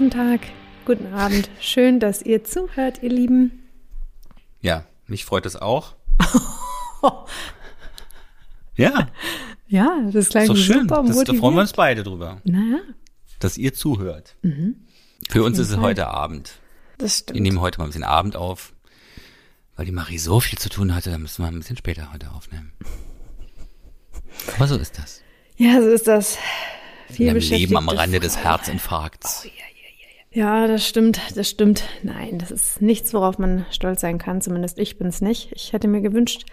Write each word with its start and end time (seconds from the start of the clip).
guten 0.00 0.10
Tag, 0.12 0.40
guten 0.86 1.12
Abend. 1.12 1.50
Schön, 1.60 2.00
dass 2.00 2.22
ihr 2.22 2.42
zuhört, 2.42 3.02
ihr 3.02 3.10
Lieben. 3.10 3.68
Ja, 4.62 4.86
mich 5.06 5.26
freut 5.26 5.44
es 5.44 5.56
auch. 5.56 5.94
ja. 8.76 9.08
Ja, 9.68 10.00
das 10.06 10.14
ist 10.14 10.30
gleich 10.30 10.46
so 10.46 10.56
schön. 10.56 10.88
super 10.88 11.04
Das, 11.06 11.24
da 11.24 11.34
freuen 11.34 11.54
wir 11.54 11.60
uns 11.60 11.74
beide 11.74 12.02
drüber, 12.02 12.40
Naja, 12.44 12.78
dass 13.40 13.58
ihr 13.58 13.74
zuhört. 13.74 14.36
Für 15.28 15.42
uns 15.44 15.58
ist 15.58 15.68
es 15.68 15.76
heute 15.76 16.06
Abend. 16.06 16.54
das 16.96 17.18
Wir 17.18 17.24
stimmt. 17.24 17.40
nehmen 17.40 17.60
heute 17.60 17.76
mal 17.76 17.84
ein 17.84 17.88
bisschen 17.88 18.02
Abend 18.02 18.36
auf. 18.36 18.72
Weil 19.76 19.84
die 19.84 19.92
Marie 19.92 20.16
so 20.16 20.40
viel 20.40 20.58
zu 20.58 20.70
tun 20.70 20.94
hatte, 20.94 21.10
da 21.10 21.18
müssen 21.18 21.42
wir 21.44 21.48
ein 21.48 21.58
bisschen 21.58 21.76
später 21.76 22.10
heute 22.10 22.30
aufnehmen. 22.30 22.72
Aber 24.56 24.66
so 24.66 24.78
ist 24.78 24.98
das. 24.98 25.20
Ja, 25.58 25.78
so 25.82 25.88
ist 25.90 26.08
das. 26.08 26.38
Viel 27.10 27.28
einem 27.28 27.40
Leben 27.40 27.76
am 27.76 27.90
Rande 27.90 28.18
des. 28.18 28.38
Herzinfarkts. 28.38 29.46
Ja, 30.32 30.68
das 30.68 30.86
stimmt, 30.86 31.20
das 31.34 31.48
stimmt. 31.48 31.82
Nein, 32.02 32.38
das 32.38 32.50
ist 32.50 32.80
nichts, 32.80 33.12
worauf 33.12 33.38
man 33.38 33.66
stolz 33.70 34.00
sein 34.00 34.18
kann. 34.18 34.40
Zumindest 34.40 34.78
ich 34.78 34.96
bin's 34.96 35.20
nicht. 35.20 35.50
Ich 35.52 35.72
hätte 35.72 35.88
mir 35.88 36.00
gewünscht, 36.00 36.46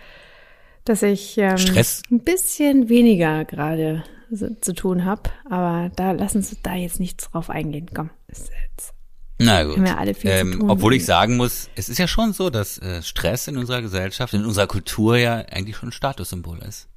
dass 0.83 1.03
ich 1.03 1.37
ähm, 1.37 1.57
Stress? 1.57 2.01
ein 2.09 2.21
bisschen 2.21 2.89
weniger 2.89 3.45
gerade 3.45 4.03
so, 4.31 4.47
zu 4.61 4.73
tun 4.73 5.05
habe. 5.05 5.29
Aber 5.47 5.91
da 5.95 6.11
lassen 6.11 6.41
Sie 6.41 6.57
da 6.63 6.73
jetzt 6.73 6.99
nichts 6.99 7.29
drauf 7.29 7.51
eingehen. 7.51 7.87
Komm, 7.93 8.09
ist 8.27 8.49
jetzt. 8.71 8.93
Na 9.39 9.63
gut. 9.63 9.77
Ähm, 10.23 10.67
obwohl 10.67 10.95
ich 10.95 11.05
sagen 11.05 11.37
muss, 11.37 11.69
es 11.75 11.89
ist 11.89 11.99
ja 11.99 12.07
schon 12.07 12.33
so, 12.33 12.49
dass 12.49 12.79
äh, 12.79 13.03
Stress 13.03 13.47
in 13.47 13.57
unserer 13.57 13.83
Gesellschaft, 13.83 14.33
in 14.33 14.43
unserer 14.43 14.65
Kultur 14.65 15.17
ja 15.17 15.35
eigentlich 15.35 15.77
schon 15.77 15.89
ein 15.89 15.91
Statussymbol 15.93 16.57
ist. 16.67 16.87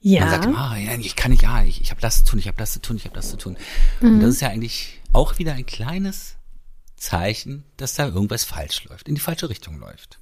Ja, 0.00 0.26
Man 0.26 0.30
sagt 0.30 0.46
ah, 0.56 0.76
ja, 0.76 0.92
ich 0.96 1.16
kann 1.16 1.32
nicht, 1.32 1.42
ja, 1.42 1.64
ich, 1.64 1.80
ich 1.80 1.90
habe 1.90 2.00
das 2.00 2.18
zu 2.18 2.24
tun, 2.24 2.38
ich 2.38 2.46
habe 2.46 2.56
das 2.56 2.72
zu 2.72 2.80
tun, 2.80 2.96
ich 2.96 3.04
habe 3.04 3.16
das 3.16 3.30
zu 3.30 3.36
tun. 3.36 3.56
Mhm. 4.00 4.08
Und 4.08 4.20
das 4.20 4.30
ist 4.30 4.40
ja 4.42 4.48
eigentlich 4.48 4.97
auch 5.12 5.38
wieder 5.38 5.54
ein 5.54 5.66
kleines 5.66 6.36
Zeichen, 6.96 7.64
dass 7.76 7.94
da 7.94 8.06
irgendwas 8.08 8.44
falsch 8.44 8.84
läuft, 8.84 9.08
in 9.08 9.14
die 9.14 9.20
falsche 9.20 9.48
Richtung 9.48 9.78
läuft. 9.78 10.18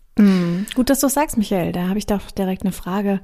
gut, 0.75 0.89
dass 0.91 1.01
du 1.01 1.09
sagst, 1.09 1.37
Michael. 1.37 1.73
Da 1.73 1.89
habe 1.89 1.99
ich 1.99 2.07
doch 2.07 2.31
direkt 2.31 2.63
eine 2.63 2.73
Frage. 2.73 3.21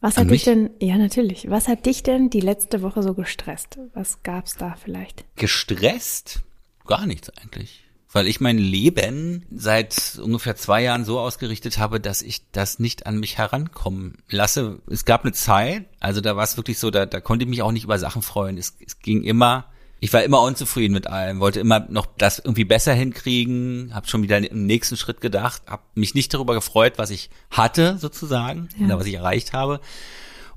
Was 0.00 0.16
An 0.16 0.24
hat 0.24 0.30
dich 0.32 0.44
mich? 0.46 0.54
denn, 0.54 0.70
ja 0.80 0.96
natürlich, 0.98 1.48
was 1.48 1.68
hat 1.68 1.86
dich 1.86 2.02
denn 2.02 2.28
die 2.30 2.40
letzte 2.40 2.82
Woche 2.82 3.02
so 3.02 3.14
gestresst? 3.14 3.78
Was 3.94 4.22
gab's 4.24 4.56
da 4.56 4.74
vielleicht? 4.74 5.24
Gestresst? 5.36 6.40
Gar 6.86 7.06
nichts 7.06 7.30
eigentlich. 7.30 7.84
Weil 8.10 8.26
ich 8.26 8.40
mein 8.40 8.58
Leben 8.58 9.46
seit 9.50 10.18
ungefähr 10.22 10.54
zwei 10.56 10.82
Jahren 10.82 11.04
so 11.04 11.18
ausgerichtet 11.18 11.78
habe, 11.78 11.98
dass 11.98 12.20
ich 12.20 12.50
das 12.50 12.78
nicht 12.78 13.06
an 13.06 13.18
mich 13.18 13.38
herankommen 13.38 14.18
lasse. 14.28 14.80
Es 14.90 15.04
gab 15.04 15.22
eine 15.22 15.32
Zeit, 15.32 15.86
also 16.00 16.20
da 16.20 16.36
war 16.36 16.44
es 16.44 16.56
wirklich 16.56 16.78
so, 16.78 16.90
da, 16.90 17.06
da 17.06 17.20
konnte 17.20 17.44
ich 17.44 17.48
mich 17.48 17.62
auch 17.62 17.72
nicht 17.72 17.84
über 17.84 17.98
Sachen 17.98 18.22
freuen. 18.22 18.58
Es, 18.58 18.76
es 18.84 18.98
ging 18.98 19.22
immer, 19.22 19.66
ich 20.04 20.12
war 20.12 20.24
immer 20.24 20.42
unzufrieden 20.42 20.92
mit 20.94 21.06
allem, 21.06 21.38
wollte 21.38 21.60
immer 21.60 21.86
noch 21.88 22.06
das 22.18 22.40
irgendwie 22.40 22.64
besser 22.64 22.92
hinkriegen, 22.92 23.94
habe 23.94 24.08
schon 24.08 24.24
wieder 24.24 24.38
im 24.38 24.66
nächsten 24.66 24.96
Schritt 24.96 25.20
gedacht, 25.20 25.62
habe 25.68 25.84
mich 25.94 26.16
nicht 26.16 26.34
darüber 26.34 26.54
gefreut, 26.54 26.94
was 26.96 27.10
ich 27.10 27.30
hatte 27.52 27.98
sozusagen 27.98 28.68
Ja. 28.76 28.86
oder 28.86 28.98
was 28.98 29.06
ich 29.06 29.14
erreicht 29.14 29.52
habe. 29.52 29.80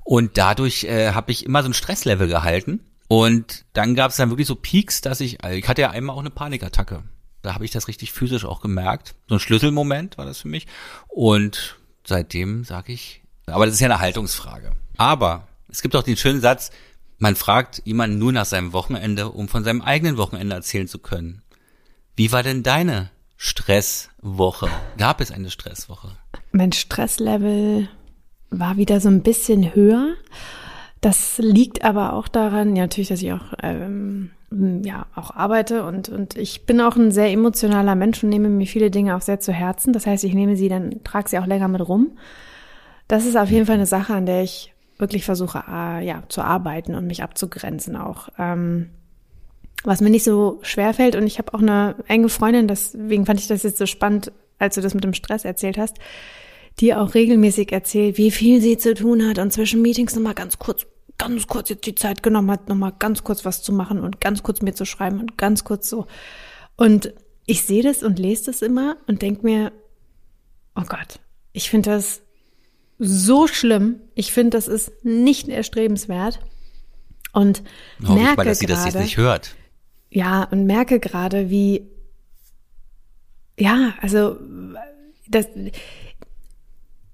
Und 0.02 0.36
dadurch 0.36 0.82
äh, 0.82 1.12
habe 1.12 1.30
ich 1.30 1.46
immer 1.46 1.62
so 1.62 1.68
ein 1.68 1.74
Stresslevel 1.74 2.26
gehalten. 2.26 2.80
Und 3.06 3.64
dann 3.72 3.94
gab 3.94 4.10
es 4.10 4.16
dann 4.16 4.30
wirklich 4.30 4.48
so 4.48 4.56
Peaks, 4.56 5.00
dass 5.00 5.20
ich, 5.20 5.44
also 5.44 5.56
ich 5.56 5.68
hatte 5.68 5.82
ja 5.82 5.90
einmal 5.90 6.16
auch 6.16 6.20
eine 6.20 6.30
Panikattacke. 6.30 7.04
Da 7.42 7.54
habe 7.54 7.64
ich 7.64 7.70
das 7.70 7.86
richtig 7.86 8.10
physisch 8.10 8.44
auch 8.44 8.60
gemerkt. 8.60 9.14
So 9.28 9.36
ein 9.36 9.40
Schlüsselmoment 9.40 10.18
war 10.18 10.24
das 10.26 10.40
für 10.40 10.48
mich. 10.48 10.66
Und 11.06 11.76
seitdem 12.04 12.64
sage 12.64 12.92
ich, 12.92 13.22
aber 13.46 13.66
das 13.66 13.76
ist 13.76 13.80
ja 13.80 13.86
eine 13.86 14.00
Haltungsfrage. 14.00 14.72
Aber 14.96 15.46
es 15.68 15.82
gibt 15.82 15.94
auch 15.94 16.02
den 16.02 16.16
schönen 16.16 16.40
Satz, 16.40 16.72
man 17.18 17.36
fragt 17.36 17.82
jemanden 17.84 18.18
nur 18.18 18.32
nach 18.32 18.44
seinem 18.44 18.72
Wochenende, 18.72 19.30
um 19.30 19.48
von 19.48 19.64
seinem 19.64 19.82
eigenen 19.82 20.16
Wochenende 20.16 20.54
erzählen 20.54 20.88
zu 20.88 20.98
können. 20.98 21.42
Wie 22.14 22.32
war 22.32 22.42
denn 22.42 22.62
deine 22.62 23.10
Stresswoche? 23.36 24.68
Gab 24.98 25.20
es 25.20 25.30
eine 25.30 25.50
Stresswoche? 25.50 26.08
Mein 26.52 26.72
Stresslevel 26.72 27.88
war 28.50 28.76
wieder 28.76 29.00
so 29.00 29.08
ein 29.08 29.22
bisschen 29.22 29.74
höher. 29.74 30.14
Das 31.00 31.38
liegt 31.38 31.84
aber 31.84 32.14
auch 32.14 32.28
daran, 32.28 32.74
ja, 32.74 32.84
natürlich, 32.84 33.08
dass 33.08 33.22
ich 33.22 33.32
auch, 33.32 33.52
ähm, 33.62 34.30
ja, 34.82 35.06
auch 35.14 35.30
arbeite 35.30 35.84
und, 35.84 36.08
und 36.08 36.36
ich 36.36 36.64
bin 36.64 36.80
auch 36.80 36.96
ein 36.96 37.12
sehr 37.12 37.30
emotionaler 37.30 37.94
Mensch 37.94 38.22
und 38.22 38.30
nehme 38.30 38.48
mir 38.48 38.66
viele 38.66 38.90
Dinge 38.90 39.16
auch 39.16 39.20
sehr 39.20 39.40
zu 39.40 39.52
Herzen. 39.52 39.92
Das 39.92 40.06
heißt, 40.06 40.24
ich 40.24 40.34
nehme 40.34 40.56
sie 40.56 40.68
dann, 40.68 41.02
trage 41.04 41.28
sie 41.28 41.38
auch 41.38 41.46
länger 41.46 41.68
mit 41.68 41.86
rum. 41.86 42.16
Das 43.08 43.26
ist 43.26 43.36
auf 43.36 43.50
jeden 43.50 43.66
Fall 43.66 43.76
eine 43.76 43.86
Sache, 43.86 44.14
an 44.14 44.26
der 44.26 44.42
ich 44.42 44.72
wirklich 44.98 45.24
versuche, 45.24 45.62
äh, 45.68 46.06
ja, 46.06 46.22
zu 46.28 46.42
arbeiten 46.42 46.94
und 46.94 47.06
mich 47.06 47.22
abzugrenzen 47.22 47.96
auch. 47.96 48.28
Ähm, 48.38 48.90
was 49.84 50.00
mir 50.00 50.10
nicht 50.10 50.24
so 50.24 50.58
schwer 50.62 50.94
fällt 50.94 51.16
und 51.16 51.26
ich 51.26 51.38
habe 51.38 51.54
auch 51.54 51.60
eine 51.60 51.96
enge 52.08 52.28
Freundin, 52.28 52.66
deswegen 52.66 53.26
fand 53.26 53.40
ich 53.40 53.46
das 53.46 53.62
jetzt 53.62 53.78
so 53.78 53.86
spannend, 53.86 54.32
als 54.58 54.74
du 54.74 54.80
das 54.80 54.94
mit 54.94 55.04
dem 55.04 55.14
Stress 55.14 55.44
erzählt 55.44 55.78
hast, 55.78 55.98
die 56.80 56.94
auch 56.94 57.14
regelmäßig 57.14 57.72
erzählt, 57.72 58.18
wie 58.18 58.30
viel 58.30 58.60
sie 58.60 58.78
zu 58.78 58.94
tun 58.94 59.26
hat 59.26 59.38
und 59.38 59.52
zwischen 59.52 59.82
Meetings 59.82 60.14
nochmal 60.14 60.34
ganz 60.34 60.58
kurz, 60.58 60.86
ganz 61.18 61.46
kurz 61.46 61.68
jetzt 61.68 61.86
die 61.86 61.94
Zeit 61.94 62.22
genommen 62.22 62.50
hat, 62.50 62.68
nochmal 62.68 62.92
ganz 62.98 63.22
kurz 63.22 63.44
was 63.44 63.62
zu 63.62 63.72
machen 63.72 64.00
und 64.00 64.20
ganz 64.20 64.42
kurz 64.42 64.60
mir 64.60 64.74
zu 64.74 64.84
schreiben 64.84 65.20
und 65.20 65.38
ganz 65.38 65.64
kurz 65.64 65.88
so. 65.88 66.06
Und 66.76 67.12
ich 67.46 67.62
sehe 67.62 67.82
das 67.82 68.02
und 68.02 68.18
lese 68.18 68.46
das 68.46 68.62
immer 68.62 68.96
und 69.06 69.22
denke 69.22 69.42
mir, 69.44 69.72
oh 70.74 70.84
Gott, 70.86 71.20
ich 71.52 71.70
finde 71.70 71.90
das 71.90 72.22
so 72.98 73.46
schlimm. 73.46 73.96
Ich 74.14 74.32
finde, 74.32 74.56
das 74.56 74.68
ist 74.68 75.04
nicht 75.04 75.48
erstrebenswert. 75.48 76.40
Und 77.32 77.62
Hoffe 78.02 78.18
ich 78.18 78.22
merke 78.24 78.36
mal, 78.38 78.44
dass 78.46 78.58
sie 78.60 78.66
das 78.66 78.84
jetzt 78.84 78.92
gerade- 78.94 79.04
nicht 79.04 79.16
hört. 79.18 79.54
ja, 80.10 80.44
und 80.44 80.64
merke 80.66 80.98
gerade, 81.00 81.50
wie, 81.50 81.86
ja, 83.58 83.94
also, 84.00 84.38
das, 85.28 85.46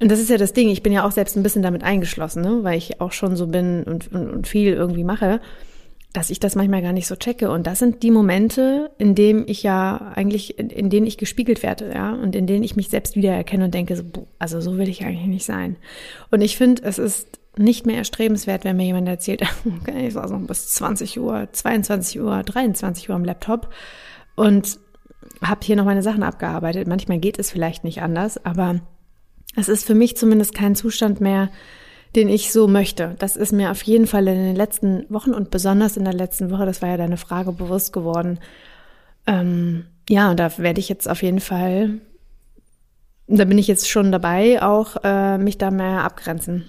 und 0.00 0.10
das 0.10 0.20
ist 0.20 0.30
ja 0.30 0.36
das 0.36 0.52
Ding, 0.52 0.68
ich 0.68 0.82
bin 0.82 0.92
ja 0.92 1.04
auch 1.04 1.12
selbst 1.12 1.36
ein 1.36 1.42
bisschen 1.42 1.62
damit 1.62 1.82
eingeschlossen, 1.82 2.42
ne? 2.42 2.60
weil 2.62 2.78
ich 2.78 3.00
auch 3.00 3.12
schon 3.12 3.36
so 3.36 3.46
bin 3.48 3.84
und, 3.84 4.12
und, 4.12 4.30
und 4.30 4.46
viel 4.48 4.72
irgendwie 4.72 5.04
mache, 5.04 5.40
dass 6.12 6.30
ich 6.30 6.40
das 6.40 6.56
manchmal 6.56 6.82
gar 6.82 6.92
nicht 6.92 7.06
so 7.06 7.16
checke. 7.16 7.50
Und 7.50 7.66
das 7.66 7.78
sind 7.78 8.02
die 8.02 8.10
Momente, 8.10 8.90
in 8.98 9.14
denen 9.14 9.48
ich 9.48 9.62
ja 9.62 10.12
eigentlich, 10.14 10.58
in, 10.58 10.90
denen 10.90 11.06
ich 11.06 11.16
gespiegelt 11.16 11.62
werde, 11.62 11.90
ja, 11.92 12.12
und 12.12 12.36
in 12.36 12.46
denen 12.46 12.62
ich 12.62 12.76
mich 12.76 12.88
selbst 12.88 13.16
wiedererkenne 13.16 13.64
und 13.64 13.74
denke, 13.74 13.96
so, 13.96 14.04
also 14.38 14.60
so 14.60 14.76
will 14.76 14.88
ich 14.88 15.04
eigentlich 15.04 15.26
nicht 15.26 15.46
sein. 15.46 15.76
Und 16.30 16.42
ich 16.42 16.56
finde, 16.56 16.82
es 16.84 16.98
ist 16.98 17.40
nicht 17.56 17.86
mehr 17.86 17.96
erstrebenswert, 17.96 18.64
wenn 18.64 18.76
mir 18.76 18.84
jemand 18.84 19.08
erzählt, 19.08 19.42
okay, 19.80 20.06
ich 20.06 20.14
saß 20.14 20.30
noch 20.30 20.40
bis 20.40 20.68
20 20.72 21.18
Uhr, 21.18 21.48
22 21.50 22.20
Uhr, 22.20 22.42
23 22.42 23.08
Uhr 23.08 23.16
am 23.16 23.24
Laptop 23.24 23.70
und 24.34 24.78
habe 25.42 25.60
hier 25.62 25.76
noch 25.76 25.84
meine 25.84 26.02
Sachen 26.02 26.22
abgearbeitet. 26.22 26.88
Manchmal 26.88 27.18
geht 27.18 27.38
es 27.38 27.50
vielleicht 27.50 27.84
nicht 27.84 28.02
anders, 28.02 28.44
aber 28.44 28.80
es 29.56 29.68
ist 29.68 29.86
für 29.86 29.94
mich 29.94 30.16
zumindest 30.16 30.54
kein 30.54 30.74
Zustand 30.74 31.20
mehr, 31.20 31.50
den 32.16 32.28
ich 32.28 32.52
so 32.52 32.68
möchte. 32.68 33.14
Das 33.18 33.36
ist 33.36 33.52
mir 33.52 33.70
auf 33.70 33.82
jeden 33.82 34.06
Fall 34.06 34.28
in 34.28 34.34
den 34.34 34.56
letzten 34.56 35.04
Wochen 35.08 35.32
und 35.32 35.50
besonders 35.50 35.96
in 35.96 36.04
der 36.04 36.12
letzten 36.14 36.50
Woche, 36.50 36.66
das 36.66 36.82
war 36.82 36.90
ja 36.90 36.96
deine 36.96 37.16
Frage, 37.16 37.52
bewusst 37.52 37.92
geworden. 37.92 38.38
Ähm, 39.26 39.86
ja, 40.08 40.30
und 40.30 40.38
da 40.40 40.56
werde 40.58 40.80
ich 40.80 40.88
jetzt 40.88 41.08
auf 41.08 41.22
jeden 41.22 41.40
Fall, 41.40 42.00
da 43.28 43.44
bin 43.44 43.56
ich 43.58 43.66
jetzt 43.68 43.88
schon 43.88 44.12
dabei, 44.12 44.62
auch 44.62 44.96
äh, 45.04 45.38
mich 45.38 45.58
da 45.58 45.70
mehr 45.70 46.04
abgrenzen. 46.04 46.66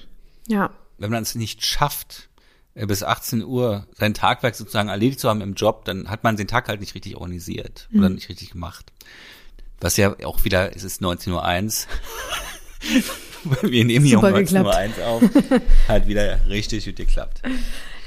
Ja. 0.48 0.72
wenn 0.98 1.10
man 1.12 1.24
es 1.24 1.36
nicht 1.36 1.66
schafft, 1.66 2.30
äh, 2.76 2.86
bis 2.86 3.04
18 3.04 3.44
Uhr 3.44 3.88
sein 3.98 4.14
Tagwerk 4.14 4.56
sozusagen 4.56 4.90
erledigt 4.90 5.20
zu 5.20 5.28
haben 5.30 5.42
im 5.42 5.54
Job, 5.56 5.84
dann 5.86 6.10
hat 6.10 6.24
man 6.24 6.38
den 6.38 6.48
Tag 6.48 6.68
halt 6.70 6.80
nicht 6.80 6.96
richtig 6.96 7.16
organisiert 7.18 7.90
oder 7.94 8.10
Mhm. 8.10 8.16
nicht 8.16 8.30
richtig 8.30 8.52
gemacht. 8.52 8.92
Was 9.82 9.98
ja 9.98 10.16
auch 10.24 10.46
wieder, 10.46 10.76
es 10.76 10.84
ist 10.84 11.02
19.01 11.02 11.88
Uhr. 12.94 13.04
Wir 13.62 13.86
nehmen 13.86 14.06
hier 14.06 14.22
um 14.22 14.34
geklappt. 14.34 14.70
19.01 14.70 15.00
Uhr 15.00 15.08
auf. 15.08 15.24
Hat 15.88 16.08
wieder 16.08 16.40
richtig 16.50 16.86
gut 16.86 16.96
geklappt. 16.96 17.42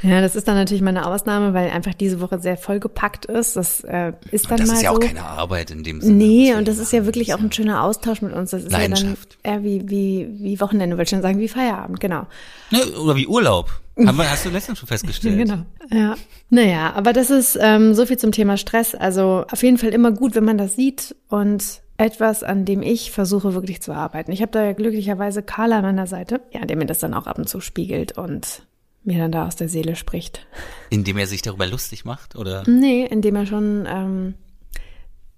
Ja, 0.02 0.20
das 0.20 0.36
ist 0.36 0.46
dann 0.46 0.56
natürlich 0.56 0.82
meine 0.82 1.06
Ausnahme, 1.06 1.54
weil 1.54 1.70
einfach 1.70 1.94
diese 1.94 2.20
Woche 2.20 2.38
sehr 2.38 2.56
vollgepackt 2.56 3.24
ist. 3.26 3.56
Das 3.56 3.80
äh, 3.80 4.12
ist 4.30 4.50
dann 4.50 4.58
das 4.58 4.68
mal 4.68 4.74
ist 4.74 4.82
ja 4.82 4.90
so. 4.90 4.96
auch 4.96 5.00
keine 5.00 5.24
Arbeit 5.24 5.70
in 5.70 5.82
dem 5.82 6.00
Sinne. 6.00 6.14
Nee, 6.14 6.54
und 6.54 6.68
das 6.68 6.78
ist 6.78 6.92
ja 6.92 7.06
wirklich 7.06 7.34
auch 7.34 7.40
ein 7.40 7.50
schöner 7.50 7.82
Austausch 7.82 8.20
mit 8.20 8.32
uns. 8.32 8.50
Das 8.50 8.64
ist 8.64 8.72
ja 8.72 8.88
dann 8.88 9.16
eher 9.42 9.64
wie, 9.64 9.88
wie, 9.88 10.28
wie 10.38 10.60
Wochenende, 10.60 10.96
wollte 10.96 11.08
ich 11.08 11.10
schon 11.10 11.22
sagen, 11.22 11.38
wie 11.38 11.48
Feierabend, 11.48 11.98
genau. 11.98 12.26
Ne, 12.70 12.84
oder 12.98 13.16
wie 13.16 13.26
Urlaub. 13.26 13.70
Haben 13.98 14.18
wir, 14.18 14.30
hast 14.30 14.44
du 14.44 14.50
letztens 14.50 14.78
schon 14.78 14.88
festgestellt. 14.88 15.36
Genau. 15.36 15.64
Ja. 15.90 16.16
Naja, 16.50 16.92
aber 16.94 17.12
das 17.12 17.30
ist 17.30 17.58
ähm, 17.60 17.94
so 17.94 18.04
viel 18.04 18.18
zum 18.18 18.32
Thema 18.32 18.58
Stress. 18.58 18.94
Also 18.94 19.46
auf 19.50 19.62
jeden 19.62 19.78
Fall 19.78 19.90
immer 19.90 20.12
gut, 20.12 20.34
wenn 20.34 20.44
man 20.44 20.58
das 20.58 20.76
sieht 20.76 21.16
und 21.28 21.80
etwas, 21.98 22.42
an 22.42 22.64
dem 22.64 22.82
ich 22.82 23.10
versuche 23.10 23.54
wirklich 23.54 23.80
zu 23.82 23.92
arbeiten. 23.92 24.32
Ich 24.32 24.42
habe 24.42 24.52
da 24.52 24.62
ja 24.64 24.72
glücklicherweise 24.72 25.42
Karl 25.42 25.72
an 25.72 25.82
meiner 25.82 26.06
Seite, 26.06 26.40
ja, 26.52 26.64
der 26.66 26.76
mir 26.76 26.86
das 26.86 26.98
dann 26.98 27.14
auch 27.14 27.26
ab 27.26 27.38
und 27.38 27.48
zu 27.48 27.60
spiegelt 27.60 28.16
und 28.18 28.62
mir 29.04 29.18
dann 29.18 29.32
da 29.32 29.46
aus 29.46 29.56
der 29.56 29.68
Seele 29.68 29.96
spricht. 29.96 30.46
Indem 30.90 31.16
er 31.16 31.26
sich 31.26 31.42
darüber 31.42 31.66
lustig 31.66 32.04
macht, 32.04 32.36
oder? 32.36 32.64
Nee, 32.66 33.04
indem 33.06 33.36
er 33.36 33.46
schon 33.46 33.86
ähm, 33.88 34.34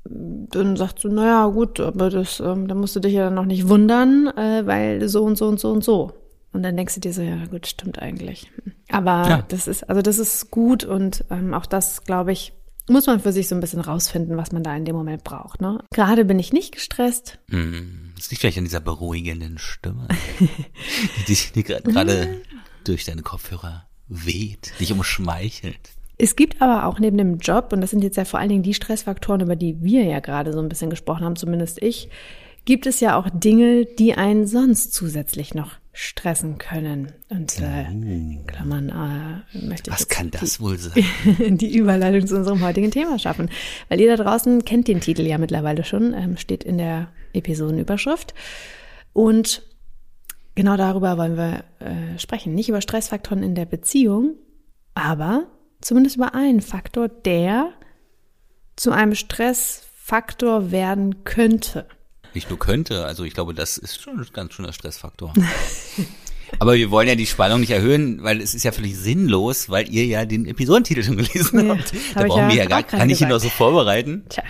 dann 0.05 0.77
sagt 0.77 1.01
so, 1.01 1.09
naja, 1.09 1.47
gut, 1.49 1.81
aber 1.81 2.09
das, 2.11 2.41
ähm, 2.41 2.67
da 2.67 2.75
musst 2.75 2.97
du 2.97 3.01
dich 3.01 3.13
ja 3.13 3.25
dann 3.25 3.35
noch 3.35 3.45
nicht 3.45 3.69
wundern, 3.69 4.29
äh, 4.37 4.67
weil 4.67 5.07
so 5.09 5.23
und 5.25 5.37
so 5.37 5.47
und 5.49 5.61
so 5.61 5.71
und 5.71 5.85
so. 5.85 6.13
Und 6.55 6.63
dann 6.63 6.77
denkst 6.79 6.95
du 6.95 7.01
dir 7.01 7.13
so, 7.13 7.21
ja 7.21 7.45
gut, 7.51 7.67
stimmt 7.67 7.99
eigentlich. 8.01 8.51
Aber 8.91 9.29
Ja. 9.29 9.45
das 9.49 9.69
ist, 9.69 9.89
also 9.91 10.01
das 10.01 10.19
ist 10.19 10.51
gut 10.51 10.83
und 10.85 11.25
ähm, 11.31 11.53
auch 11.53 11.67
das, 11.67 12.05
glaube 12.05 12.33
ich, 12.33 12.55
muss 12.89 13.07
man 13.07 13.21
für 13.21 13.33
sich 13.33 13.49
so 13.49 13.55
ein 13.55 13.61
bisschen 13.61 13.81
rausfinden, 13.81 14.37
was 14.37 14.53
man 14.53 14.63
da 14.63 14.77
in 14.77 14.85
dem 14.85 14.97
Moment 14.97 15.25
braucht. 15.25 15.61
Ne? 15.61 15.83
Gerade 15.93 16.25
bin 16.25 16.39
ich 16.39 16.53
nicht 16.53 16.73
gestresst. 16.73 17.39
Mm, 17.49 18.15
das 18.17 18.31
liegt 18.31 18.41
vielleicht 18.41 18.59
an 18.59 18.65
dieser 18.65 18.81
beruhigenden 18.81 19.59
Stimme, 19.59 20.09
die 21.29 21.37
die 21.55 21.63
gerade 21.63 22.41
durch 22.85 23.05
deine 23.05 23.23
Kopfhörer 23.23 23.87
weht, 24.09 24.73
dich 24.81 24.93
umschmeichelt. 24.93 25.91
Es 26.21 26.35
gibt 26.35 26.61
aber 26.61 26.87
auch 26.87 26.99
neben 26.99 27.17
dem 27.17 27.39
Job, 27.39 27.73
und 27.73 27.81
das 27.81 27.91
sind 27.91 28.03
jetzt 28.03 28.17
ja 28.17 28.25
vor 28.25 28.41
allen 28.41 28.49
Dingen 28.49 28.65
die 28.65 28.75
Stressfaktoren, 28.75 29.41
über 29.41 29.55
die 29.55 29.81
wir 29.83 30.05
ja 30.05 30.19
gerade 30.19 30.53
so 30.53 30.59
ein 30.59 30.69
bisschen 30.69 30.91
gesprochen 30.91 31.25
haben, 31.25 31.37
zumindest 31.37 31.81
ich, 31.81 32.09
gibt 32.65 32.87
es 32.87 33.01
ja 33.01 33.19
auch 33.19 33.29
Dinge, 33.31 33.85
die 33.85 34.15
einen 34.15 34.47
sonst 34.47 34.93
zusätzlich 34.93 35.55
noch 35.55 35.73
stressen 35.93 36.59
können. 36.59 37.13
Und 37.29 37.59
äh, 37.61 37.87
oh. 37.91 38.47
Klammern, 38.47 38.89
äh, 38.89 39.67
möchte 39.67 39.91
ich 39.91 39.97
Was 39.97 40.07
kann 40.07 40.31
das 40.31 40.55
die, 40.55 40.61
wohl 40.61 40.79
sein? 40.79 41.59
die 41.59 41.77
Überleitung 41.77 42.25
zu 42.27 42.37
unserem 42.37 42.63
heutigen 42.63 42.93
Thema 42.93 43.19
schaffen. 43.19 43.51
Weil 43.89 44.01
ihr 44.01 44.17
da 44.17 44.23
draußen 44.23 44.65
kennt 44.65 44.87
den 44.87 45.01
Titel 45.01 45.23
ja 45.23 45.39
mittlerweile 45.39 45.85
schon, 45.85 46.15
ähm, 46.15 46.37
steht 46.37 46.63
in 46.63 46.79
der 46.79 47.09
Episodenüberschrift. 47.33 48.33
Und 49.13 49.63
genau 50.55 50.77
darüber 50.77 51.19
wollen 51.19 51.37
wir 51.37 51.65
äh, 51.81 52.17
sprechen. 52.19 52.55
Nicht 52.55 52.69
über 52.69 52.81
Stressfaktoren 52.81 53.43
in 53.43 53.57
der 53.57 53.67
Beziehung, 53.67 54.37
aber 54.95 55.49
zumindest 55.81 56.15
über 56.15 56.33
einen 56.33 56.61
Faktor, 56.61 57.09
der 57.09 57.71
zu 58.77 58.93
einem 58.93 59.17
Stressfaktor 59.17 60.71
werden 60.71 61.25
könnte. 61.25 61.87
Nicht 62.35 62.51
nur 62.51 62.59
könnte, 62.59 63.05
also 63.05 63.25
ich 63.25 63.35
glaube, 63.35 63.55
das 63.55 63.79
ist 63.79 64.01
schon 64.01 64.19
ein 64.19 64.27
ganz 64.33 64.55
schöner 64.55 64.73
Stressfaktor. 64.73 65.33
Aber 66.59 66.75
wir 66.75 66.91
wollen 66.91 67.09
ja 67.09 67.15
die 67.15 67.27
Spannung 67.27 67.61
nicht 67.61 67.71
erhöhen, 67.71 68.23
weil 68.23 68.41
es 68.41 68.55
ist 68.55 68.65
ja 68.65 68.73
völlig 68.73 68.97
sinnlos, 68.97 69.69
weil 69.69 69.93
ihr 69.93 70.07
ja 70.07 70.25
den 70.25 70.47
Episodentitel 70.47 71.03
schon 71.03 71.17
gelesen 71.17 71.67
ja, 71.67 71.77
habt. 71.77 71.93
Da 72.15 72.21
hab 72.21 72.27
brauchen 72.29 72.43
ja 72.43 72.49
wir 72.49 72.57
ja 72.57 72.65
gar, 72.67 72.83
kann 72.83 73.11
ich 73.11 73.21
ihn 73.21 73.29
noch 73.29 73.41
so 73.41 73.49
vorbereiten. 73.49 74.25
Tja. 74.29 74.43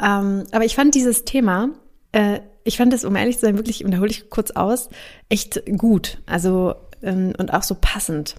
Ähm, 0.00 0.44
aber 0.52 0.64
ich 0.64 0.74
fand 0.74 0.94
dieses 0.94 1.24
Thema, 1.24 1.70
äh, 2.12 2.40
ich 2.64 2.76
fand 2.76 2.92
das, 2.92 3.04
um 3.04 3.16
ehrlich 3.16 3.36
zu 3.36 3.46
sein, 3.46 3.56
wirklich, 3.56 3.84
und 3.84 3.90
da 3.92 3.98
hole 3.98 4.10
ich 4.10 4.30
kurz 4.30 4.50
aus, 4.50 4.90
echt 5.28 5.62
gut. 5.78 6.18
Also, 6.26 6.74
ähm, 7.02 7.32
und 7.38 7.52
auch 7.52 7.62
so 7.62 7.76
passend. 7.80 8.36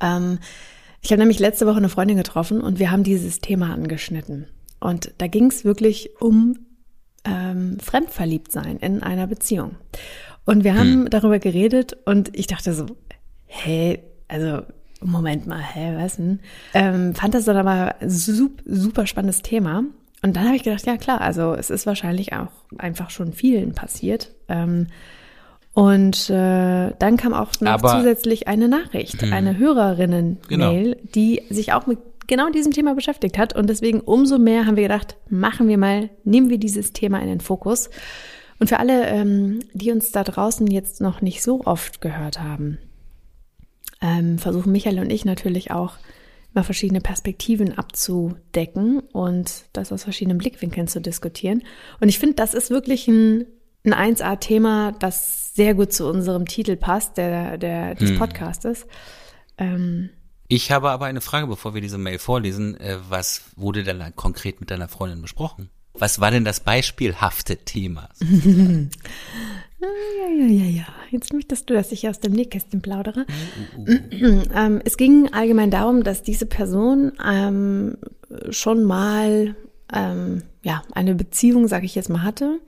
Ähm, 0.00 0.38
ich 1.02 1.12
habe 1.12 1.20
nämlich 1.20 1.38
letzte 1.38 1.66
Woche 1.66 1.76
eine 1.76 1.88
Freundin 1.88 2.16
getroffen 2.16 2.60
und 2.60 2.78
wir 2.78 2.90
haben 2.90 3.04
dieses 3.04 3.40
Thema 3.40 3.72
angeschnitten. 3.72 4.46
Und 4.80 5.12
da 5.18 5.26
ging 5.26 5.46
es 5.46 5.64
wirklich 5.64 6.10
um 6.20 6.58
ähm, 7.24 7.78
fremdverliebt 7.80 8.52
sein 8.52 8.78
in 8.78 9.02
einer 9.02 9.26
Beziehung. 9.26 9.76
Und 10.44 10.64
wir 10.64 10.74
haben 10.74 11.04
hm. 11.04 11.10
darüber 11.10 11.38
geredet 11.38 11.96
und 12.04 12.36
ich 12.36 12.46
dachte 12.46 12.72
so, 12.72 12.86
hey, 13.46 14.02
also 14.28 14.62
Moment 15.02 15.46
mal, 15.46 15.60
hä, 15.60 15.94
was 15.96 16.16
denn? 16.16 16.40
Ähm, 16.74 17.14
fand 17.14 17.34
das 17.34 17.44
dann 17.44 17.56
aber 17.56 17.94
super, 18.06 18.62
super 18.66 19.06
spannendes 19.06 19.42
Thema. 19.42 19.84
Und 20.22 20.36
dann 20.36 20.44
habe 20.44 20.56
ich 20.56 20.62
gedacht, 20.62 20.86
ja 20.86 20.96
klar, 20.98 21.20
also 21.20 21.54
es 21.54 21.70
ist 21.70 21.86
wahrscheinlich 21.86 22.34
auch 22.34 22.50
einfach 22.76 23.10
schon 23.10 23.32
vielen 23.32 23.72
passiert. 23.72 24.32
Ähm, 24.48 24.88
und 25.72 26.28
äh, 26.28 26.92
dann 26.98 27.16
kam 27.16 27.32
auch 27.32 27.48
noch 27.60 27.70
aber, 27.70 27.96
zusätzlich 27.96 28.48
eine 28.48 28.68
Nachricht, 28.68 29.22
hm. 29.22 29.32
eine 29.32 29.56
Hörerinnen-Mail, 29.56 30.84
genau. 30.94 31.04
die 31.14 31.42
sich 31.48 31.72
auch 31.72 31.86
mit 31.86 31.98
genau 32.30 32.48
diesem 32.48 32.72
Thema 32.72 32.94
beschäftigt 32.94 33.36
hat. 33.36 33.54
Und 33.54 33.68
deswegen 33.68 34.00
umso 34.00 34.38
mehr 34.38 34.64
haben 34.64 34.76
wir 34.76 34.84
gedacht, 34.84 35.18
machen 35.28 35.68
wir 35.68 35.76
mal, 35.76 36.08
nehmen 36.24 36.48
wir 36.48 36.58
dieses 36.58 36.94
Thema 36.94 37.20
in 37.20 37.28
den 37.28 37.40
Fokus. 37.40 37.90
Und 38.58 38.68
für 38.68 38.78
alle, 38.78 39.06
ähm, 39.08 39.60
die 39.74 39.90
uns 39.90 40.12
da 40.12 40.24
draußen 40.24 40.66
jetzt 40.68 41.00
noch 41.00 41.20
nicht 41.20 41.42
so 41.42 41.64
oft 41.64 42.00
gehört 42.00 42.40
haben, 42.40 42.78
ähm, 44.00 44.38
versuchen 44.38 44.72
Michael 44.72 45.00
und 45.00 45.10
ich 45.10 45.24
natürlich 45.24 45.70
auch 45.72 45.98
mal 46.52 46.62
verschiedene 46.62 47.00
Perspektiven 47.00 47.76
abzudecken 47.76 49.00
und 49.12 49.64
das 49.72 49.92
aus 49.92 50.04
verschiedenen 50.04 50.38
Blickwinkeln 50.38 50.88
zu 50.88 51.00
diskutieren. 51.00 51.62
Und 52.00 52.08
ich 52.08 52.18
finde, 52.18 52.36
das 52.36 52.54
ist 52.54 52.70
wirklich 52.70 53.08
ein, 53.08 53.46
ein 53.84 54.14
1A-Thema, 54.14 54.92
das 54.92 55.54
sehr 55.54 55.74
gut 55.74 55.92
zu 55.92 56.08
unserem 56.08 56.46
Titel 56.46 56.76
passt, 56.76 57.16
der, 57.16 57.58
der 57.58 57.94
des 57.96 58.10
hm. 58.10 58.18
Podcastes. 58.18 58.86
Ähm, 59.58 60.10
ich 60.50 60.72
habe 60.72 60.90
aber 60.90 61.06
eine 61.06 61.20
Frage, 61.20 61.46
bevor 61.46 61.74
wir 61.74 61.80
diese 61.80 61.96
Mail 61.96 62.18
vorlesen. 62.18 62.78
Äh, 62.78 62.98
was 63.08 63.42
wurde 63.54 63.84
denn 63.84 64.02
konkret 64.16 64.60
mit 64.60 64.70
deiner 64.70 64.88
Freundin 64.88 65.22
besprochen? 65.22 65.70
Was 65.94 66.20
war 66.20 66.32
denn 66.32 66.44
das 66.44 66.58
beispielhafte 66.58 67.58
Thema? 67.58 68.08
ja, 68.20 68.88
ja, 70.28 70.46
ja, 70.46 70.64
ja. 70.64 70.86
Jetzt 71.10 71.32
möchtest 71.32 71.70
du, 71.70 71.74
dass 71.74 71.92
ich 71.92 72.08
aus 72.08 72.18
dem 72.18 72.32
Nähkästchen 72.32 72.82
plaudere. 72.82 73.26
Uh, 73.76 73.80
uh, 73.80 73.94
uh. 73.94 74.42
ähm, 74.54 74.82
es 74.84 74.96
ging 74.96 75.32
allgemein 75.32 75.70
darum, 75.70 76.02
dass 76.02 76.24
diese 76.24 76.46
Person 76.46 77.12
ähm, 77.24 77.96
schon 78.50 78.82
mal 78.82 79.54
ähm, 79.92 80.42
ja 80.62 80.82
eine 80.92 81.14
Beziehung, 81.14 81.68
sage 81.68 81.86
ich 81.86 81.94
jetzt 81.94 82.08
mal, 82.08 82.24
hatte 82.24 82.58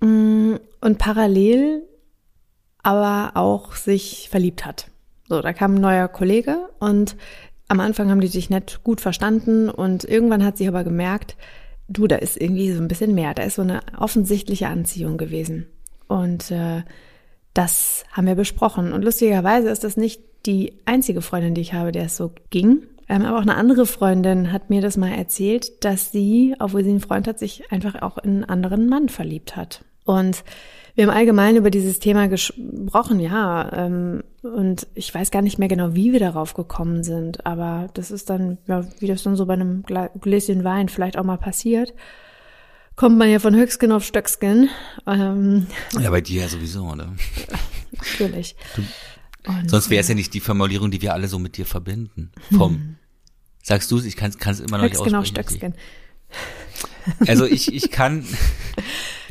mm, 0.00 0.54
und 0.80 0.98
parallel 0.98 1.82
aber 2.82 3.32
auch 3.34 3.74
sich 3.74 4.28
verliebt 4.30 4.64
hat. 4.64 4.90
So, 5.28 5.40
da 5.40 5.52
kam 5.52 5.76
ein 5.76 5.80
neuer 5.80 6.08
Kollege 6.08 6.68
und 6.80 7.16
am 7.68 7.80
Anfang 7.80 8.10
haben 8.10 8.20
die 8.20 8.28
sich 8.28 8.50
nicht 8.50 8.84
gut 8.84 9.00
verstanden 9.00 9.70
und 9.70 10.04
irgendwann 10.04 10.44
hat 10.44 10.58
sie 10.58 10.68
aber 10.68 10.84
gemerkt, 10.84 11.36
du, 11.88 12.06
da 12.06 12.16
ist 12.16 12.40
irgendwie 12.40 12.72
so 12.72 12.82
ein 12.82 12.88
bisschen 12.88 13.14
mehr, 13.14 13.34
da 13.34 13.42
ist 13.42 13.56
so 13.56 13.62
eine 13.62 13.80
offensichtliche 13.98 14.68
Anziehung 14.68 15.16
gewesen. 15.16 15.66
Und 16.08 16.50
äh, 16.50 16.82
das 17.54 18.04
haben 18.12 18.26
wir 18.26 18.34
besprochen. 18.34 18.92
Und 18.92 19.02
lustigerweise 19.02 19.70
ist 19.70 19.84
das 19.84 19.96
nicht 19.96 20.22
die 20.46 20.74
einzige 20.84 21.22
Freundin, 21.22 21.54
die 21.54 21.62
ich 21.62 21.72
habe, 21.72 21.92
der 21.92 22.04
es 22.04 22.16
so 22.16 22.32
ging. 22.50 22.82
Ähm, 23.08 23.24
aber 23.24 23.38
auch 23.38 23.42
eine 23.42 23.56
andere 23.56 23.86
Freundin 23.86 24.52
hat 24.52 24.70
mir 24.70 24.80
das 24.80 24.96
mal 24.96 25.12
erzählt, 25.12 25.84
dass 25.84 26.12
sie, 26.12 26.54
obwohl 26.58 26.84
sie 26.84 26.90
einen 26.90 27.00
Freund 27.00 27.26
hat, 27.26 27.38
sich 27.38 27.70
einfach 27.70 28.02
auch 28.02 28.18
in 28.18 28.30
einen 28.30 28.44
anderen 28.44 28.88
Mann 28.88 29.08
verliebt 29.08 29.56
hat. 29.56 29.84
Und 30.04 30.44
wir 30.94 31.06
haben 31.06 31.14
allgemein 31.16 31.56
über 31.56 31.70
dieses 31.70 31.98
Thema 31.98 32.28
gesprochen, 32.28 33.18
ja. 33.18 33.72
Ähm, 33.72 34.22
und 34.42 34.86
ich 34.94 35.12
weiß 35.12 35.30
gar 35.30 35.42
nicht 35.42 35.58
mehr 35.58 35.68
genau, 35.68 35.94
wie 35.94 36.12
wir 36.12 36.20
darauf 36.20 36.54
gekommen 36.54 37.02
sind. 37.02 37.44
Aber 37.46 37.88
das 37.94 38.10
ist 38.10 38.30
dann, 38.30 38.58
ja, 38.66 38.84
wie 39.00 39.08
das 39.08 39.22
dann 39.24 39.34
so 39.34 39.46
bei 39.46 39.54
einem 39.54 39.82
Gläschen 40.20 40.62
Wein 40.62 40.88
vielleicht 40.88 41.18
auch 41.18 41.24
mal 41.24 41.38
passiert. 41.38 41.92
Kommt 42.94 43.18
man 43.18 43.28
ja 43.28 43.40
von 43.40 43.56
Höchstgen 43.56 43.90
auf 43.90 44.04
Stöcksken. 44.04 44.68
Ähm, 45.06 45.66
ja, 45.98 46.10
bei 46.10 46.20
dir 46.20 46.42
ja 46.42 46.48
sowieso, 46.48 46.84
oder? 46.84 47.12
Natürlich. 47.92 48.54
Und, 49.46 49.68
sonst 49.68 49.90
wäre 49.90 50.00
es 50.00 50.08
ja 50.08 50.14
nicht 50.14 50.32
die 50.32 50.40
Formulierung, 50.40 50.92
die 50.92 51.02
wir 51.02 51.12
alle 51.12 51.26
so 51.26 51.40
mit 51.40 51.56
dir 51.56 51.66
verbinden. 51.66 52.30
Vom, 52.56 52.74
hm. 52.74 52.96
sagst 53.62 53.90
du 53.90 53.98
es, 53.98 54.04
ich 54.04 54.16
kann 54.16 54.30
es 54.30 54.60
immer 54.60 54.78
noch 54.78 54.84
Höchstgen 54.84 55.06
nicht 55.06 55.16
aussprechen. 55.16 55.16
Auf 55.16 55.26
Stöcksken. 55.26 55.74
Also 57.26 57.44
ich, 57.44 57.72
ich 57.72 57.90
kann, 57.90 58.24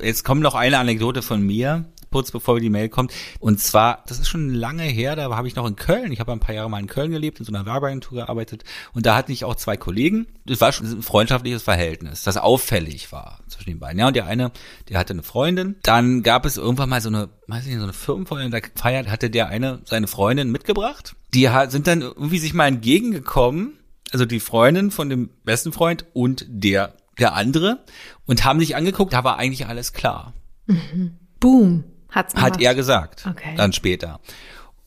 jetzt 0.02 0.24
kommt 0.24 0.42
noch 0.42 0.56
eine 0.56 0.78
Anekdote 0.78 1.22
von 1.22 1.42
mir, 1.42 1.86
kurz 2.12 2.32
bevor 2.32 2.60
die 2.60 2.70
Mail 2.70 2.90
kommt. 2.90 3.12
Und 3.40 3.60
zwar, 3.60 4.04
das 4.08 4.20
ist 4.20 4.28
schon 4.28 4.54
lange 4.54 4.84
her, 4.84 5.16
da 5.16 5.36
habe 5.36 5.48
ich 5.48 5.56
noch 5.56 5.66
in 5.66 5.76
Köln, 5.76 6.12
ich 6.12 6.20
habe 6.20 6.32
ein 6.32 6.40
paar 6.40 6.54
Jahre 6.54 6.70
mal 6.70 6.80
in 6.80 6.88
Köln 6.88 7.12
gelebt, 7.12 7.40
in 7.40 7.46
so 7.46 7.52
einer 7.52 7.66
Werbeagentur 7.66 8.20
gearbeitet. 8.20 8.64
Und 8.94 9.06
da 9.06 9.16
hatte 9.16 9.32
ich 9.32 9.44
auch 9.46 9.56
zwei 9.56 9.78
Kollegen. 9.78 10.28
Das 10.46 10.62
war 10.62 10.72
schon 10.72 10.86
ein 10.86 11.02
freundschaftliches 11.02 11.64
Verhältnis, 11.64 12.22
das 12.22 12.38
auffällig 12.38 13.12
war 13.12 13.40
zwischen 13.48 13.72
den 13.72 13.80
beiden. 13.80 14.00
Ja, 14.00 14.08
und 14.08 14.16
der 14.16 14.28
eine, 14.28 14.52
der 14.90 15.00
hatte 15.00 15.14
eine 15.14 15.24
Freundin. 15.24 15.76
Dann 15.82 16.22
gab 16.22 16.46
es 16.46 16.58
irgendwann 16.58 16.90
mal 16.90 17.02
so 17.02 17.10
eine, 17.10 17.30
weiß 17.48 17.64
ich 17.64 17.70
nicht, 17.70 17.78
so 17.78 17.84
eine 17.84 17.94
Firmenfeier, 17.94 18.50
da 18.50 18.60
feiert, 18.76 19.10
hatte 19.10 19.32
der 19.32 19.48
eine 19.48 19.82
seine 19.86 20.08
Freundin 20.08 20.52
mitgebracht. 20.52 21.16
Die 21.34 21.50
sind 21.70 21.88
dann 21.88 22.02
irgendwie 22.02 22.38
sich 22.38 22.54
mal 22.54 22.68
entgegengekommen 22.68 23.80
also 24.14 24.26
die 24.26 24.40
Freundin 24.40 24.92
von 24.92 25.10
dem 25.10 25.30
besten 25.44 25.74
Freund 25.74 26.06
und 26.14 26.46
der 26.48 26.94
der 27.20 27.34
andere 27.34 27.84
und 28.26 28.44
haben 28.44 28.60
sich 28.60 28.76
angeguckt, 28.76 29.14
da 29.14 29.24
war 29.24 29.38
eigentlich 29.38 29.68
alles 29.68 29.94
klar. 29.94 30.34
Mhm. 30.66 31.18
Boom. 31.40 31.84
Hat's 32.10 32.36
Hat 32.36 32.62
er 32.62 32.76
gesagt. 32.76 33.26
Okay. 33.30 33.56
Dann 33.58 33.74
später. 33.74 34.20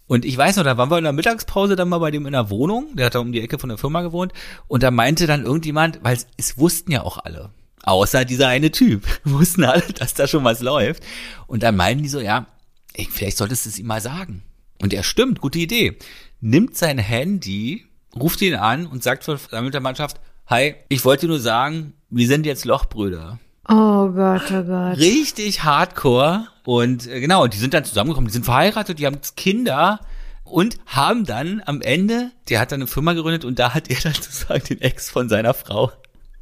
Und 0.06 0.25
ich 0.25 0.37
weiß 0.37 0.56
noch, 0.56 0.64
da 0.64 0.78
waren 0.78 0.90
wir 0.90 0.99
in 0.99 1.04
der 1.04 1.12
Mittagspause 1.12 1.75
dann 1.75 1.88
mal 1.88 1.99
bei 1.99 2.12
dem 2.12 2.26
in 2.26 2.33
der 2.33 2.50
Wohnung, 2.50 2.95
der 2.95 3.06
hat 3.06 3.16
da 3.16 3.18
um 3.18 3.33
die 3.33 3.40
Ecke 3.40 3.59
von 3.59 3.68
der 3.68 3.78
Firma 3.78 4.02
gewohnt, 4.02 4.33
und 4.68 4.85
da 4.85 4.92
meinte 4.92 5.26
dann 5.26 5.45
irgendjemand, 5.45 5.99
weil 6.02 6.14
es, 6.14 6.28
es 6.37 6.59
wussten 6.59 6.92
ja 6.92 7.02
auch 7.02 7.18
alle, 7.18 7.50
außer 7.83 8.25
dieser 8.25 8.47
eine 8.47 8.71
Typ, 8.71 9.04
wussten 9.25 9.64
alle, 9.64 9.83
dass 9.83 10.14
da 10.14 10.28
schon 10.28 10.45
was 10.45 10.61
läuft. 10.61 11.02
Und 11.49 11.64
dann 11.64 11.75
meinen 11.75 12.02
die 12.02 12.09
so, 12.09 12.21
ja, 12.21 12.47
ey, 12.95 13.09
vielleicht 13.11 13.37
solltest 13.37 13.66
du 13.66 13.71
es 13.71 13.78
ihm 13.80 13.87
mal 13.87 14.00
sagen. 14.00 14.42
Und 14.80 14.95
er 14.95 15.02
stimmt, 15.02 15.40
gute 15.40 15.59
Idee. 15.59 15.99
Nimmt 16.40 16.76
sein 16.76 16.99
Handy, 16.99 17.87
ruft 18.15 18.43
ihn 18.43 18.55
an 18.55 18.87
und 18.87 19.03
sagt 19.03 19.23
zur 19.25 19.39
Mannschaft, 19.81 20.21
hi, 20.47 20.75
ich 20.89 21.05
wollte 21.05 21.27
nur 21.27 21.41
sagen, 21.41 21.95
wir 22.11 22.27
sind 22.27 22.47
jetzt 22.47 22.65
Lochbrüder. 22.65 23.39
Oh 23.69 24.09
Gott, 24.11 24.43
oh 24.53 24.63
Gott. 24.63 24.99
Richtig 24.99 25.65
hardcore. 25.65 26.47
Und 26.65 27.07
äh, 27.07 27.21
genau, 27.21 27.47
die 27.47 27.59
sind 27.59 27.75
dann 27.75 27.85
zusammengekommen, 27.85 28.29
die 28.29 28.33
sind 28.33 28.45
verheiratet, 28.45 28.99
die 28.99 29.07
haben 29.07 29.19
Kinder 29.37 30.01
und 30.45 30.79
haben 30.87 31.25
dann 31.25 31.63
am 31.67 31.83
Ende, 31.83 32.31
der 32.49 32.61
hat 32.61 32.71
dann 32.71 32.81
eine 32.81 32.87
Firma 32.87 33.15
gegründet 33.15 33.45
und 33.45 33.59
da 33.59 33.75
hat 33.75 33.91
er 33.91 34.01
dann 34.01 34.15
sozusagen 34.15 34.65
den 34.65 34.81
Ex 34.81 35.11
von 35.11 35.29
seiner 35.29 35.55
Frau 35.55 35.91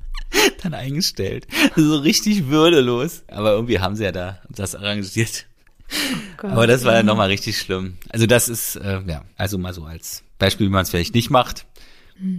dann 0.62 0.74
eingestellt. 0.74 1.46
So 1.76 1.96
richtig 1.96 2.48
würdelos. 2.48 3.22
Aber 3.28 3.52
irgendwie 3.52 3.80
haben 3.80 3.96
sie 3.96 4.04
ja 4.04 4.12
da 4.12 4.40
das 4.50 4.74
arrangiert. 4.74 5.46
Oh 5.90 6.16
Gott, 6.38 6.50
Aber 6.52 6.66
das 6.66 6.84
war 6.84 6.94
ja 6.94 7.02
nochmal 7.02 7.28
richtig 7.28 7.58
schlimm. 7.58 7.98
Also 8.10 8.26
das 8.26 8.48
ist, 8.48 8.76
äh, 8.76 9.00
ja, 9.06 9.22
also 9.36 9.58
mal 9.58 9.72
so 9.72 9.84
als 9.84 10.24
Beispiel, 10.46 10.66
wie 10.68 10.70
man 10.72 10.82
es 10.82 10.90
vielleicht 10.90 11.14
nicht 11.14 11.30
macht. 11.30 11.66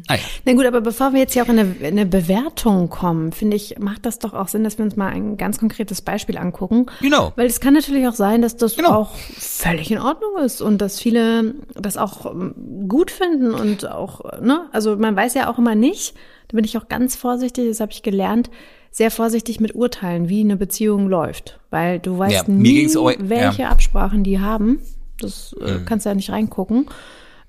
Ah 0.08 0.16
ja. 0.16 0.22
Na 0.46 0.54
gut, 0.54 0.66
aber 0.66 0.80
bevor 0.80 1.12
wir 1.12 1.20
jetzt 1.20 1.34
hier 1.34 1.44
auch 1.44 1.50
in 1.50 1.60
eine, 1.60 1.76
in 1.80 1.86
eine 1.86 2.06
Bewertung 2.06 2.88
kommen, 2.90 3.34
finde 3.34 3.58
ich, 3.58 3.78
macht 3.78 4.06
das 4.06 4.20
doch 4.20 4.34
auch 4.34 4.48
Sinn, 4.48 4.64
dass 4.64 4.78
wir 4.78 4.86
uns 4.86 4.96
mal 4.96 5.10
ein 5.12 5.36
ganz 5.36 5.60
konkretes 5.60 6.02
Beispiel 6.02 6.38
angucken. 6.38 6.86
Genau. 7.02 7.34
Weil 7.36 7.48
es 7.48 7.60
kann 7.60 7.74
natürlich 7.74 8.08
auch 8.08 8.14
sein, 8.14 8.42
dass 8.42 8.56
das 8.56 8.78
Genau. 8.78 8.92
auch 8.94 9.14
völlig 9.38 9.92
in 9.92 9.98
Ordnung 10.00 10.38
ist 10.46 10.62
und 10.62 10.78
dass 10.78 11.02
viele 11.02 11.56
das 11.74 11.98
auch 11.98 12.26
ähm, 12.32 12.86
gut 12.88 13.12
finden 13.12 13.54
und 13.54 13.86
auch, 13.92 14.40
ne, 14.42 14.62
also 14.72 14.96
man 14.96 15.14
weiß 15.14 15.34
ja 15.34 15.52
auch 15.52 15.58
immer 15.58 15.76
nicht, 15.76 16.16
da 16.48 16.56
bin 16.56 16.64
ich 16.64 16.78
auch 16.78 16.88
ganz 16.88 17.18
vorsichtig, 17.18 17.68
das 17.68 17.82
habe 17.82 17.92
ich 17.92 18.02
gelernt, 18.02 18.50
sehr 18.92 19.12
vorsichtig 19.12 19.60
mit 19.60 19.76
Urteilen, 19.76 20.30
wie 20.30 20.40
eine 20.40 20.56
Beziehung 20.56 21.10
läuft. 21.10 21.60
Weil 21.70 22.00
du 22.00 22.18
weißt 22.18 22.48
Ja, 22.48 22.54
nie, 22.54 22.88
welche 23.20 23.64
ja. 23.64 23.70
Absprachen 23.70 24.24
die 24.24 24.40
haben. 24.40 24.80
Das 25.20 25.54
äh, 25.60 25.80
Mhm. 25.80 25.86
kannst 25.86 26.06
du 26.06 26.10
ja 26.12 26.16
nicht 26.16 26.30
reingucken. 26.30 26.88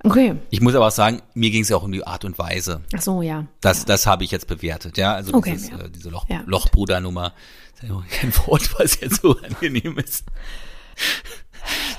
Okay. 0.07 0.37
Ich 0.51 0.61
muss 0.61 0.75
aber 0.77 0.87
auch 0.87 0.93
sagen, 0.93 1.21
mir 1.35 1.51
ging 1.51 1.63
es 1.63 1.69
ja 1.69 1.77
auch 1.77 1.83
um 1.83 1.91
die 1.93 2.07
Art 2.07 2.25
und 2.25 2.39
Weise. 2.39 2.83
Ach 2.95 3.03
so, 3.03 3.23
ja. 3.23 3.47
Das, 3.61 3.85
das 3.85 4.07
habe 4.07 4.23
ich 4.25 4.31
jetzt 4.31 4.47
bewertet, 4.47 4.97
ja. 4.99 5.15
Also 5.15 5.35
Okay, 5.35 5.53
dieses, 5.53 5.71
ja. 5.71 5.79
äh, 5.81 5.91
diese 5.91 6.11
Loch, 6.11 6.27
Ja. 6.29 6.43
Lochbrudernummer. 6.47 7.33
Das 7.75 7.83
ist 7.83 7.89
ja 7.89 7.95
auch 7.97 8.05
kein 8.09 8.33
Wort, 8.47 8.79
was 8.79 9.01
jetzt 9.01 9.21
so 9.23 9.37
angenehm 9.41 9.99
ist. 9.99 10.25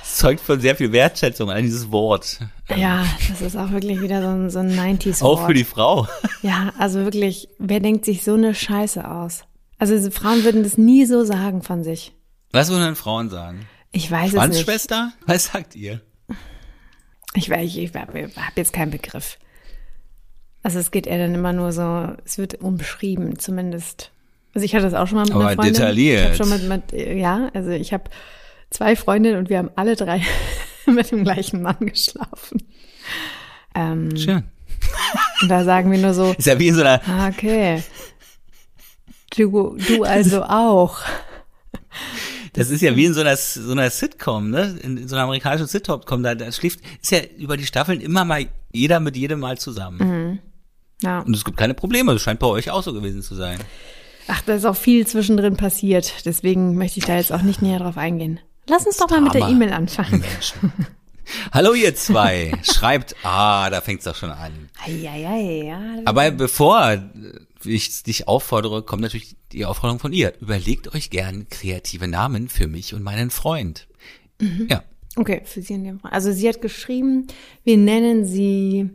Es 0.02 0.16
zeugt 0.16 0.40
von 0.40 0.60
sehr 0.60 0.74
viel 0.74 0.90
Wertschätzung 0.92 1.50
an 1.50 1.62
dieses 1.62 1.90
Wort. 1.92 2.40
Ja, 2.74 3.04
das 3.28 3.42
ist 3.42 3.56
auch 3.56 3.70
wirklich 3.70 4.00
wieder 4.00 4.22
so 4.22 4.28
ein, 4.28 4.50
so 4.50 4.58
ein 4.60 4.70
90s 4.98 5.22
Auch 5.22 5.46
für 5.46 5.54
die 5.54 5.64
Frau. 5.64 6.08
Ja, 6.42 6.72
also 6.78 7.00
wirklich, 7.04 7.48
wer 7.58 7.80
denkt 7.80 8.04
sich 8.06 8.24
so 8.24 8.34
eine 8.34 8.54
Scheiße 8.54 9.08
aus? 9.08 9.42
Also 9.78 9.94
diese 9.94 10.10
Frauen 10.10 10.42
würden 10.44 10.62
das 10.62 10.78
nie 10.78 11.04
so 11.04 11.24
sagen 11.24 11.62
von 11.62 11.84
sich. 11.84 12.12
Was 12.52 12.70
würden 12.70 12.84
denn 12.84 12.96
Frauen 12.96 13.28
sagen? 13.28 13.66
Ich 13.92 14.10
weiß 14.10 14.28
es 14.28 14.32
nicht. 14.32 14.40
Schwanzschwester? 14.42 15.12
Was 15.26 15.46
sagt 15.46 15.76
ihr? 15.76 16.00
Ich 17.34 17.50
weiß, 17.50 17.64
ich, 17.64 17.78
ich 17.78 17.94
habe 17.94 18.30
jetzt 18.56 18.72
keinen 18.72 18.90
Begriff. 18.90 19.38
Also 20.62 20.78
es 20.78 20.90
geht 20.90 21.06
eher 21.06 21.18
dann 21.18 21.34
immer 21.34 21.52
nur 21.52 21.72
so, 21.72 22.12
es 22.24 22.38
wird 22.38 22.60
umschrieben, 22.60 23.38
zumindest. 23.38 24.10
Also 24.54 24.64
ich 24.64 24.74
hatte 24.74 24.84
das 24.84 24.94
auch 24.94 25.06
schon 25.06 25.16
mal 25.16 25.24
mit 25.24 25.32
Aber 25.34 25.46
einer 25.46 25.54
Freundin. 25.54 25.74
detailliert. 25.74 26.30
Ich 26.32 26.36
schon 26.36 26.48
mit, 26.48 26.68
mit, 26.68 26.92
ja, 26.92 27.50
also 27.54 27.70
ich 27.70 27.92
habe 27.92 28.04
zwei 28.70 28.96
Freundinnen 28.96 29.38
und 29.38 29.50
wir 29.50 29.58
haben 29.58 29.70
alle 29.76 29.94
drei 29.94 30.22
mit 30.86 31.10
dem 31.10 31.24
gleichen 31.24 31.62
Mann 31.62 31.78
geschlafen. 31.80 32.62
Ähm, 33.74 34.16
Schön. 34.16 34.44
und 35.42 35.48
da 35.48 35.64
sagen 35.64 35.90
wir 35.92 35.98
nur 35.98 36.14
so, 36.14 36.34
Ist 36.36 36.46
ja 36.46 36.58
wie 36.58 36.68
in 36.68 36.74
so 36.74 36.80
einer, 36.80 37.00
ah, 37.06 37.28
okay. 37.28 37.82
Du, 39.36 39.76
du 39.76 40.02
also 40.02 40.42
auch. 40.42 41.00
Das 42.58 42.70
ist 42.70 42.82
ja 42.82 42.94
wie 42.96 43.04
in 43.04 43.14
so 43.14 43.20
einer, 43.20 43.36
so 43.36 43.72
einer 43.72 43.88
Sitcom, 43.88 44.50
ne? 44.50 44.78
In 44.82 45.08
so 45.08 45.14
einer 45.14 45.24
amerikanischen 45.24 45.66
Sitcom, 45.66 46.22
da, 46.22 46.34
da 46.34 46.50
schläft, 46.52 46.80
ist 47.00 47.12
ja 47.12 47.20
über 47.38 47.56
die 47.56 47.66
Staffeln 47.66 48.00
immer 48.00 48.24
mal 48.24 48.46
jeder 48.72 49.00
mit 49.00 49.16
jedem 49.16 49.40
mal 49.40 49.58
zusammen. 49.58 50.40
Ja. 51.00 51.20
Und 51.20 51.34
es 51.34 51.44
gibt 51.44 51.56
keine 51.56 51.74
Probleme. 51.74 52.12
Das 52.12 52.22
scheint 52.22 52.40
bei 52.40 52.46
euch 52.46 52.70
auch 52.70 52.82
so 52.82 52.92
gewesen 52.92 53.22
zu 53.22 53.34
sein. 53.34 53.58
Ach, 54.26 54.42
da 54.42 54.54
ist 54.54 54.66
auch 54.66 54.76
viel 54.76 55.06
zwischendrin 55.06 55.56
passiert. 55.56 56.26
Deswegen 56.26 56.76
möchte 56.76 56.98
ich 56.98 57.06
da 57.06 57.16
jetzt 57.16 57.32
auch 57.32 57.42
nicht 57.42 57.62
näher 57.62 57.78
drauf 57.78 57.96
eingehen. 57.96 58.40
Lass 58.66 58.86
uns 58.86 58.98
doch 58.98 59.08
mal 59.08 59.20
mit 59.20 59.34
der. 59.34 59.48
E-Mail 59.48 59.72
anfangen. 59.72 60.22
Hallo 61.52 61.74
ihr 61.74 61.94
zwei. 61.94 62.52
Schreibt, 62.62 63.14
ah, 63.22 63.70
da 63.70 63.80
fängt's 63.80 64.04
doch 64.04 64.16
schon 64.16 64.30
an. 64.30 64.68
Eieiei, 64.84 65.66
ja. 65.66 65.80
Aber 66.04 66.30
bevor 66.30 66.98
ich 67.64 68.02
dich 68.02 68.28
auffordere, 68.28 68.82
kommt 68.82 69.02
natürlich 69.02 69.36
die 69.52 69.64
Aufforderung 69.64 69.98
von 69.98 70.12
ihr. 70.12 70.34
Überlegt 70.40 70.94
euch 70.94 71.10
gern 71.10 71.48
kreative 71.48 72.08
Namen 72.08 72.48
für 72.48 72.66
mich 72.66 72.94
und 72.94 73.02
meinen 73.02 73.30
Freund. 73.30 73.88
Ja. 74.68 74.84
Okay, 75.16 75.42
für 75.44 75.62
sie 75.62 75.74
in 75.74 75.84
dem 75.84 75.98
Fall. 76.00 76.12
Also 76.12 76.32
sie 76.32 76.48
hat 76.48 76.60
geschrieben, 76.62 77.26
wir 77.64 77.76
nennen 77.76 78.24
sie 78.24 78.90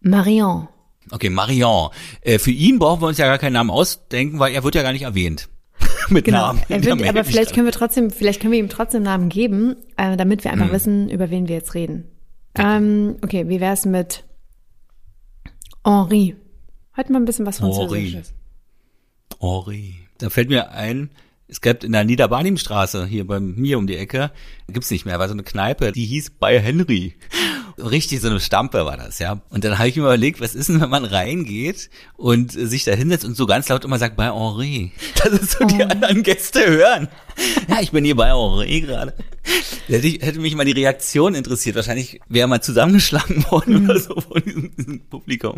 Marion. 0.00 0.68
Okay, 1.10 1.30
Marion. 1.30 1.90
Äh, 2.22 2.38
für 2.38 2.50
ihn 2.50 2.78
brauchen 2.78 3.02
wir 3.02 3.08
uns 3.08 3.18
ja 3.18 3.26
gar 3.26 3.38
keinen 3.38 3.54
Namen 3.54 3.70
ausdenken, 3.70 4.38
weil 4.38 4.54
er 4.54 4.64
wird 4.64 4.74
ja 4.74 4.82
gar 4.82 4.92
nicht 4.92 5.02
erwähnt. 5.02 5.48
Mit 6.08 6.24
Genau. 6.24 6.38
Namen. 6.48 6.62
Er 6.68 6.82
wird, 6.84 7.06
aber 7.06 7.24
vielleicht 7.24 7.54
können 7.54 7.66
wir 7.66 7.72
trotzdem, 7.72 8.10
vielleicht 8.10 8.40
können 8.40 8.52
wir 8.52 8.58
ihm 8.58 8.68
trotzdem 8.70 9.02
Namen 9.02 9.28
geben, 9.28 9.76
äh, 9.96 10.16
damit 10.16 10.44
wir 10.44 10.52
einfach 10.52 10.72
wissen, 10.72 11.10
über 11.10 11.30
wen 11.30 11.48
wir 11.48 11.56
jetzt 11.56 11.74
reden. 11.74 12.04
Ähm, 12.54 13.16
okay, 13.22 13.48
wie 13.48 13.60
wär's 13.60 13.84
mit 13.84 14.24
Henri? 15.84 16.34
Heute 16.98 17.12
mal 17.12 17.20
ein 17.20 17.26
bisschen 17.26 17.46
was 17.46 17.60
Henri. 17.60 17.74
Französisches. 17.76 18.34
Henri. 19.40 19.94
Da 20.18 20.30
fällt 20.30 20.48
mir 20.48 20.72
ein, 20.72 21.10
es 21.46 21.60
gab 21.60 21.84
in 21.84 21.92
der 21.92 22.02
Niederbarnimstraße, 22.02 23.06
hier 23.06 23.24
bei 23.24 23.38
mir 23.38 23.78
um 23.78 23.86
die 23.86 23.96
Ecke, 23.96 24.32
gibt's 24.66 24.90
nicht 24.90 25.06
mehr, 25.06 25.20
war 25.20 25.28
so 25.28 25.32
eine 25.34 25.44
Kneipe, 25.44 25.92
die 25.92 26.04
hieß 26.06 26.30
bei 26.30 26.58
Henry. 26.58 27.14
Richtig 27.78 28.20
so 28.20 28.28
eine 28.28 28.40
Stampe 28.40 28.84
war 28.84 28.96
das, 28.96 29.18
ja. 29.18 29.40
Und 29.50 29.64
dann 29.64 29.78
habe 29.78 29.88
ich 29.88 29.96
mir 29.96 30.02
überlegt, 30.02 30.40
was 30.40 30.54
ist 30.54 30.68
denn, 30.68 30.80
wenn 30.80 30.90
man 30.90 31.04
reingeht 31.04 31.90
und 32.16 32.56
äh, 32.56 32.66
sich 32.66 32.84
da 32.84 32.92
hinsetzt 32.92 33.24
und 33.24 33.36
so 33.36 33.46
ganz 33.46 33.68
laut 33.68 33.84
immer 33.84 33.98
sagt, 33.98 34.16
bei 34.16 34.26
Henri. 34.32 34.92
Das 35.22 35.32
ist 35.32 35.52
so 35.58 35.64
die 35.64 35.82
anderen 35.82 36.22
Gäste 36.22 36.66
hören. 36.66 37.08
Ja, 37.68 37.80
ich 37.80 37.90
bin 37.92 38.04
hier 38.04 38.16
bei 38.16 38.28
Henri 38.28 38.80
gerade. 38.80 39.14
Hätte, 39.86 40.06
ich, 40.06 40.20
hätte 40.22 40.40
mich 40.40 40.54
mal 40.54 40.64
die 40.64 40.72
Reaktion 40.72 41.34
interessiert. 41.34 41.76
Wahrscheinlich 41.76 42.20
wäre 42.28 42.48
mal 42.48 42.60
zusammengeschlagen 42.60 43.44
worden 43.50 43.84
oder 43.88 43.98
so 43.98 44.20
von 44.20 44.42
diesem, 44.44 44.76
diesem 44.76 45.00
Publikum. 45.08 45.56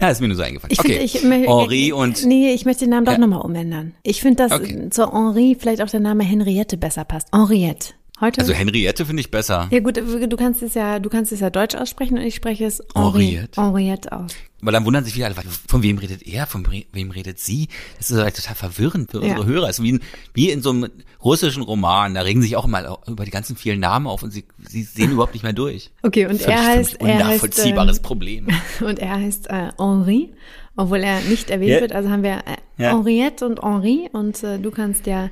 Ja, 0.00 0.08
ist 0.10 0.20
mir 0.20 0.28
nur 0.28 0.36
so 0.36 0.42
eingefallen. 0.42 0.72
Ich 0.72 0.78
okay, 0.80 1.06
finde, 1.08 1.36
ich, 1.38 1.46
Henri 1.48 1.92
und 1.92 2.24
Nee, 2.24 2.52
ich 2.54 2.64
möchte 2.64 2.84
den 2.84 2.90
Namen 2.90 3.04
doch 3.06 3.12
Ja. 3.12 3.18
nochmal 3.18 3.40
umändern. 3.42 3.94
Ich 4.02 4.20
finde, 4.22 4.46
dass 4.48 4.52
Okay. 4.52 4.88
zu 4.90 5.12
Henri 5.12 5.56
vielleicht 5.58 5.82
auch 5.82 5.90
der 5.90 6.00
Name 6.00 6.24
Henriette 6.24 6.76
besser 6.76 7.04
passt. 7.04 7.28
Henriette. 7.32 7.94
Heute. 8.20 8.40
Also 8.40 8.52
Henriette 8.52 9.06
finde 9.06 9.20
ich 9.20 9.30
besser. 9.32 9.68
ja 9.72 9.80
gut, 9.80 9.96
du 9.96 10.36
kannst 10.36 10.62
es 10.62 10.74
ja, 10.74 11.00
du 11.00 11.10
kannst 11.10 11.32
es 11.32 11.40
ja 11.40 11.50
deutsch 11.50 11.74
aussprechen 11.74 12.16
und 12.16 12.24
ich 12.24 12.36
spreche 12.36 12.64
es 12.64 12.80
Henri, 12.94 13.32
Henriette. 13.32 13.60
Henriette 13.60 14.12
aus. 14.12 14.30
Weil 14.60 14.72
dann 14.72 14.84
wundern 14.86 15.04
sich 15.04 15.14
viele 15.14 15.26
alle, 15.26 15.34
von 15.68 15.82
wem 15.82 15.98
redet 15.98 16.22
er, 16.22 16.46
von 16.46 16.64
wem 16.92 17.10
redet 17.10 17.38
sie? 17.40 17.68
Das 17.98 18.10
ist 18.10 18.16
halt 18.18 18.36
total 18.36 18.54
verwirrend 18.54 19.10
für 19.10 19.20
unsere 19.20 19.40
Ja. 19.40 19.46
Hörer. 19.46 19.68
Es 19.68 19.78
ist 19.78 19.84
wie, 19.84 19.90
in, 19.90 20.00
wie 20.32 20.50
in 20.50 20.62
so 20.62 20.70
einem 20.70 20.90
russischen 21.22 21.62
Roman. 21.62 22.14
Da 22.14 22.22
regen 22.22 22.40
sich 22.40 22.56
auch 22.56 22.64
immer 22.64 22.98
über 23.08 23.24
die 23.24 23.30
ganzen 23.32 23.56
vielen 23.56 23.80
Namen 23.80 24.06
auf 24.06 24.22
und 24.22 24.30
sie, 24.32 24.44
sie 24.58 24.84
sehen 24.84 25.10
überhaupt 25.10 25.34
nicht 25.34 25.42
mehr 25.42 25.52
durch. 25.52 25.90
Okay, 26.02 26.26
und 26.26 26.40
Völlig 26.40 26.56
er 26.56 26.66
heißt, 26.66 27.02
mich 27.02 27.10
er 27.10 27.14
heißt, 27.16 27.24
unnachvollziehbares 27.24 27.96
ähm, 27.98 28.02
Problem. 28.04 28.46
und 28.80 29.00
er 29.00 29.16
heißt 29.20 29.50
äh, 29.50 29.70
Henri, 29.76 30.32
obwohl 30.76 30.98
er 31.02 31.20
nicht 31.22 31.50
erwähnt 31.50 31.72
Ja. 31.72 31.80
wird. 31.80 31.92
Also 31.92 32.08
haben 32.10 32.22
wir 32.22 32.36
äh, 32.46 32.82
Ja. 32.82 32.90
Henriette 32.92 33.44
und 33.44 33.60
Henri 33.60 34.08
und 34.12 34.42
äh, 34.44 34.58
du 34.60 34.70
kannst 34.70 35.06
ja 35.06 35.30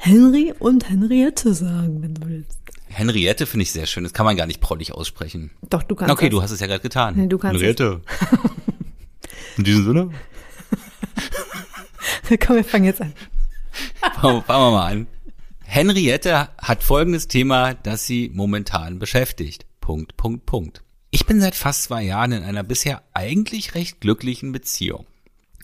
Henry 0.00 0.54
und 0.58 0.88
Henriette 0.88 1.52
sagen, 1.54 2.02
wenn 2.02 2.14
du 2.14 2.26
willst. 2.28 2.58
Henriette 2.88 3.46
finde 3.46 3.62
ich 3.64 3.72
sehr 3.72 3.86
schön. 3.86 4.04
Das 4.04 4.12
kann 4.14 4.24
man 4.24 4.36
gar 4.36 4.46
nicht 4.46 4.60
prollig 4.60 4.92
aussprechen. 4.92 5.50
Doch, 5.68 5.82
du 5.82 5.94
kannst 5.94 6.12
Okay, 6.12 6.26
das. 6.28 6.30
du 6.30 6.42
hast 6.42 6.50
es 6.52 6.60
ja 6.60 6.66
gerade 6.66 6.80
getan. 6.80 7.14
Nee, 7.16 7.26
du 7.26 7.36
kannst 7.36 7.60
Henriette. 7.60 8.00
In 9.58 9.64
diesem 9.64 9.84
Sinne, 9.84 10.10
Komm, 12.46 12.56
wir 12.56 12.64
fangen 12.64 12.84
jetzt 12.84 13.00
an. 13.00 13.12
fangen 14.20 14.42
fangen 14.44 14.64
wir 14.64 14.70
mal 14.70 14.92
an. 14.92 15.06
Henriette 15.64 16.48
hat 16.58 16.82
folgendes 16.82 17.26
Thema, 17.28 17.74
das 17.74 18.06
sie 18.06 18.30
momentan 18.32 18.98
beschäftigt. 18.98 19.66
Punkt, 19.80 20.16
Punkt, 20.16 20.46
Punkt. 20.46 20.82
Ich 21.10 21.26
bin 21.26 21.40
seit 21.40 21.54
fast 21.54 21.84
zwei 21.84 22.02
Jahren 22.04 22.32
in 22.32 22.42
einer 22.44 22.62
bisher 22.62 23.02
eigentlich 23.14 23.74
recht 23.74 24.00
glücklichen 24.00 24.52
Beziehung. 24.52 25.06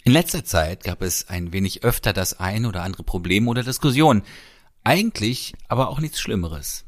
In 0.07 0.13
letzter 0.13 0.45
Zeit 0.45 0.85
gab 0.85 1.01
es 1.01 1.31
ein 1.31 1.55
wenig 1.55 1.83
öfter 1.83 2.13
das 2.13 2.39
ein 2.39 2.67
oder 2.67 2.83
andere 2.83 3.03
Problem 3.03 3.49
oder 3.49 3.63
Diskussion. 3.63 4.23
Eigentlich 4.85 5.55
aber 5.67 5.89
auch 5.89 5.99
nichts 5.99 6.21
Schlimmeres. 6.21 6.85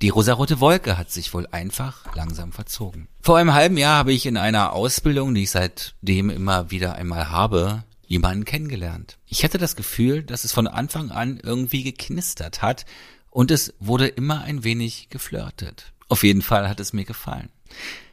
Die 0.00 0.08
rosarote 0.08 0.60
Wolke 0.60 0.96
hat 0.96 1.10
sich 1.10 1.34
wohl 1.34 1.48
einfach 1.48 2.14
langsam 2.14 2.52
verzogen. 2.52 3.08
Vor 3.20 3.38
einem 3.38 3.54
halben 3.54 3.76
Jahr 3.76 3.98
habe 3.98 4.12
ich 4.12 4.24
in 4.24 4.36
einer 4.36 4.72
Ausbildung, 4.72 5.34
die 5.34 5.42
ich 5.42 5.50
seitdem 5.50 6.30
immer 6.30 6.70
wieder 6.70 6.94
einmal 6.94 7.30
habe, 7.30 7.82
jemanden 8.06 8.44
kennengelernt. 8.44 9.18
Ich 9.26 9.42
hatte 9.42 9.58
das 9.58 9.74
Gefühl, 9.74 10.22
dass 10.22 10.44
es 10.44 10.52
von 10.52 10.68
Anfang 10.68 11.10
an 11.10 11.40
irgendwie 11.42 11.82
geknistert 11.82 12.62
hat 12.62 12.86
und 13.30 13.50
es 13.50 13.74
wurde 13.80 14.06
immer 14.06 14.42
ein 14.42 14.62
wenig 14.62 15.08
geflirtet. 15.10 15.92
Auf 16.08 16.22
jeden 16.22 16.42
Fall 16.42 16.68
hat 16.68 16.78
es 16.78 16.92
mir 16.92 17.04
gefallen. 17.04 17.48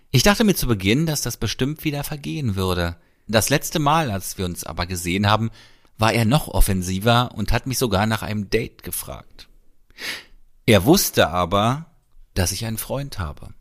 Ich 0.10 0.24
dachte 0.24 0.43
mir 0.43 0.55
zu 0.55 0.65
Beginn, 0.65 1.05
dass 1.05 1.21
das 1.21 1.38
bestimmt 1.38 1.83
wieder 1.83 2.03
vergehen 2.03 2.55
würde. 2.55 2.95
Das 3.28 3.50
letzte 3.50 3.80
Mal, 3.80 4.12
als 4.12 4.38
wir 4.38 4.46
uns 4.46 4.63
aber 4.63 4.86
gesehen 4.86 5.30
haben, 5.30 5.51
war 5.98 6.13
er 6.13 6.25
noch 6.25 6.48
offensiver 6.48 7.32
und 7.36 7.51
hat 7.51 7.68
mich 7.68 7.78
sogar 7.78 8.06
nach 8.06 8.24
einem 8.24 8.50
Date 8.50 8.84
gefragt. 8.84 9.48
Er 10.66 10.86
wusste 10.86 11.30
aber, 11.30 11.86
dass 12.34 12.51
ich 12.51 12.66
einen 12.66 12.78
Freund 12.78 13.20
habe. 13.20 13.54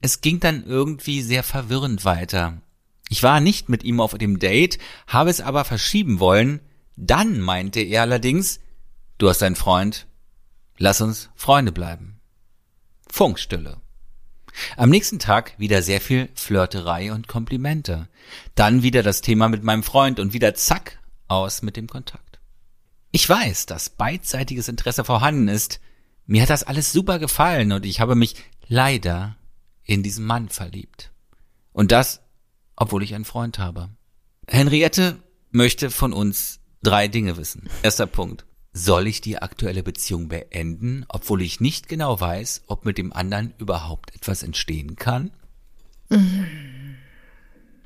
Es 0.00 0.20
ging 0.20 0.40
dann 0.40 0.64
irgendwie 0.64 1.22
sehr 1.22 1.42
verwirrend 1.42 2.04
weiter. 2.04 2.60
Ich 3.08 3.22
war 3.22 3.40
nicht 3.40 3.68
mit 3.68 3.84
ihm 3.84 4.00
auf 4.00 4.16
dem 4.18 4.38
Date, 4.38 4.78
habe 5.06 5.30
es 5.30 5.40
aber 5.40 5.64
verschieben 5.64 6.20
wollen. 6.20 6.60
Dann 6.96 7.40
meinte 7.40 7.80
er 7.80 8.02
allerdings, 8.02 8.60
du 9.18 9.28
hast 9.28 9.42
einen 9.42 9.56
Freund, 9.56 10.06
lass 10.78 11.00
uns 11.00 11.30
Freunde 11.34 11.72
bleiben. 11.72 12.20
Funkstille. 13.08 13.80
Am 14.76 14.90
nächsten 14.90 15.18
Tag 15.18 15.58
wieder 15.58 15.82
sehr 15.82 16.00
viel 16.00 16.28
Flirterei 16.34 17.12
und 17.12 17.28
Komplimente. 17.28 18.08
Dann 18.54 18.82
wieder 18.82 19.02
das 19.02 19.20
Thema 19.20 19.48
mit 19.48 19.62
meinem 19.62 19.82
Freund 19.82 20.20
und 20.20 20.32
wieder 20.32 20.54
zack, 20.54 20.98
aus 21.28 21.62
mit 21.62 21.76
dem 21.76 21.86
Kontakt. 21.86 22.38
Ich 23.10 23.28
weiß, 23.28 23.66
dass 23.66 23.90
beidseitiges 23.90 24.68
Interesse 24.68 25.04
vorhanden 25.04 25.48
ist. 25.48 25.80
Mir 26.26 26.42
hat 26.42 26.50
das 26.50 26.64
alles 26.64 26.92
super 26.92 27.18
gefallen 27.18 27.72
und 27.72 27.86
ich 27.86 28.00
habe 28.00 28.14
mich 28.14 28.36
leider 28.66 29.36
in 29.84 30.02
diesen 30.02 30.24
Mann 30.24 30.48
verliebt. 30.48 31.10
Und 31.72 31.92
das 31.92 32.20
obwohl 32.76 33.02
ich 33.02 33.14
einen 33.14 33.24
Freund 33.24 33.58
habe. 33.58 33.90
Henriette 34.48 35.22
möchte 35.50 35.90
von 35.90 36.12
uns 36.12 36.60
drei 36.82 37.08
Dinge 37.08 37.36
wissen. 37.36 37.68
Erster 37.82 38.06
Punkt. 38.06 38.44
Soll 38.76 39.06
ich 39.06 39.20
die 39.20 39.38
aktuelle 39.38 39.84
Beziehung 39.84 40.26
beenden, 40.26 41.06
obwohl 41.08 41.42
ich 41.42 41.60
nicht 41.60 41.88
genau 41.88 42.20
weiß, 42.20 42.64
ob 42.66 42.84
mit 42.84 42.98
dem 42.98 43.12
anderen 43.12 43.54
überhaupt 43.58 44.14
etwas 44.16 44.42
entstehen 44.42 44.96
kann? 44.96 45.30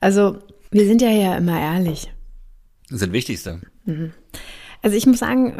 Also, 0.00 0.38
wir 0.70 0.86
sind 0.86 1.02
ja 1.02 1.10
ja 1.10 1.36
immer 1.36 1.60
ehrlich. 1.60 2.10
Das 2.84 2.94
ist 2.94 3.02
das 3.02 3.12
Wichtigste. 3.12 3.60
Also 4.80 4.96
ich 4.96 5.06
muss 5.06 5.18
sagen, 5.18 5.58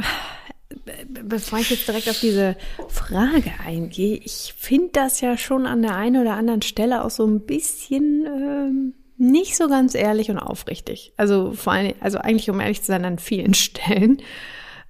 bevor 1.09 1.59
ich 1.59 1.71
jetzt 1.71 1.87
direkt 1.87 2.09
auf 2.09 2.21
diese 2.21 2.57
Frage 2.89 3.53
eingehe, 3.65 4.17
ich 4.17 4.55
finde 4.57 4.91
das 4.95 5.21
ja 5.21 5.37
schon 5.37 5.67
an 5.67 5.83
der 5.83 5.95
einen 5.95 6.23
oder 6.23 6.37
anderen 6.37 6.63
Stelle 6.63 7.05
auch 7.05 7.11
so 7.11 7.27
ein 7.27 7.41
bisschen 7.41 8.25
ähm, 8.27 8.95
nicht 9.19 9.57
so 9.57 9.69
ganz 9.69 9.95
ehrlich 9.95 10.31
und 10.31 10.39
aufrichtig. 10.39 11.13
Also 11.17 11.53
vor 11.53 11.75
allem, 11.75 11.95
also 12.01 12.19
eigentlich 12.19 12.49
um 12.49 12.61
ehrlich 12.61 12.81
zu 12.81 12.87
sein, 12.87 13.05
an 13.05 13.19
vielen 13.19 13.53
Stellen. 13.55 14.23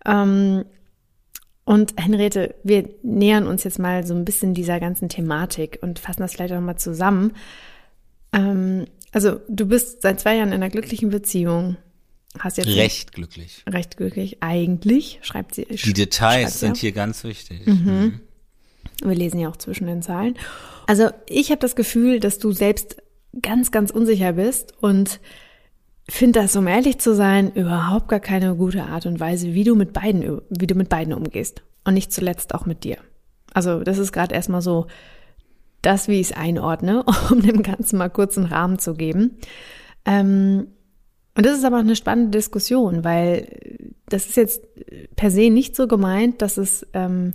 Ähm, 0.04 0.64
und 1.64 1.94
Henriette, 1.98 2.54
wir 2.64 2.88
nähern 3.02 3.46
uns 3.46 3.64
jetzt 3.64 3.78
mal 3.78 4.06
so 4.06 4.14
ein 4.14 4.24
bisschen 4.24 4.54
dieser 4.54 4.80
ganzen 4.80 5.08
Thematik 5.08 5.78
und 5.82 5.98
fassen 5.98 6.22
das 6.22 6.32
vielleicht 6.32 6.54
auch 6.54 6.60
mal 6.60 6.76
zusammen. 6.76 7.32
Ähm, 8.32 8.86
also 9.12 9.40
du 9.48 9.66
bist 9.66 10.02
seit 10.02 10.20
zwei 10.20 10.36
Jahren 10.36 10.48
in 10.48 10.54
einer 10.54 10.70
glücklichen 10.70 11.10
Beziehung. 11.10 11.76
Hast 12.38 12.56
jetzt 12.58 12.68
Recht 12.68 13.12
glücklich. 13.12 13.64
recht 13.68 13.96
glücklich. 13.96 14.38
Eigentlich 14.40 15.18
schreibt 15.22 15.54
sie. 15.54 15.64
Die 15.64 15.92
Details 15.92 16.54
sie 16.54 16.58
sind 16.60 16.72
auch. 16.72 16.80
hier 16.80 16.92
ganz 16.92 17.24
wichtig. 17.24 17.66
Mhm. 17.66 18.20
Wir 19.02 19.14
lesen 19.14 19.38
ja 19.38 19.48
auch 19.48 19.56
zwischen 19.56 19.86
den 19.86 20.02
Zahlen. 20.02 20.36
Also 20.86 21.10
ich 21.28 21.50
habe 21.50 21.60
das 21.60 21.76
Gefühl, 21.76 22.20
dass 22.20 22.38
du 22.38 22.52
selbst 22.52 22.96
ganz, 23.42 23.70
ganz 23.70 23.90
unsicher 23.90 24.32
bist 24.32 24.74
und 24.80 25.20
finde 26.08 26.40
das, 26.40 26.56
um 26.56 26.66
ehrlich 26.66 26.98
zu 26.98 27.14
sein, 27.14 27.52
überhaupt 27.52 28.08
gar 28.08 28.20
keine 28.20 28.54
gute 28.54 28.84
Art 28.84 29.06
und 29.06 29.20
Weise, 29.20 29.54
wie 29.54 29.64
du 29.64 29.74
mit 29.74 29.92
beiden, 29.92 30.40
wie 30.48 30.66
du 30.66 30.74
mit 30.74 30.88
beiden 30.88 31.12
umgehst. 31.12 31.62
Und 31.84 31.94
nicht 31.94 32.12
zuletzt 32.12 32.54
auch 32.54 32.66
mit 32.66 32.84
dir. 32.84 32.98
Also 33.52 33.80
das 33.80 33.98
ist 33.98 34.12
gerade 34.12 34.34
erstmal 34.34 34.62
so 34.62 34.86
das, 35.82 36.08
wie 36.08 36.20
ich 36.20 36.30
es 36.30 36.36
einordne, 36.36 37.04
um 37.30 37.40
dem 37.42 37.62
Ganzen 37.62 37.98
mal 37.98 38.10
kurz 38.10 38.36
einen 38.36 38.46
Rahmen 38.46 38.78
zu 38.78 38.94
geben. 38.94 39.38
Ähm, 40.04 40.68
und 41.36 41.46
das 41.46 41.56
ist 41.56 41.64
aber 41.64 41.78
eine 41.78 41.96
spannende 41.96 42.36
Diskussion, 42.36 43.04
weil 43.04 43.48
das 44.08 44.26
ist 44.26 44.36
jetzt 44.36 44.62
per 45.14 45.30
se 45.30 45.50
nicht 45.50 45.76
so 45.76 45.86
gemeint, 45.86 46.42
dass 46.42 46.56
es 46.56 46.86
ähm, 46.94 47.34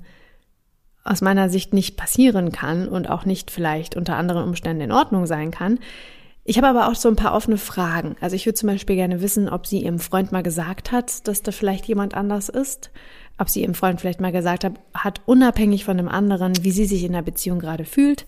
aus 1.03 1.21
meiner 1.21 1.49
Sicht 1.49 1.73
nicht 1.73 1.95
passieren 1.95 2.51
kann 2.51 2.87
und 2.87 3.09
auch 3.09 3.25
nicht 3.25 3.51
vielleicht 3.51 3.95
unter 3.95 4.17
anderen 4.17 4.43
Umständen 4.43 4.81
in 4.81 4.91
Ordnung 4.91 5.25
sein 5.25 5.51
kann. 5.51 5.79
Ich 6.45 6.57
habe 6.57 6.67
aber 6.67 6.89
auch 6.89 6.95
so 6.95 7.07
ein 7.07 7.15
paar 7.15 7.33
offene 7.33 7.57
Fragen. 7.57 8.15
Also 8.19 8.35
ich 8.35 8.45
würde 8.45 8.55
zum 8.57 8.67
Beispiel 8.67 8.97
gerne 8.97 9.21
wissen, 9.21 9.47
ob 9.47 9.65
sie 9.65 9.79
ihrem 9.83 9.99
Freund 9.99 10.31
mal 10.31 10.43
gesagt 10.43 10.91
hat, 10.91 11.25
dass 11.27 11.41
da 11.41 11.51
vielleicht 11.51 11.85
jemand 11.85 12.15
anders 12.15 12.49
ist. 12.49 12.91
Ob 13.37 13.49
sie 13.49 13.61
ihrem 13.61 13.73
Freund 13.75 14.01
vielleicht 14.01 14.19
mal 14.21 14.31
gesagt 14.31 14.63
hat, 14.65 14.73
hat 14.93 15.21
unabhängig 15.25 15.85
von 15.85 15.97
dem 15.97 16.09
anderen, 16.09 16.53
wie 16.63 16.71
sie 16.71 16.85
sich 16.85 17.03
in 17.03 17.13
der 17.13 17.21
Beziehung 17.21 17.59
gerade 17.59 17.85
fühlt. 17.85 18.25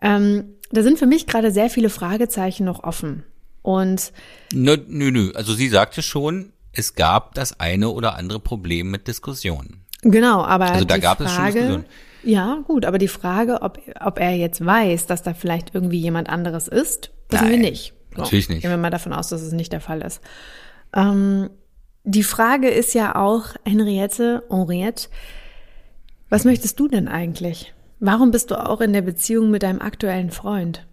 Ähm, 0.00 0.54
da 0.72 0.82
sind 0.82 0.98
für 0.98 1.06
mich 1.06 1.26
gerade 1.26 1.52
sehr 1.52 1.70
viele 1.70 1.88
Fragezeichen 1.88 2.64
noch 2.64 2.82
offen. 2.82 3.22
Und 3.62 4.12
Nö, 4.52 4.76
nö, 4.88 5.12
nö. 5.12 5.30
Also 5.34 5.54
sie 5.54 5.68
sagte 5.68 6.02
schon, 6.02 6.52
es 6.72 6.94
gab 6.96 7.34
das 7.34 7.60
eine 7.60 7.90
oder 7.90 8.16
andere 8.16 8.40
Problem 8.40 8.90
mit 8.90 9.06
Diskussionen. 9.06 9.84
Genau, 10.02 10.42
aber 10.42 10.72
Also 10.72 10.84
da 10.84 10.98
gab 10.98 11.20
es 11.20 11.28
schon 11.30 11.36
Frage, 11.36 11.52
Diskussionen. 11.52 11.84
ja 12.24 12.58
gut, 12.66 12.84
aber 12.84 12.98
die 12.98 13.06
Frage, 13.08 13.62
ob, 13.62 13.78
ob 14.00 14.18
er 14.18 14.32
jetzt 14.34 14.64
weiß, 14.66 15.06
dass 15.06 15.22
da 15.22 15.32
vielleicht 15.32 15.74
irgendwie 15.76 16.00
jemand 16.00 16.28
anderes 16.28 16.66
ist, 16.66 17.12
wissen 17.32 17.44
wir 17.48 17.52
Nein, 17.52 17.60
nicht. 17.60 17.94
natürlich 18.16 18.48
nicht. 18.48 18.62
Gehen 18.62 18.70
wir 18.70 18.76
mal 18.76 18.90
davon 18.90 19.12
aus, 19.12 19.28
dass 19.28 19.42
es 19.42 19.52
nicht 19.52 19.72
der 19.72 19.80
Fall 19.80 20.02
ist. 20.02 20.20
Ähm, 20.94 21.50
die 22.04 22.22
Frage 22.24 22.68
ist 22.68 22.94
ja 22.94 23.14
auch, 23.16 23.46
Henriette, 23.64 24.42
Henriette, 24.50 25.08
was 26.28 26.44
möchtest 26.44 26.78
du 26.80 26.88
denn 26.88 27.08
eigentlich? 27.08 27.72
Warum 28.00 28.30
bist 28.30 28.50
du 28.50 28.56
auch 28.56 28.80
in 28.80 28.92
der 28.92 29.02
Beziehung 29.02 29.50
mit 29.50 29.62
deinem 29.62 29.80
aktuellen 29.80 30.30
Freund? 30.30 30.86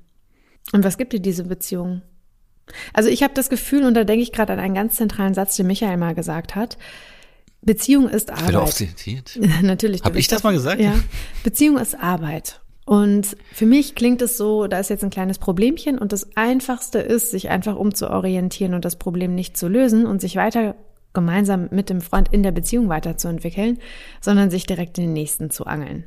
Und 0.74 0.84
was 0.84 0.98
gibt 0.98 1.14
dir 1.14 1.20
diese 1.20 1.46
Beziehung? 1.46 2.02
Also 2.94 3.10
ich 3.10 3.24
habe 3.24 3.34
das 3.34 3.50
Gefühl, 3.50 3.84
und 3.86 3.96
da 3.96 4.04
denke 4.04 4.22
ich 4.22 4.32
gerade 4.32 4.54
an 4.54 4.60
einen 4.60 4.76
ganz 4.76 4.96
zentralen 4.96 5.34
Satz, 5.34 5.56
den 5.56 5.66
Michael 5.66 5.98
mal 5.98 6.14
gesagt 6.14 6.56
hat, 6.56 6.78
Beziehung 7.62 8.08
ist 8.08 8.30
Ich 8.30 8.36
werde 8.42 8.58
Arbeit. 8.58 8.70
oft 8.70 8.78
zitiert. 8.78 9.38
Natürlich. 9.64 10.02
du 10.02 10.06
Hab 10.06 10.14
bist 10.14 10.22
ich 10.22 10.28
das 10.28 10.44
mal 10.44 10.54
gesagt? 10.54 10.80
Ja. 10.80 10.94
Beziehung 11.44 11.78
ist 11.78 11.96
Arbeit. 12.00 12.62
Und 12.90 13.38
für 13.54 13.68
mich 13.68 13.94
klingt 13.94 14.20
es 14.24 14.36
so, 14.36 14.66
da 14.66 14.80
ist 14.80 14.90
jetzt 14.90 15.04
ein 15.04 15.12
kleines 15.12 15.38
Problemchen 15.38 16.00
und 16.00 16.12
das 16.12 16.36
Einfachste 16.36 16.98
ist, 16.98 17.30
sich 17.30 17.50
einfach 17.50 17.76
umzuorientieren 17.76 18.74
und 18.74 18.84
das 18.84 18.96
Problem 18.96 19.36
nicht 19.36 19.58
zu 19.58 19.68
lösen 19.68 20.08
und 20.08 20.22
sich 20.22 20.36
weiter 20.38 20.74
gemeinsam 21.14 21.68
mit 21.70 21.92
dem 21.92 22.02
Freund 22.02 22.30
in 22.34 22.42
der 22.42 22.52
Beziehung 22.52 22.90
weiterzuentwickeln, 22.90 23.78
sondern 24.22 24.50
sich 24.50 24.66
direkt 24.66 24.98
in 24.98 25.04
den 25.04 25.14
nächsten 25.14 25.52
zu 25.52 25.68
angeln. 25.68 26.06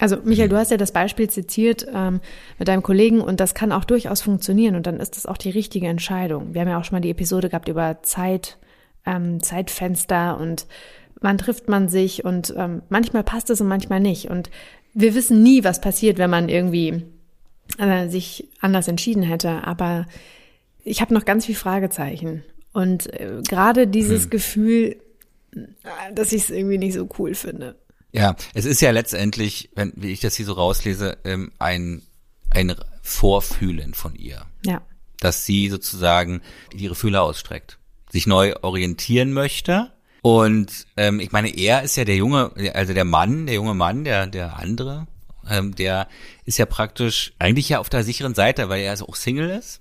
Also 0.00 0.16
Michael, 0.24 0.48
du 0.48 0.56
hast 0.56 0.72
ja 0.72 0.78
das 0.78 0.90
Beispiel 0.90 1.30
zitiert 1.30 1.86
ähm, 1.94 2.22
mit 2.58 2.66
deinem 2.66 2.82
Kollegen 2.82 3.20
und 3.20 3.38
das 3.38 3.54
kann 3.54 3.70
auch 3.70 3.84
durchaus 3.84 4.20
funktionieren 4.20 4.74
und 4.74 4.84
dann 4.84 4.98
ist 4.98 5.14
das 5.14 5.26
auch 5.26 5.36
die 5.36 5.50
richtige 5.50 5.86
Entscheidung. 5.86 6.54
Wir 6.54 6.62
haben 6.62 6.68
ja 6.68 6.80
auch 6.80 6.84
schon 6.84 6.96
mal 6.96 7.02
die 7.02 7.10
Episode 7.10 7.50
gehabt 7.50 7.68
über 7.68 8.02
Zeit, 8.02 8.58
ähm, 9.06 9.40
Zeitfenster 9.44 10.40
und 10.40 10.66
wann 11.20 11.38
trifft 11.38 11.68
man 11.68 11.88
sich 11.88 12.24
und 12.24 12.52
ähm, 12.56 12.82
manchmal 12.88 13.22
passt 13.22 13.48
es 13.50 13.60
und 13.60 13.68
manchmal 13.68 14.00
nicht 14.00 14.28
und 14.28 14.50
wir 14.94 15.14
wissen 15.14 15.42
nie, 15.42 15.64
was 15.64 15.80
passiert, 15.80 16.18
wenn 16.18 16.30
man 16.30 16.48
irgendwie 16.48 17.04
äh, 17.78 18.08
sich 18.08 18.48
anders 18.60 18.88
entschieden 18.88 19.22
hätte, 19.22 19.64
aber 19.64 20.06
ich 20.84 21.00
habe 21.00 21.14
noch 21.14 21.24
ganz 21.24 21.46
viel 21.46 21.54
Fragezeichen 21.54 22.44
und 22.72 23.12
äh, 23.12 23.42
gerade 23.46 23.86
dieses 23.86 24.30
Gefühl, 24.30 24.96
äh, 25.54 26.12
dass 26.14 26.32
ich 26.32 26.42
es 26.44 26.50
irgendwie 26.50 26.78
nicht 26.78 26.94
so 26.94 27.08
cool 27.18 27.34
finde. 27.34 27.76
Ja, 28.12 28.36
es 28.54 28.64
ist 28.64 28.80
ja 28.80 28.90
letztendlich, 28.90 29.68
wenn 29.74 29.92
wie 29.96 30.12
ich 30.12 30.20
das 30.20 30.34
hier 30.34 30.46
so 30.46 30.54
rauslese, 30.54 31.18
ähm, 31.24 31.52
ein 31.58 32.02
ein 32.50 32.74
Vorfühlen 33.02 33.92
von 33.92 34.14
ihr, 34.14 34.46
Ja. 34.64 34.80
dass 35.20 35.44
sie 35.44 35.68
sozusagen 35.68 36.40
ihre 36.74 36.94
Fühler 36.94 37.22
ausstreckt, 37.22 37.78
sich 38.10 38.26
neu 38.26 38.54
orientieren 38.62 39.32
möchte. 39.34 39.90
Und 40.22 40.86
ähm, 40.96 41.20
ich 41.20 41.32
meine, 41.32 41.56
er 41.56 41.82
ist 41.82 41.96
ja 41.96 42.04
der 42.04 42.16
junge, 42.16 42.52
also 42.74 42.92
der 42.92 43.04
Mann, 43.04 43.46
der 43.46 43.54
junge 43.54 43.74
Mann, 43.74 44.04
der 44.04 44.26
der 44.26 44.58
andere, 44.58 45.06
ähm, 45.48 45.74
der 45.74 46.08
ist 46.44 46.58
ja 46.58 46.66
praktisch 46.66 47.32
eigentlich 47.38 47.68
ja 47.68 47.78
auf 47.78 47.88
der 47.88 48.04
sicheren 48.04 48.34
Seite, 48.34 48.68
weil 48.68 48.82
er 48.82 48.90
also 48.90 49.06
auch 49.06 49.16
Single 49.16 49.50
ist. 49.50 49.80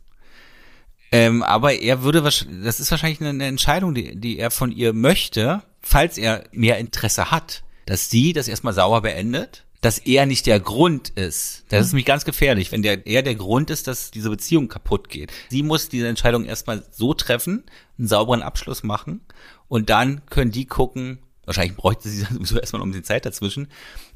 Ähm, 1.11 1.41
aber 1.41 1.73
er 1.73 2.03
würde 2.03 2.23
wahrscheinlich, 2.23 2.65
das 2.65 2.79
ist 2.79 2.91
wahrscheinlich 2.91 3.21
eine, 3.21 3.29
eine 3.29 3.45
Entscheidung, 3.45 3.95
die, 3.95 4.15
die 4.19 4.39
er 4.39 4.51
von 4.51 4.71
ihr 4.71 4.93
möchte, 4.93 5.63
falls 5.81 6.17
er 6.17 6.43
mehr 6.51 6.77
Interesse 6.77 7.31
hat, 7.31 7.63
dass 7.85 8.09
sie 8.09 8.33
das 8.33 8.49
erstmal 8.49 8.73
sauer 8.73 9.01
beendet, 9.01 9.63
dass 9.79 9.99
er 9.99 10.25
nicht 10.25 10.47
der 10.47 10.59
Grund 10.59 11.09
ist. 11.09 11.63
Das 11.69 11.85
ist 11.85 11.93
nämlich 11.93 12.05
ganz 12.05 12.25
gefährlich, 12.25 12.71
wenn 12.71 12.81
der, 12.81 13.07
er 13.07 13.21
der 13.21 13.35
Grund 13.35 13.69
ist, 13.69 13.87
dass 13.87 14.11
diese 14.11 14.29
Beziehung 14.29 14.67
kaputt 14.67 15.07
geht. 15.07 15.31
Sie 15.49 15.63
muss 15.63 15.87
diese 15.87 16.07
Entscheidung 16.07 16.45
erstmal 16.45 16.83
so 16.91 17.13
treffen, 17.13 17.63
einen 17.97 18.07
sauberen 18.07 18.41
Abschluss 18.41 18.83
machen 18.83 19.21
und 19.67 19.89
dann 19.89 20.25
können 20.27 20.51
die 20.51 20.65
gucken, 20.65 21.19
wahrscheinlich 21.45 21.75
bräuchte 21.75 22.09
sie 22.09 22.21
sowieso 22.31 22.59
erstmal 22.59 22.79
noch 22.79 22.85
ein 22.85 22.91
bisschen 22.91 23.05
Zeit 23.05 23.25
dazwischen 23.25 23.67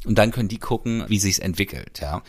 und 0.05 0.17
dann 0.17 0.31
können 0.31 0.49
die 0.49 0.59
gucken, 0.59 1.05
wie 1.07 1.19
sich's 1.19 1.39
entwickelt, 1.39 1.99
ja. 2.01 2.21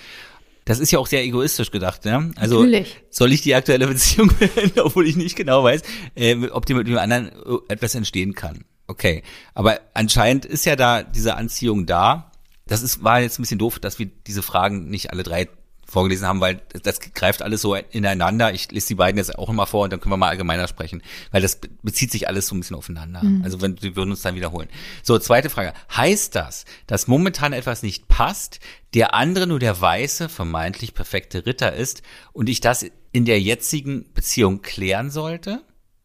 Das 0.65 0.79
ist 0.79 0.93
ja 0.93 1.01
auch 1.01 1.09
sehr 1.09 1.25
egoistisch 1.25 1.73
gedacht, 1.73 2.05
ja. 2.05 2.25
Also 2.37 2.61
Natürlich. 2.61 3.01
soll 3.11 3.33
ich 3.33 3.43
die 3.43 3.55
aktuelle 3.55 3.89
Beziehung 3.89 4.33
beenden, 4.39 4.79
obwohl 4.81 5.09
ich 5.09 5.17
nicht 5.17 5.35
genau 5.35 5.65
weiß, 5.65 5.83
äh, 6.15 6.37
ob 6.49 6.67
die 6.67 6.75
mit 6.75 6.87
dem 6.87 6.99
anderen 6.99 7.31
äh, 7.31 7.73
etwas 7.73 7.95
entstehen 7.97 8.35
kann. 8.35 8.65
Okay, 8.87 9.23
aber 9.55 9.81
anscheinend 9.95 10.45
ist 10.45 10.65
ja 10.65 10.77
da 10.77 11.03
diese 11.03 11.37
Anziehung 11.37 11.87
da. 11.87 12.31
Das 12.67 12.83
ist 12.83 13.03
war 13.03 13.21
jetzt 13.21 13.39
ein 13.39 13.43
bisschen 13.43 13.59
doof, 13.59 13.79
dass 13.79 13.99
wir 13.99 14.07
diese 14.07 14.43
Fragen 14.43 14.89
nicht 14.89 15.13
alle 15.13 15.23
drei 15.25 15.49
vorgelesen 15.92 16.26
haben, 16.26 16.40
weil 16.40 16.62
das 16.83 17.00
greift 17.00 17.42
alles 17.42 17.61
so 17.61 17.74
ineinander. 17.74 18.55
Ich 18.55 18.70
lese 18.72 18.88
die 18.88 18.94
beiden 18.94 19.18
jetzt 19.18 19.38
auch 19.38 19.50
immer 19.50 19.66
vor 19.66 19.85
und 19.85 19.92
dann 19.92 20.00
können 20.00 20.12
wir 20.12 20.16
mal 20.16 20.31
allgemeiner 20.31 20.66
sprechen, 20.66 21.02
weil 21.31 21.42
das 21.42 21.57
be- 21.57 21.68
bezieht 21.83 22.11
sich 22.11 22.28
alles 22.28 22.46
so 22.46 22.55
ein 22.55 22.61
bisschen 22.61 22.76
aufeinander. 22.76 23.22
Also 23.42 23.61
wenn 23.61 23.81
wir 23.83 23.94
würden 23.94 24.11
uns 24.11 24.22
dann 24.22 24.35
wiederholen. 24.35 24.68
So, 25.02 25.18
zweite 25.18 25.50
Frage. 25.50 25.74
Heißt 25.94 26.35
das, 26.35 26.64
dass 26.87 27.09
momentan 27.09 27.52
etwas 27.52 27.83
nicht 27.83 28.09
passt, 28.09 28.59
der 28.94 29.12
andere 29.14 29.46
nur 29.46 29.59
der 29.59 29.78
weiße, 29.78 30.28
vermeintlich 30.31 30.94
perfekte 30.94 31.44
Ritter 31.44 31.74
ist 31.74 32.02
und 32.33 32.48
ich 32.48 32.61
das 32.61 32.87
in 33.12 33.24
der 33.26 33.40
jetzigen 33.40 34.12
Beziehung 34.14 34.62
klären 34.62 35.11
sollte? 35.11 35.62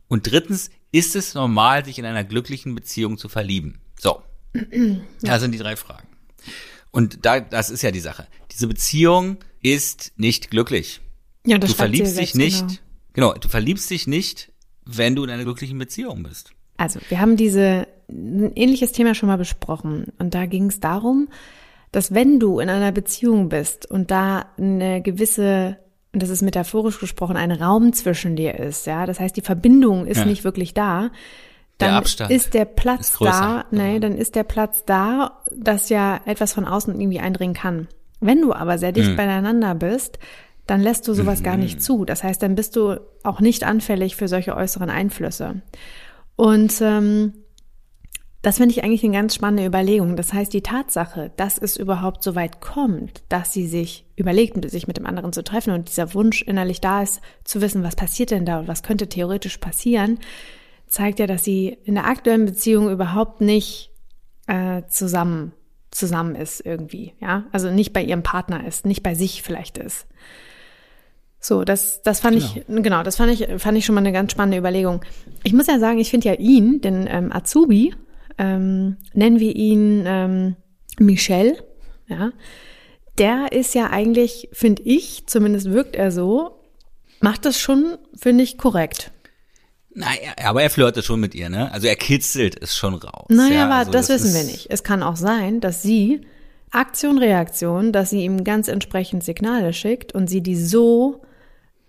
Und 0.10 0.30
drittens, 0.30 0.70
ist 0.92 1.16
es 1.16 1.34
normal, 1.34 1.86
sich 1.86 1.98
in 2.00 2.06
einer 2.06 2.24
glücklichen 2.24 2.76
Beziehung 2.76 3.18
zu 3.18 3.30
verlieben? 3.30 3.80
So. 4.00 4.22
Das 5.22 5.42
sind 5.42 5.52
die 5.52 5.58
drei 5.58 5.76
Fragen. 5.76 6.08
Und 6.92 7.26
da, 7.26 7.40
das 7.40 7.70
ist 7.70 7.82
ja 7.84 7.92
die 7.92 8.00
Sache. 8.00 8.28
Diese 8.52 8.68
Beziehung 8.68 9.38
ist 9.72 10.14
nicht 10.18 10.52
glücklich. 10.52 11.02
Ja, 11.46 11.58
das 11.58 11.72
du 11.72 11.76
verliebst 11.76 12.18
dich 12.18 12.36
nicht, 12.36 12.60
genau. 13.14 13.32
genau. 13.32 13.34
du 13.34 13.48
verliebst 13.48 13.90
dich 13.90 14.08
nicht, 14.08 14.52
wenn 14.86 15.16
du 15.16 15.24
in 15.24 15.30
einer 15.30 15.44
glücklichen 15.44 15.78
Beziehung 15.78 16.24
bist. 16.24 16.52
Also, 16.78 17.00
wir 17.10 17.20
haben 17.20 17.38
diese 17.38 17.88
ein 18.10 18.54
ähnliches 18.56 18.92
Thema 18.92 19.16
schon 19.16 19.28
mal 19.28 19.38
besprochen 19.38 20.14
und 20.20 20.34
da 20.34 20.46
ging 20.46 20.68
es 20.68 20.80
darum, 20.80 21.28
dass 21.92 22.14
wenn 22.14 22.40
du 22.40 22.60
in 22.60 22.70
einer 22.70 22.92
Beziehung 22.92 23.50
bist 23.50 23.90
und 23.90 24.12
da 24.12 24.46
eine 24.58 25.02
gewisse 25.02 25.78
und 26.14 26.24
das 26.24 26.30
ist 26.30 26.42
metaphorisch 26.42 27.00
gesprochen, 27.00 27.36
ein 27.38 27.52
Raum 27.52 27.94
zwischen 27.94 28.36
dir 28.36 28.58
ist, 28.58 28.88
ja, 28.88 29.06
das 29.06 29.20
heißt, 29.20 29.36
die 29.36 29.42
Verbindung 29.42 30.08
ist 30.08 30.20
Ja. 30.20 30.26
nicht 30.26 30.44
wirklich 30.44 30.74
da, 30.74 31.12
dann 31.78 32.04
Der 32.18 32.30
ist 32.32 32.54
der 32.54 32.66
Platz 32.66 33.10
ist 33.10 33.22
da, 33.22 33.66
nee, 33.72 33.96
Ja. 33.96 34.00
dann 34.00 34.18
ist 34.18 34.36
der 34.36 34.44
Platz 34.44 34.84
da, 34.86 35.44
dass 35.52 35.90
ja 35.90 36.20
etwas 36.26 36.54
von 36.54 36.66
außen 36.66 37.00
irgendwie 37.00 37.20
eindringen 37.20 37.56
kann. 37.56 37.88
Wenn 38.20 38.42
du 38.42 38.54
aber 38.54 38.78
sehr 38.78 38.92
dicht 38.92 39.16
beieinander 39.16 39.76
bist, 39.76 40.20
dann 40.66 40.82
lässt 40.82 41.08
du 41.08 41.14
sowas 41.14 41.44
gar 41.44 41.58
nicht 41.58 41.82
zu. 41.82 42.04
Das 42.04 42.24
heißt, 42.24 42.42
dann 42.44 42.56
bist 42.56 42.76
du 42.76 43.00
auch 43.24 43.40
nicht 43.40 43.64
anfällig 43.64 44.16
für 44.16 44.28
solche 44.28 44.56
äußeren 44.56 44.90
Einflüsse. 44.90 45.62
Und 46.36 46.82
ähm, 46.82 47.34
das 48.42 48.58
finde 48.58 48.72
ich 48.72 48.84
eigentlich 48.84 49.04
eine 49.04 49.14
ganz 49.14 49.34
spannende 49.34 49.66
Überlegung. 49.66 50.16
Das 50.16 50.34
heißt, 50.34 50.54
die 50.54 50.62
Tatsache, 50.62 51.32
dass 51.38 51.58
es 51.58 51.78
überhaupt 51.78 52.22
so 52.22 52.36
weit 52.36 52.62
kommt, 52.62 53.24
dass 53.30 53.54
sie 53.54 53.66
sich 53.66 54.06
überlegt, 54.16 54.70
sich 54.70 54.88
mit 54.88 54.98
dem 54.98 55.06
anderen 55.06 55.34
zu 55.34 55.44
treffen 55.44 55.74
und 55.74 55.90
dieser 55.90 56.14
Wunsch 56.14 56.44
innerlich 56.44 56.80
da 56.80 57.02
ist, 57.02 57.22
zu 57.44 57.62
wissen, 57.62 57.84
was 57.84 57.96
passiert 57.96 58.32
denn 58.32 58.46
da 58.46 58.60
und 58.60 58.68
was 58.68 58.84
könnte 58.84 59.10
theoretisch 59.10 59.58
passieren, 59.58 60.20
zeigt 60.88 61.20
ja, 61.20 61.28
dass 61.28 61.44
sie 61.44 61.78
in 61.84 61.96
der 61.96 62.06
aktuellen 62.06 62.46
Beziehung 62.46 62.92
überhaupt 62.92 63.42
nicht 63.42 63.92
äh, 64.48 64.84
zusammen 64.88 65.54
zusammen 65.98 66.36
ist 66.36 66.66
irgendwie, 66.66 67.14
ja, 67.20 67.46
also 67.52 67.72
nicht 67.72 67.94
bei 67.94 68.04
ihrem 68.04 68.24
Partner 68.24 68.66
ist, 68.66 68.86
nicht 68.86 69.04
bei 69.04 69.16
sich 69.16 69.42
vielleicht 69.44 69.78
ist. 69.78 70.08
So, 71.40 71.64
das, 71.64 72.02
das 72.02 72.20
fand 72.20 72.38
ich, 72.38 72.64
genau, 72.68 73.04
das 73.04 73.16
fand 73.16 73.32
ich, 73.32 73.48
fand 73.62 73.78
ich 73.78 73.86
schon 73.86 73.96
mal 73.96 74.02
eine 74.02 74.12
ganz 74.12 74.32
spannende 74.32 74.58
Überlegung. 74.58 75.04
Ich 75.44 75.54
muss 75.54 75.68
ja 75.68 75.80
sagen, 75.80 76.00
ich 76.00 76.10
finde 76.10 76.30
ja 76.30 76.34
ihn, 76.36 76.82
den 76.82 77.08
ähm, 77.10 77.32
Azubi, 77.32 77.96
ähm, 78.38 78.98
nennen 79.14 79.40
wir 79.40 79.56
ihn 79.56 80.04
ähm, 80.06 80.56
Michel, 81.00 81.58
ja, 82.08 82.32
der 83.18 83.52
ist 83.52 83.76
ja 83.76 83.90
eigentlich, 83.90 84.50
finde 84.52 84.84
ich, 84.84 85.26
zumindest 85.28 85.72
wirkt 85.72 85.96
er 85.96 86.12
so, 86.12 86.64
macht 87.20 87.46
das 87.46 87.60
schon, 87.60 87.98
finde 88.16 88.44
ich, 88.44 88.58
korrekt. 88.58 89.12
Naja, 89.98 90.34
aber 90.46 90.62
er 90.62 90.70
flirtet 90.70 91.04
schon 91.06 91.20
mit 91.20 91.34
ihr, 91.34 91.50
ne? 91.50 91.72
Also 91.72 91.88
er 91.88 91.96
kitzelt 91.96 92.62
es 92.62 92.76
schon 92.78 92.94
raus. 92.94 93.26
Naja, 93.30 93.54
ja, 93.56 93.66
aber 93.66 93.76
also 93.76 93.92
das, 93.92 94.10
wissen 94.10 94.28
ist- 94.28 94.36
wir 94.36 94.44
nicht. 94.44 94.68
Es 94.70 94.84
kann 94.84 95.02
auch 95.02 95.16
sein, 95.16 95.60
dass 95.60 95.82
sie 95.82 96.22
Aktion, 96.70 97.18
Reaktion, 97.18 97.92
dass 97.92 98.12
sie 98.12 98.24
ihm 98.24 98.44
ganz 98.44 98.68
entsprechend 98.68 99.24
Signale 99.24 99.74
schickt 99.74 100.14
und 100.14 100.28
sie 100.30 100.42
die 100.42 100.56
so 100.56 101.22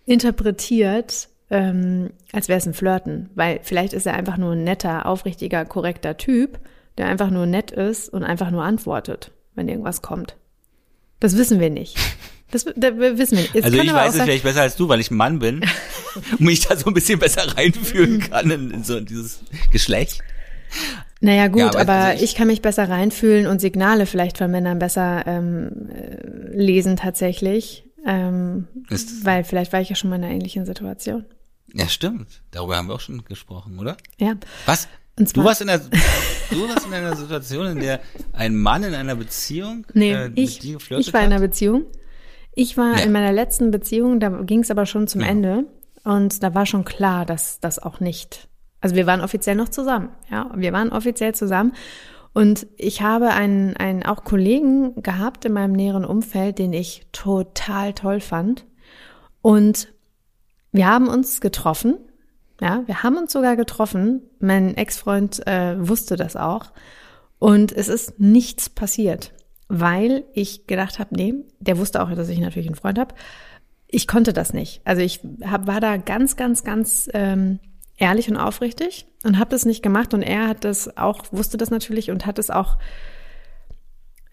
interpretiert, 0.07 1.29
ähm, 1.51 2.11
als 2.33 2.49
wäre 2.49 2.59
es 2.59 2.66
ein 2.66 2.75
Flirten. 2.75 3.31
Weil 3.35 3.61
vielleicht 3.62 3.92
ist 3.92 4.07
er 4.07 4.14
einfach 4.14 4.37
nur 4.37 4.53
ein 4.53 4.64
netter, 4.64 5.07
aufrichtiger, 5.07 5.64
korrekter 5.64 6.16
Typ, 6.16 6.59
der 6.97 7.07
einfach 7.07 7.31
nur 7.31 7.47
nett 7.47 7.71
ist 7.71 8.09
und 8.09 8.25
einfach 8.25 8.51
nur 8.51 8.64
antwortet, 8.64 9.33
wenn 9.55 9.68
irgendwas 9.68 10.03
kommt. 10.03 10.37
Das 11.21 11.37
wissen 11.37 11.61
wir 11.61 11.71
nicht. 11.71 11.97
Das, 12.50 12.64
das 12.64 12.74
wissen 12.96 13.37
wir 13.37 13.42
nicht. 13.42 13.54
Es 13.54 13.64
Also 13.64 13.78
ich 13.78 13.92
weiß 13.92 14.14
es 14.14 14.22
vielleicht 14.22 14.44
besser 14.44 14.62
als 14.62 14.76
du, 14.76 14.88
weil 14.88 15.00
ich 15.00 15.11
ein 15.11 15.16
Mann 15.16 15.38
bin 15.38 15.61
und 16.32 16.40
mich 16.40 16.61
da 16.66 16.76
so 16.76 16.87
ein 16.87 16.94
bisschen 16.94 17.18
besser 17.18 17.56
reinfühlen 17.56 18.20
kann 18.20 18.50
in, 18.50 18.70
in 18.70 18.84
so 18.84 19.00
dieses 19.00 19.40
Geschlecht. 19.70 20.20
Naja 21.20 21.48
gut, 21.48 21.61
Ja, 21.61 21.68
aber 21.68 21.80
aber, 21.80 21.92
also 21.94 22.24
ich, 22.24 22.30
ich- 22.30 22.37
kann 22.37 22.46
mich 22.46 22.62
besser 22.62 22.88
reinfühlen 22.88 23.46
und 23.46 23.61
Signale 23.61 24.06
vielleicht 24.06 24.38
von 24.38 24.50
Männern 24.50 24.78
besser 24.78 25.24
ähm, 25.26 25.88
äh, 25.90 26.56
lesen 26.56 26.96
tatsächlich, 26.96 27.84
ähm, 28.06 28.68
weil 29.22 29.44
vielleicht 29.44 29.72
war 29.72 29.80
ich 29.80 29.88
ja 29.90 29.96
schon 29.96 30.11
mal 30.11 30.16
in 30.16 30.24
einer 30.24 30.32
ähnlichen 30.34 30.64
Situation. 30.64 31.24
Ja, 31.74 31.88
stimmt. 31.88 32.40
Darüber 32.50 32.76
haben 32.76 32.87
wir 32.88 32.94
auch 32.94 33.00
schon 33.00 33.24
gesprochen, 33.24 33.78
oder? 33.78 33.96
Ja, 34.18 34.34
Was? 34.66 34.88
Du 35.16 35.42
warst 35.42 35.61
in 35.61 35.66
der, 35.66 35.78
du 35.80 36.68
warst 36.68 36.87
in 36.87 36.94
einer 36.94 37.16
Situation, 37.16 37.66
in 37.66 37.80
der 37.80 38.00
ein 38.32 38.54
Mann 38.54 38.84
in 38.84 38.94
einer 38.94 39.16
Beziehung 39.16 39.84
nee, 39.92 40.12
äh, 40.12 40.28
mit 40.28 40.38
ich, 40.38 40.58
dir 40.61 40.74
geflirtet 40.74 41.08
ich 41.08 41.12
war 41.12 41.20
in 41.22 41.32
einer? 41.32 41.40
Beziehung. 41.40 41.87
Ich 42.61 42.77
war 42.77 42.99
Ja. 42.99 43.05
in 43.05 43.12
meiner 43.12 43.33
letzten 43.33 43.71
Beziehung, 43.71 44.18
da 44.18 44.31
ging 44.31 44.61
es 44.61 44.71
aber 44.73 44.85
schon 44.85 45.07
zum 45.07 45.21
Ja. 45.21 45.29
Ende 45.29 45.64
und 46.03 46.42
da 46.42 46.55
war 46.57 46.66
schon 46.66 46.85
klar, 46.85 47.25
dass 47.25 47.61
das 47.61 47.79
auch 47.79 48.01
nicht. 48.01 48.49
Also 48.81 48.97
wir 48.97 49.07
waren 49.07 49.21
offiziell 49.21 49.55
noch 49.55 49.68
zusammen, 49.68 50.09
ja, 50.29 50.51
wir 50.57 50.73
waren 50.73 50.90
offiziell 50.90 51.35
zusammen 51.37 51.73
und 52.35 52.66
ich 52.77 53.01
habe 53.01 53.29
einen, 53.29 53.77
einen 53.77 54.03
auch 54.05 54.25
Kollegen 54.25 55.01
gehabt 55.03 55.44
in 55.44 55.53
meinem 55.53 55.73
näheren 55.73 56.05
Umfeld, 56.05 56.59
den 56.59 56.73
ich 56.73 57.07
total 57.12 57.92
toll 57.92 58.21
fand 58.21 58.66
und 59.40 59.92
wir 60.73 60.88
haben 60.88 61.07
uns 61.07 61.40
getroffen, 61.40 61.97
ja, 62.61 62.83
wir 62.87 63.05
haben 63.05 63.16
uns 63.18 63.33
sogar 63.33 63.55
getroffen. 63.55 64.23
Mein 64.40 64.77
Ex-Freund 64.77 65.47
äh, 65.47 65.77
wusste 65.79 66.16
das 66.16 66.35
auch. 66.35 66.73
Und 67.38 67.71
es 67.71 67.87
ist 67.87 68.18
nichts 68.18 68.68
passiert, 68.68 69.33
weil 69.68 70.24
ich 70.33 70.66
gedacht 70.66 70.98
habe, 70.98 71.14
nee, 71.14 71.35
der 71.61 71.78
wusste 71.78 72.02
auch, 72.02 72.11
dass 72.11 72.28
ich 72.28 72.40
natürlich 72.40 72.68
einen 72.68 72.76
Freund 72.76 72.98
habe. 72.98 73.14
Ich 73.87 74.07
konnte 74.07 74.33
das 74.33 74.52
nicht. 74.52 74.81
Also 74.85 75.02
ich 75.02 75.20
hab, 75.44 75.66
war 75.66 75.81
da 75.81 75.96
ganz, 75.96 76.37
ganz, 76.37 76.64
ganz 76.64 77.09
ähm, 77.14 77.59
ehrlich 77.96 78.31
und 78.31 78.37
aufrichtig 78.37 79.07
und 79.24 79.38
habe 79.38 79.50
das 79.50 79.66
nicht 79.66 79.83
gemacht. 79.83 80.14
Und 80.14 80.22
er 80.22 80.48
hat 80.48 80.64
das 80.64 80.96
auch, 80.96 81.24
wusste 81.33 81.57
das 81.57 81.70
natürlich 81.70 82.11
und 82.11 82.26
hat 82.26 82.38
es 82.38 82.50
auch 82.50 82.78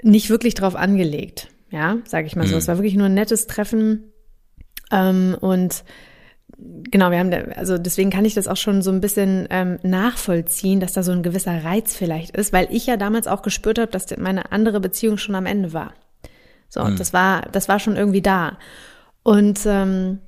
nicht 0.01 0.29
wirklich 0.29 0.53
drauf 0.53 0.75
angelegt. 0.75 1.49
Ja, 1.71 1.97
sage 2.05 2.27
ich 2.27 2.35
mal 2.35 2.47
so. 2.47 2.55
Es 2.55 2.67
war 2.67 2.77
wirklich 2.77 2.95
nur 2.95 3.07
ein 3.07 3.13
nettes 3.13 3.47
Treffen. 3.47 4.11
Ähm, 4.91 5.35
und 5.39 5.83
genau, 6.57 7.11
wir 7.11 7.19
haben, 7.19 7.31
da, 7.31 7.39
also 7.55 7.77
deswegen 7.77 8.09
kann 8.09 8.25
ich 8.25 8.33
das 8.33 8.47
auch 8.47 8.57
schon 8.57 8.81
so 8.81 8.91
ein 8.91 9.01
bisschen 9.01 9.47
ähm, 9.49 9.79
nachvollziehen, 9.83 10.79
dass 10.79 10.93
da 10.93 11.03
so 11.03 11.11
ein 11.11 11.23
gewisser 11.23 11.63
Reiz 11.63 11.95
vielleicht 11.95 12.35
ist, 12.35 12.53
weil 12.53 12.67
ich 12.71 12.85
ja 12.85 12.97
damals 12.97 13.27
auch 13.27 13.41
gespürt 13.41 13.79
habe, 13.79 13.91
dass 13.91 14.15
meine 14.17 14.51
andere 14.51 14.79
Beziehung 14.79 15.17
schon 15.17 15.35
am 15.35 15.45
Ende 15.45 15.73
war. 15.73 15.93
So, 16.69 16.81
und 16.81 16.99
das 16.99 17.13
war, 17.13 17.43
das 17.51 17.69
war 17.69 17.79
schon 17.79 17.95
irgendwie 17.95 18.21
da. 18.21 18.57
Und 19.23 19.59
ähm, 19.65 20.19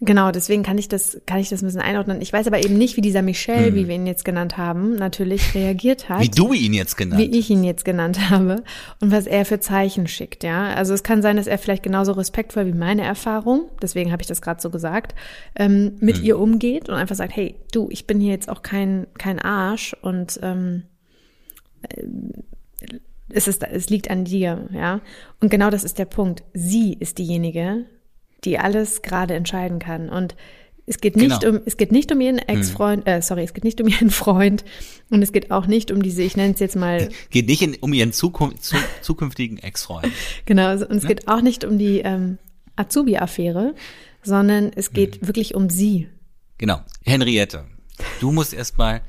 genau, 0.00 0.30
deswegen 0.30 0.62
kann 0.62 0.78
ich 0.78 0.88
das, 0.88 1.20
kann 1.26 1.38
ich 1.38 1.48
das 1.48 1.62
ein 1.62 1.66
bisschen 1.66 1.80
einordnen. 1.80 2.20
Ich 2.20 2.32
weiß 2.32 2.46
aber 2.46 2.62
eben 2.64 2.76
nicht, 2.76 2.96
wie 2.96 3.00
dieser 3.00 3.22
Michel, 3.22 3.74
wie 3.74 3.88
wir 3.88 3.94
ihn 3.94 4.06
jetzt 4.06 4.24
genannt 4.24 4.56
haben, 4.56 4.96
natürlich 4.96 5.54
reagiert 5.54 6.08
hat 6.08 6.20
Wie 6.20 6.28
du 6.28 6.52
ihn 6.52 6.72
jetzt 6.72 6.96
genannt 6.96 7.20
wie 7.20 7.38
ich 7.38 7.50
ihn 7.50 7.64
jetzt 7.64 7.84
genannt 7.84 8.30
habe 8.30 8.62
und 9.00 9.10
was 9.10 9.26
er 9.26 9.44
für 9.44 9.60
Zeichen 9.60 10.06
schickt, 10.08 10.44
ja. 10.44 10.74
Also 10.74 10.94
es 10.94 11.02
kann 11.02 11.22
sein, 11.22 11.36
dass 11.36 11.46
er 11.46 11.58
vielleicht 11.58 11.82
genauso 11.82 12.12
respektvoll 12.12 12.66
wie 12.66 12.72
meine 12.72 13.02
Erfahrung, 13.02 13.68
deswegen 13.82 14.12
habe 14.12 14.22
ich 14.22 14.28
das 14.28 14.42
gerade 14.42 14.60
so 14.60 14.70
gesagt, 14.70 15.14
ähm, 15.56 15.96
mit 16.00 16.18
Hm. 16.18 16.24
ihr 16.24 16.38
umgeht 16.38 16.88
und 16.88 16.94
einfach 16.96 17.16
sagt, 17.16 17.36
hey, 17.36 17.54
du, 17.72 17.88
ich 17.90 18.06
bin 18.06 18.20
hier 18.20 18.32
jetzt 18.32 18.48
auch 18.48 18.62
kein 18.62 19.06
kein 19.18 19.38
Arsch 19.38 19.94
und 20.02 20.40
ähm, 20.42 20.84
äh, 21.88 22.02
es 23.32 23.46
ist 23.46 23.62
es 23.62 23.90
liegt 23.90 24.10
an 24.10 24.24
dir, 24.24 24.68
ja. 24.72 25.00
Und 25.40 25.50
genau 25.50 25.70
das 25.70 25.84
ist 25.84 25.98
der 25.98 26.04
Punkt. 26.04 26.42
Sie 26.52 26.94
ist 26.94 27.18
diejenige, 27.18 27.86
die 28.44 28.58
alles 28.58 29.02
gerade 29.02 29.34
entscheiden 29.34 29.78
kann 29.78 30.08
und 30.08 30.34
es 30.86 31.00
geht 31.00 31.14
nicht 31.16 31.42
Genau. 31.42 31.56
um 31.58 31.62
es 31.66 31.76
geht 31.76 31.92
nicht 31.92 32.10
um 32.10 32.20
ihren 32.20 32.38
Ex-Freund, 32.38 33.06
äh, 33.06 33.22
sorry, 33.22 33.44
es 33.44 33.54
geht 33.54 33.64
nicht 33.64 33.80
um 33.80 33.86
ihren 33.86 34.10
Freund 34.10 34.64
und 35.10 35.22
es 35.22 35.32
geht 35.32 35.50
auch 35.50 35.66
nicht 35.66 35.90
um 35.92 36.02
diese, 36.02 36.22
ich 36.22 36.36
nenne 36.36 36.54
es 36.54 36.60
jetzt 36.60 36.74
mal 36.76 37.10
Geht 37.30 37.46
nicht 37.46 37.62
in, 37.62 37.76
um 37.76 37.92
ihren 37.92 38.12
Zukunft, 38.12 38.64
zu, 38.64 38.76
zukünftigen 39.02 39.58
Ex-Freund. 39.58 40.08
Genau, 40.46 40.66
also- 40.66 40.86
und 40.88 40.96
es 40.96 41.06
geht 41.06 41.28
auch 41.28 41.42
nicht 41.42 41.64
um 41.64 41.78
die 41.78 42.00
ähm, 42.00 42.38
Azubi-Affäre, 42.76 43.74
sondern 44.22 44.72
es 44.74 44.92
geht 44.92 45.26
wirklich 45.26 45.54
um 45.54 45.70
sie. 45.70 46.08
Genau. 46.58 46.80
Henriette, 47.04 47.66
du 48.20 48.32
musst 48.32 48.52
erstmal 48.52 49.02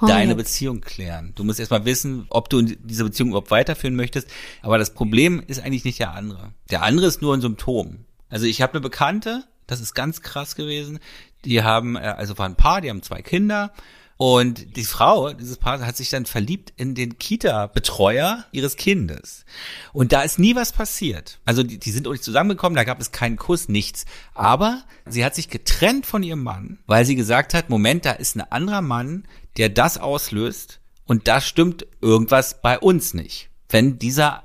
deine. 0.00 0.34
Beziehung 0.34 0.80
klären. 0.80 1.32
Du 1.34 1.44
musst 1.44 1.60
erstmal 1.60 1.84
wissen, 1.84 2.26
ob 2.30 2.48
du 2.48 2.62
diese 2.62 3.04
Beziehung 3.04 3.30
überhaupt 3.30 3.50
weiterführen 3.50 3.94
möchtest. 3.94 4.28
Aber 4.62 4.78
das 4.78 4.92
Problem 4.94 5.42
ist 5.46 5.60
eigentlich 5.60 5.84
nicht 5.84 5.98
der 5.98 6.14
andere. 6.14 6.52
Der 6.70 6.82
andere 6.82 7.06
ist 7.06 7.22
nur 7.22 7.34
ein 7.34 7.40
Symptom. 7.40 8.04
Also 8.28 8.46
ich 8.46 8.62
habe 8.62 8.74
eine 8.74 8.80
Bekannte, 8.80 9.44
das 9.66 9.80
ist 9.80 9.94
ganz 9.94 10.20
krass 10.22 10.56
gewesen. 10.56 10.98
Die 11.44 11.62
haben, 11.62 11.96
äh, 11.96 12.00
also 12.00 12.38
war 12.38 12.46
ein 12.46 12.56
Paar, 12.56 12.80
die 12.80 12.90
haben 12.90 13.02
zwei 13.02 13.22
Kinder. 13.22 13.72
Und 14.16 14.76
die 14.76 14.84
Frau, 14.84 15.32
dieses 15.32 15.56
Paar, 15.56 15.84
hat 15.84 15.96
sich 15.96 16.10
dann 16.10 16.24
verliebt 16.24 16.72
in 16.76 16.94
den 16.94 17.18
Kita-Betreuer 17.18 18.44
ihres 18.52 18.76
Kindes. 18.76 19.44
Und 19.92 20.12
da 20.12 20.22
ist 20.22 20.38
nie 20.38 20.54
was 20.54 20.72
passiert. 20.72 21.40
Also 21.44 21.64
die, 21.64 21.78
die 21.78 21.90
sind 21.90 22.06
auch 22.06 22.12
nicht 22.12 22.22
zusammengekommen, 22.22 22.76
da 22.76 22.84
gab 22.84 23.00
es 23.00 23.10
keinen 23.10 23.36
Kuss, 23.36 23.68
nichts. 23.68 24.04
Aber 24.32 24.84
sie 25.04 25.24
hat 25.24 25.34
sich 25.34 25.48
getrennt 25.48 26.06
von 26.06 26.22
ihrem 26.22 26.42
Mann, 26.42 26.78
weil 26.86 27.04
sie 27.04 27.16
gesagt 27.16 27.54
hat, 27.54 27.70
Moment, 27.70 28.04
da 28.04 28.12
ist 28.12 28.36
ein 28.36 28.52
anderer 28.52 28.82
Mann, 28.82 29.26
der 29.56 29.68
das 29.68 29.98
auslöst 29.98 30.80
und 31.06 31.26
da 31.26 31.40
stimmt 31.40 31.86
irgendwas 32.00 32.62
bei 32.62 32.78
uns 32.78 33.14
nicht. 33.14 33.50
Wenn 33.68 33.98
dieser 33.98 34.43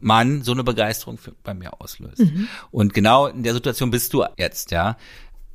Mann 0.00 0.42
so 0.42 0.52
eine 0.52 0.64
Begeisterung 0.64 1.18
für, 1.18 1.32
bei 1.42 1.54
mir 1.54 1.80
auslöst. 1.80 2.22
Und 2.70 2.94
genau 2.94 3.26
in 3.26 3.42
der 3.42 3.54
Situation 3.54 3.90
bist 3.90 4.12
du 4.12 4.24
jetzt, 4.36 4.70
ja. 4.70 4.96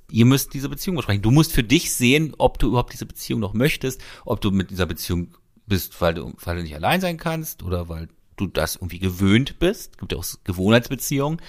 Ihr 0.09 0.25
müsst 0.25 0.53
diese 0.53 0.67
Beziehung 0.67 0.97
besprechen. 0.97 1.21
Du 1.21 1.31
musst 1.31 1.53
für 1.53 1.63
dich 1.63 1.93
sehen, 1.93 2.33
ob 2.37 2.59
du 2.59 2.67
überhaupt 2.67 2.91
diese 2.91 3.05
Beziehung 3.05 3.39
noch 3.39 3.53
möchtest, 3.53 4.01
ob 4.25 4.41
du 4.41 4.51
mit 4.51 4.69
dieser 4.69 4.85
Beziehung 4.85 5.35
bist, 5.67 6.01
weil 6.01 6.13
du, 6.13 6.33
weil 6.43 6.57
du 6.57 6.63
nicht 6.63 6.75
allein 6.75 6.99
sein 6.99 7.17
kannst 7.17 7.63
oder 7.63 7.87
weil 7.87 8.09
du 8.35 8.47
das 8.47 8.75
irgendwie 8.75 8.99
gewöhnt 8.99 9.59
bist. 9.59 9.97
Gibt 9.97 10.11
ja 10.11 10.17
auch 10.17 10.25
Gewohnheitsbeziehungen. 10.43 11.39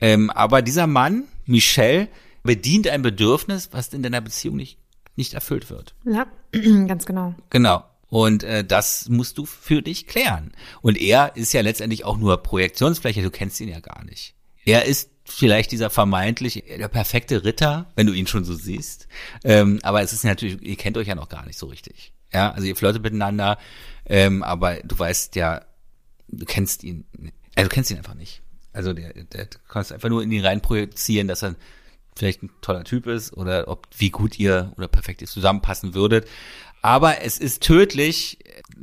Ähm, 0.00 0.30
aber 0.30 0.62
dieser 0.62 0.86
Mann, 0.86 1.24
Michel, 1.46 2.08
bedient 2.42 2.88
ein 2.88 3.02
Bedürfnis, 3.02 3.70
was 3.72 3.92
in 3.92 4.02
deiner 4.02 4.20
Beziehung 4.20 4.56
nicht, 4.56 4.78
nicht 5.16 5.34
erfüllt 5.34 5.68
wird. 5.70 5.94
Ja, 6.04 6.26
ganz 6.86 7.06
genau. 7.06 7.34
Genau. 7.50 7.84
Und 8.10 8.42
äh, 8.42 8.64
das 8.64 9.08
musst 9.08 9.38
du 9.38 9.46
für 9.46 9.82
dich 9.82 10.06
klären. 10.06 10.52
Und 10.82 11.00
er 11.00 11.36
ist 11.36 11.52
ja 11.52 11.62
letztendlich 11.62 12.04
auch 12.04 12.18
nur 12.18 12.42
Projektionsfläche, 12.42 13.22
du 13.22 13.30
kennst 13.30 13.60
ihn 13.60 13.68
ja 13.68 13.80
gar 13.80 14.04
nicht. 14.04 14.34
Er 14.64 14.84
ist 14.84 15.10
vielleicht 15.24 15.70
dieser 15.72 15.90
vermeintlich 15.90 16.64
der 16.68 16.88
perfekte 16.88 17.44
Ritter, 17.44 17.90
wenn 17.94 18.06
du 18.06 18.12
ihn 18.12 18.26
schon 18.26 18.44
so 18.44 18.54
siehst. 18.54 19.06
Ähm, 19.44 19.78
aber 19.82 20.02
es 20.02 20.12
ist 20.12 20.24
natürlich, 20.24 20.60
ihr 20.60 20.76
kennt 20.76 20.98
euch 20.98 21.06
ja 21.06 21.14
noch 21.14 21.28
gar 21.28 21.46
nicht 21.46 21.58
so 21.58 21.66
richtig. 21.66 22.12
Ja, 22.32 22.52
also 22.52 22.66
ihr 22.66 22.76
flirtet 22.76 23.02
miteinander, 23.02 23.58
ähm, 24.06 24.42
aber 24.42 24.76
du 24.84 24.98
weißt 24.98 25.36
ja, 25.36 25.62
du 26.28 26.44
kennst 26.44 26.84
ihn, 26.84 27.04
also 27.54 27.68
du 27.68 27.74
kennst 27.74 27.90
ihn 27.90 27.96
einfach 27.96 28.14
nicht. 28.14 28.42
Also 28.72 28.92
der, 28.92 29.12
der 29.12 29.46
du 29.46 29.58
kannst 29.68 29.92
einfach 29.92 30.08
nur 30.08 30.22
in 30.22 30.30
ihn 30.30 30.44
rein 30.44 30.60
projizieren, 30.60 31.26
dass 31.26 31.42
er 31.42 31.56
vielleicht 32.14 32.42
ein 32.42 32.50
toller 32.60 32.84
Typ 32.84 33.06
ist 33.06 33.32
oder 33.32 33.68
ob 33.68 33.88
wie 33.96 34.10
gut 34.10 34.38
ihr 34.38 34.72
oder 34.76 34.88
perfekt 34.88 35.22
ihr 35.22 35.28
zusammenpassen 35.28 35.94
würdet. 35.94 36.28
Aber 36.82 37.22
es 37.22 37.38
ist 37.38 37.62
tödlich, 37.62 38.38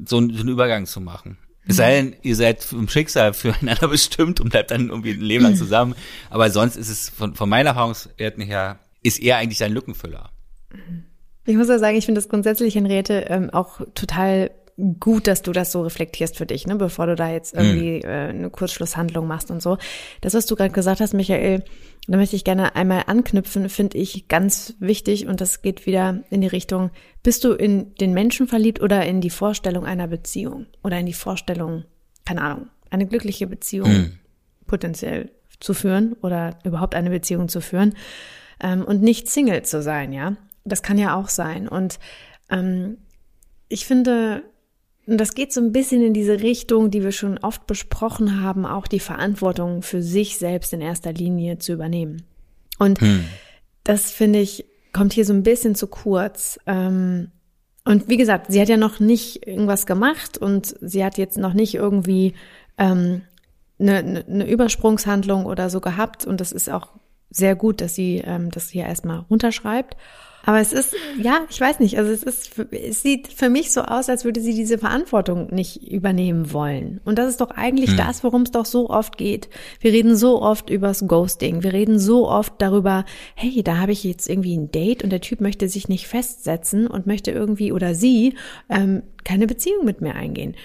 so, 0.05 0.17
einen, 0.17 0.47
Übergang 0.47 0.85
zu 0.85 1.01
machen. 1.01 1.37
Es 1.69 1.75
sei 1.75 1.95
denn, 1.95 2.15
ihr 2.21 2.35
seid 2.35 2.71
im 2.71 2.87
Schicksal 2.87 3.33
füreinander 3.33 3.87
bestimmt 3.89 4.39
und 4.39 4.49
bleibt 4.49 4.71
dann 4.71 4.89
irgendwie 4.89 5.11
ein 5.11 5.21
Leben 5.21 5.43
lang 5.43 5.55
zusammen. 5.55 5.95
Aber 6.29 6.49
sonst 6.49 6.77
ist 6.77 6.89
es 6.89 7.09
von, 7.09 7.35
von 7.35 7.49
meinen 7.49 7.67
Erfahrungswerten 7.67 8.41
her, 8.41 8.79
ist 9.03 9.21
er 9.21 9.37
eigentlich 9.37 9.61
ein 9.63 9.73
Lückenfüller. 9.73 10.29
Ich 11.45 11.55
muss 11.55 11.67
ja 11.67 11.79
sagen, 11.79 11.97
ich 11.97 12.05
finde 12.05 12.19
das 12.19 12.29
grundsätzlich, 12.29 12.75
Henriette, 12.75 13.25
ähm, 13.29 13.49
auch 13.49 13.81
total 13.95 14.51
gut, 14.99 15.27
dass 15.27 15.41
du 15.41 15.51
das 15.51 15.71
so 15.71 15.81
reflektierst 15.81 16.37
für 16.37 16.45
dich, 16.45 16.67
ne, 16.67 16.75
bevor 16.75 17.07
du 17.07 17.15
da 17.15 17.31
jetzt 17.31 17.53
irgendwie 17.53 17.97
mhm. 17.97 18.09
äh, 18.09 18.27
eine 18.29 18.49
Kurzschlusshandlung 18.49 19.27
machst 19.27 19.49
und 19.49 19.61
so. 19.61 19.77
Das, 20.21 20.33
was 20.35 20.45
du 20.45 20.55
gerade 20.55 20.71
gesagt 20.71 21.01
hast, 21.01 21.13
Michael, 21.13 21.63
da 22.07 22.17
möchte 22.17 22.37
ich 22.37 22.45
gerne 22.45 22.75
einmal 22.75 23.03
anknüpfen, 23.07 23.69
finde 23.69 23.97
ich 23.97 24.27
ganz 24.29 24.75
wichtig 24.79 25.27
und 25.27 25.41
das 25.41 25.61
geht 25.61 25.85
wieder 25.85 26.23
in 26.29 26.41
die 26.41 26.47
Richtung, 26.47 26.91
bist 27.21 27.43
du 27.43 27.51
in 27.51 27.95
den 27.95 28.13
Menschen 28.13 28.47
verliebt 28.47 28.81
oder 28.81 29.05
in 29.05 29.19
die 29.19 29.29
Vorstellung 29.29 29.85
einer 29.85 30.07
Beziehung 30.07 30.67
oder 30.83 30.97
in 30.99 31.05
die 31.05 31.13
Vorstellung, 31.13 31.83
keine 32.25 32.41
Ahnung, 32.41 32.69
eine 32.89 33.07
glückliche 33.07 33.45
Beziehung 33.45 33.89
mhm. 33.89 34.19
potenziell 34.67 35.31
zu 35.59 35.73
führen 35.73 36.13
oder 36.21 36.57
überhaupt 36.63 36.95
eine 36.95 37.09
Beziehung 37.09 37.49
zu 37.49 37.59
führen 37.59 37.95
ähm, 38.61 38.85
und 38.85 39.01
nicht 39.01 39.29
Single 39.29 39.63
zu 39.63 39.81
sein, 39.81 40.13
ja. 40.13 40.37
Das 40.63 40.83
kann 40.83 40.97
ja 40.97 41.15
auch 41.15 41.29
sein 41.29 41.67
und 41.67 41.99
ähm, 42.49 42.97
ich 43.69 43.85
finde, 43.85 44.43
und 45.07 45.17
das 45.17 45.33
geht 45.33 45.53
so 45.53 45.61
ein 45.61 45.71
bisschen 45.71 46.03
in 46.03 46.13
diese 46.13 46.41
Richtung, 46.41 46.91
die 46.91 47.01
wir 47.01 47.13
schon 47.13 47.37
oft 47.37 47.65
besprochen 47.65 48.41
haben, 48.41 48.65
auch 48.65 48.87
die 48.87 48.99
Verantwortung 48.99 49.81
für 49.81 50.03
sich 50.03 50.37
selbst 50.37 50.73
in 50.73 50.81
erster 50.81 51.13
Linie 51.13 51.59
zu 51.59 51.71
übernehmen. 51.71 52.23
Und 52.77 52.99
hm. 52.99 53.23
das 53.85 54.11
finde 54.11 54.39
ich, 54.39 54.65
kommt 54.91 55.13
hier 55.13 55.25
so 55.25 55.31
ein 55.31 55.43
bisschen 55.43 55.75
zu 55.75 55.87
kurz. 55.87 56.59
Ähm, 56.65 57.31
und 57.85 58.09
wie 58.09 58.17
gesagt, 58.17 58.47
sie 58.51 58.59
hat 58.59 58.67
ja 58.67 58.75
noch 58.75 58.99
nicht 58.99 59.47
irgendwas 59.47 59.85
gemacht 59.85 60.37
und 60.37 60.75
sie 60.81 61.05
hat 61.05 61.17
jetzt 61.17 61.37
noch 61.37 61.53
nicht 61.53 61.75
irgendwie 61.75 62.33
ähm, 62.77 63.21
eine, 63.79 64.25
eine 64.27 64.49
Übersprungshandlung 64.49 65.45
oder 65.45 65.69
so 65.69 65.79
gehabt. 65.79 66.25
Und 66.25 66.41
das 66.41 66.51
ist 66.51 66.69
auch 66.69 66.89
sehr 67.29 67.55
gut, 67.55 67.79
dass 67.79 67.95
sie 67.95 68.21
ähm, 68.25 68.51
das 68.51 68.69
hier 68.69 68.85
erstmal 68.85 69.19
runterschreibt. 69.29 69.95
Aber 70.47 70.61
es 70.61 70.71
ist, 70.71 70.95
ja, 71.21 71.41
ich 71.49 71.59
weiß 71.59 71.81
nicht, 71.81 71.97
also 71.97 72.09
es 72.09 72.23
ist, 72.23 72.57
es 72.71 73.01
sieht 73.01 73.27
für 73.27 73.49
mich 73.49 73.73
so 73.73 73.81
aus, 73.81 74.07
als 74.07 74.23
würde 74.23 74.39
sie 74.39 74.53
diese 74.53 74.77
Verantwortung 74.77 75.53
nicht 75.53 75.91
übernehmen 75.91 76.53
wollen. 76.53 77.01
Und 77.03 77.19
das 77.19 77.27
ist 77.27 77.41
doch 77.41 77.51
eigentlich 77.51 77.89
hm. 77.89 77.97
das, 77.97 78.23
worum 78.23 78.43
es 78.43 78.51
doch 78.51 78.63
so 78.63 78.89
oft 78.89 79.17
geht. 79.17 79.49
Wir 79.81 79.91
reden 79.91 80.15
so 80.15 80.41
oft 80.41 80.69
übers 80.69 81.05
Ghosting. 81.05 81.63
Wir 81.63 81.73
reden 81.73 81.99
so 81.99 82.29
oft 82.29 82.53
darüber, 82.59 83.03
hey, 83.35 83.61
da 83.61 83.79
habe 83.79 83.91
ich 83.91 84.05
jetzt 84.05 84.29
irgendwie 84.29 84.55
ein 84.55 84.71
Date 84.71 85.03
und 85.03 85.09
der 85.09 85.19
Typ 85.19 85.41
möchte 85.41 85.67
sich 85.67 85.89
nicht 85.89 86.07
festsetzen 86.07 86.87
und 86.87 87.07
möchte 87.07 87.31
irgendwie 87.31 87.73
oder 87.73 87.93
sie 87.93 88.35
ähm, 88.69 89.03
keine 89.25 89.47
Beziehung 89.47 89.83
mit 89.83 89.99
mir 89.99 90.15
eingehen. 90.15 90.55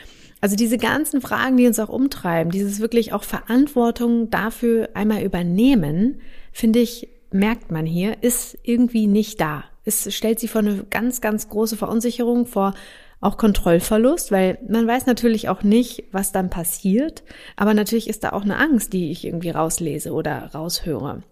Also 0.40 0.54
diese 0.54 0.78
ganzen 0.78 1.20
Fragen, 1.20 1.56
die 1.56 1.66
uns 1.66 1.80
auch 1.80 1.88
umtreiben, 1.88 2.52
dieses 2.52 2.78
wirklich 2.78 3.12
auch 3.12 3.24
Verantwortung 3.24 4.30
dafür 4.30 4.90
einmal 4.94 5.24
übernehmen, 5.24 6.20
finde 6.52 6.78
ich, 6.78 7.08
merkt 7.32 7.72
man 7.72 7.84
hier, 7.84 8.22
ist 8.22 8.56
irgendwie 8.62 9.08
nicht 9.08 9.40
da 9.40 9.64
es 9.84 10.12
stellt 10.14 10.40
sie 10.40 10.48
vor 10.48 10.60
eine 10.60 10.84
ganz, 10.90 11.20
ganz 11.20 11.48
große 11.48 11.76
Verunsicherung, 11.76 12.46
vor 12.46 12.74
auch 13.20 13.36
Kontrollverlust, 13.36 14.32
weil 14.32 14.58
man 14.68 14.86
weiß 14.86 15.06
natürlich 15.06 15.48
auch 15.48 15.62
nicht, 15.62 16.04
was 16.10 16.32
dann 16.32 16.50
passiert, 16.50 17.22
aber 17.56 17.72
natürlich 17.72 18.08
ist 18.08 18.24
da 18.24 18.30
auch 18.30 18.42
eine 18.42 18.58
Angst, 18.58 18.92
die 18.92 19.12
ich 19.12 19.24
irgendwie 19.24 19.50
rauslese 19.50 20.12
oder 20.12 20.50
raushöre. 20.52 21.22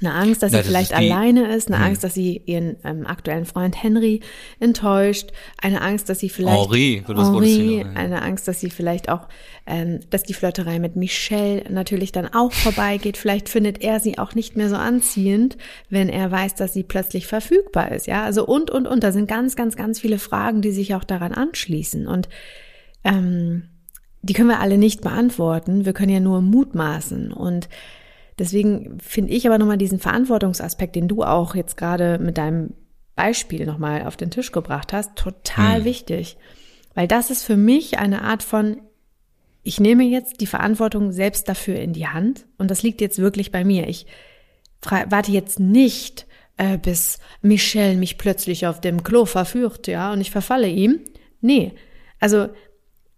Eine 0.00 0.12
Angst, 0.12 0.42
dass 0.42 0.50
sie 0.50 0.58
das 0.58 0.66
vielleicht 0.66 0.92
alleine 0.92 1.54
ist, 1.54 1.68
eine 1.68 1.78
hm. 1.78 1.84
Angst, 1.86 2.04
dass 2.04 2.12
sie 2.12 2.42
ihren 2.44 2.76
ähm, 2.84 3.06
aktuellen 3.06 3.46
Freund 3.46 3.82
Henry 3.82 4.20
enttäuscht, 4.60 5.30
eine 5.62 5.80
Angst, 5.80 6.10
dass 6.10 6.18
sie 6.18 6.28
vielleicht 6.28 6.54
Henri, 6.54 7.02
Henri 7.06 7.86
eine 7.94 8.20
Angst, 8.20 8.46
dass 8.46 8.60
sie 8.60 8.68
vielleicht 8.68 9.08
auch, 9.08 9.26
ähm, 9.66 10.00
dass 10.10 10.22
die 10.22 10.34
Flirterei 10.34 10.80
mit 10.80 10.96
Michelle 10.96 11.64
natürlich 11.70 12.12
dann 12.12 12.26
auch 12.34 12.52
vorbeigeht. 12.52 13.16
Vielleicht 13.16 13.48
findet 13.48 13.82
er 13.82 13.98
sie 13.98 14.18
auch 14.18 14.34
nicht 14.34 14.54
mehr 14.54 14.68
so 14.68 14.76
anziehend, 14.76 15.56
wenn 15.88 16.10
er 16.10 16.30
weiß, 16.30 16.56
dass 16.56 16.74
sie 16.74 16.82
plötzlich 16.82 17.26
verfügbar 17.26 17.92
ist. 17.92 18.06
Ja, 18.06 18.22
also 18.22 18.44
und 18.44 18.70
und 18.70 18.86
und. 18.86 19.02
Da 19.02 19.12
sind 19.12 19.28
ganz, 19.28 19.56
ganz, 19.56 19.76
ganz 19.76 19.98
viele 19.98 20.18
Fragen, 20.18 20.60
die 20.60 20.72
sich 20.72 20.94
auch 20.94 21.04
daran 21.04 21.32
anschließen 21.32 22.06
und 22.06 22.28
ähm, 23.02 23.70
die 24.20 24.32
können 24.32 24.48
wir 24.48 24.60
alle 24.60 24.76
nicht 24.76 25.02
beantworten. 25.02 25.84
Wir 25.84 25.92
können 25.92 26.12
ja 26.12 26.20
nur 26.20 26.42
mutmaßen 26.42 27.32
und 27.32 27.68
Deswegen 28.38 28.98
finde 29.00 29.32
ich 29.32 29.46
aber 29.46 29.58
nochmal 29.58 29.78
diesen 29.78 29.98
Verantwortungsaspekt, 29.98 30.94
den 30.94 31.08
du 31.08 31.22
auch 31.22 31.54
jetzt 31.54 31.76
gerade 31.76 32.18
mit 32.18 32.36
deinem 32.36 32.74
Beispiel 33.14 33.64
nochmal 33.64 34.06
auf 34.06 34.16
den 34.16 34.30
Tisch 34.30 34.52
gebracht 34.52 34.92
hast, 34.92 35.16
total 35.16 35.78
hm. 35.78 35.84
wichtig. 35.84 36.36
Weil 36.94 37.08
das 37.08 37.30
ist 37.30 37.44
für 37.44 37.56
mich 37.56 37.98
eine 37.98 38.22
Art 38.22 38.42
von, 38.42 38.80
ich 39.62 39.80
nehme 39.80 40.04
jetzt 40.04 40.40
die 40.40 40.46
Verantwortung 40.46 41.12
selbst 41.12 41.48
dafür 41.48 41.76
in 41.76 41.92
die 41.92 42.06
Hand 42.06 42.46
und 42.58 42.70
das 42.70 42.82
liegt 42.82 43.00
jetzt 43.00 43.18
wirklich 43.18 43.50
bei 43.50 43.64
mir. 43.64 43.88
Ich 43.88 44.06
warte 44.82 45.32
jetzt 45.32 45.58
nicht, 45.58 46.26
äh, 46.58 46.78
bis 46.78 47.18
Michelle 47.42 47.96
mich 47.96 48.18
plötzlich 48.18 48.66
auf 48.66 48.80
dem 48.80 49.02
Klo 49.02 49.24
verführt, 49.24 49.86
ja, 49.86 50.12
und 50.12 50.20
ich 50.20 50.30
verfalle 50.30 50.68
ihm. 50.68 51.00
Nee, 51.40 51.72
also 52.20 52.48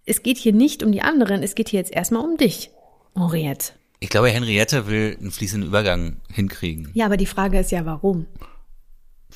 es 0.06 0.22
geht 0.22 0.38
hier 0.38 0.52
nicht 0.52 0.82
um 0.82 0.92
die 0.92 1.02
anderen, 1.02 1.42
es 1.42 1.54
geht 1.54 1.68
hier 1.68 1.80
jetzt 1.80 1.92
erstmal 1.92 2.24
um 2.24 2.36
dich, 2.36 2.70
Henriette. 3.14 3.77
Ich 4.00 4.10
glaube, 4.10 4.28
Henriette 4.28 4.86
will 4.86 5.16
einen 5.18 5.30
fließenden 5.30 5.68
Übergang 5.68 6.20
hinkriegen. 6.32 6.90
Ja, 6.94 7.06
aber 7.06 7.16
die 7.16 7.26
Frage 7.26 7.58
ist 7.58 7.72
ja, 7.72 7.84
warum? 7.84 8.26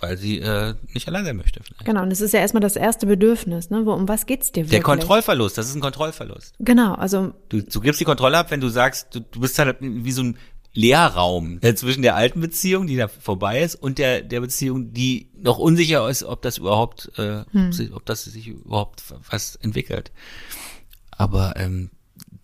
Weil 0.01 0.17
sie 0.17 0.39
äh, 0.39 0.75
nicht 0.95 1.07
allein 1.09 1.25
sein 1.25 1.37
möchte. 1.37 1.63
Vielleicht. 1.63 1.85
Genau, 1.85 2.03
und 2.03 2.11
das 2.11 2.21
ist 2.21 2.33
ja 2.33 2.41
erstmal 2.41 2.61
das 2.61 2.77
erste 2.77 3.07
Bedürfnis, 3.07 3.71
ne? 3.71 3.85
Wo, 3.85 3.93
um 3.93 4.09
was 4.09 4.27
geht's 4.27 4.51
dir 4.51 4.63
wirklich? 4.63 4.71
Der 4.71 4.83
Kontrollverlust, 4.83 5.59
das 5.59 5.69
ist 5.69 5.75
ein 5.75 5.81
Kontrollverlust. 5.81 6.55
Genau, 6.61 6.95
also. 6.95 7.35
Du, 7.49 7.63
du 7.63 7.81
gibst 7.81 8.01
die 8.01 8.05
Kontrolle 8.05 8.39
ab, 8.39 8.51
wenn 8.51 8.61
du 8.61 8.69
sagst, 8.69 9.15
du, 9.15 9.21
du 9.21 9.41
bist 9.41 9.59
halt 9.59 9.77
wie 9.81 10.13
so 10.13 10.23
ein 10.23 10.39
Leerraum 10.75 11.61
zwischen 11.75 12.03
der 12.03 12.17
alten 12.17 12.41
Beziehung, 12.41 12.87
die 12.87 12.97
da 12.97 13.09
vorbei 13.09 13.63
ist, 13.63 13.75
und 13.75 13.99
der, 13.99 14.23
der 14.23 14.41
Beziehung, 14.41 14.93
die 14.93 15.31
noch 15.37 15.59
unsicher 15.59 16.09
ist, 16.09 16.23
ob 16.23 16.41
das 16.41 16.59
überhaupt, 16.59 17.11
äh, 17.19 17.45
hm. 17.51 17.91
ob 17.93 18.07
das 18.07 18.25
sich 18.25 18.49
überhaupt 18.49 19.03
was 19.31 19.57
entwickelt. 19.57 20.13
Aber 21.11 21.55
ähm, 21.57 21.91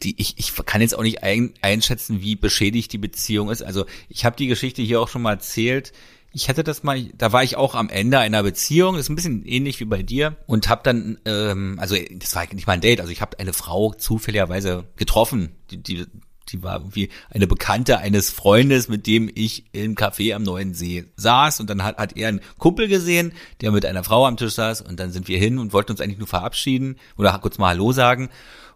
die, 0.02 0.20
ich, 0.20 0.34
ich 0.38 0.54
kann 0.64 0.80
jetzt 0.80 0.96
auch 0.96 1.02
nicht 1.02 1.22
ein, 1.22 1.54
einschätzen, 1.60 2.20
wie 2.20 2.36
beschädigt 2.36 2.92
die 2.92 2.98
Beziehung 2.98 3.50
ist. 3.50 3.62
Also 3.62 3.86
ich 4.08 4.24
habe 4.24 4.36
die 4.36 4.46
Geschichte 4.46 4.82
hier 4.82 5.00
auch 5.00 5.08
schon 5.08 5.22
mal 5.22 5.32
erzählt. 5.32 5.92
Ich 6.32 6.48
hatte 6.48 6.62
das 6.62 6.82
mal, 6.82 7.02
da 7.16 7.32
war 7.32 7.42
ich 7.42 7.56
auch 7.56 7.74
am 7.74 7.88
Ende 7.88 8.18
einer 8.18 8.42
Beziehung, 8.42 8.94
das 8.94 9.06
ist 9.06 9.08
ein 9.08 9.16
bisschen 9.16 9.44
ähnlich 9.46 9.80
wie 9.80 9.86
bei 9.86 10.02
dir 10.02 10.36
und 10.46 10.68
habe 10.68 10.82
dann, 10.84 11.18
ähm, 11.24 11.78
also 11.80 11.96
das 12.12 12.34
war 12.34 12.46
nicht 12.52 12.66
mal 12.66 12.74
ein 12.74 12.82
Date, 12.82 13.00
also 13.00 13.10
ich 13.10 13.22
habe 13.22 13.38
eine 13.38 13.54
Frau 13.54 13.94
zufälligerweise 13.94 14.84
getroffen, 14.96 15.56
die, 15.70 15.82
die, 15.82 16.04
die 16.50 16.62
war 16.62 16.76
irgendwie 16.76 17.08
eine 17.30 17.46
Bekannte 17.46 17.98
eines 17.98 18.30
Freundes, 18.30 18.88
mit 18.88 19.06
dem 19.06 19.30
ich 19.34 19.64
im 19.72 19.94
Café 19.94 20.34
am 20.34 20.42
Neuen 20.42 20.74
See 20.74 21.06
saß 21.16 21.60
und 21.60 21.70
dann 21.70 21.82
hat, 21.82 21.96
hat 21.96 22.16
er 22.16 22.28
einen 22.28 22.40
Kumpel 22.58 22.88
gesehen, 22.88 23.32
der 23.62 23.72
mit 23.72 23.86
einer 23.86 24.04
Frau 24.04 24.26
am 24.26 24.36
Tisch 24.36 24.52
saß 24.52 24.82
und 24.82 25.00
dann 25.00 25.10
sind 25.10 25.28
wir 25.28 25.38
hin 25.38 25.58
und 25.58 25.72
wollten 25.72 25.92
uns 25.92 26.00
eigentlich 26.02 26.18
nur 26.18 26.28
verabschieden 26.28 26.96
oder 27.16 27.36
kurz 27.38 27.56
mal 27.56 27.68
Hallo 27.68 27.92
sagen 27.92 28.28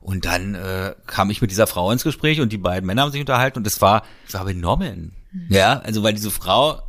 und 0.03 0.25
dann 0.25 0.55
äh, 0.55 0.95
kam 1.07 1.31
ich 1.31 1.41
mit 1.41 1.51
dieser 1.51 1.67
Frau 1.67 1.91
ins 1.93 2.03
Gespräch 2.03 2.41
und 2.41 2.53
die 2.53 2.59
beiden 2.59 2.87
Männer 2.87 3.03
haben 3.03 3.13
sich 3.13 3.21
unterhalten 3.21 3.59
und 3.59 3.67
es 3.67 3.81
war, 3.81 4.03
es 4.27 4.35
war 4.35 4.45
benommen. 4.45 5.13
Mhm. 5.31 5.47
Ja, 5.49 5.79
also 5.79 6.03
weil 6.03 6.13
diese 6.13 6.31
Frau 6.31 6.83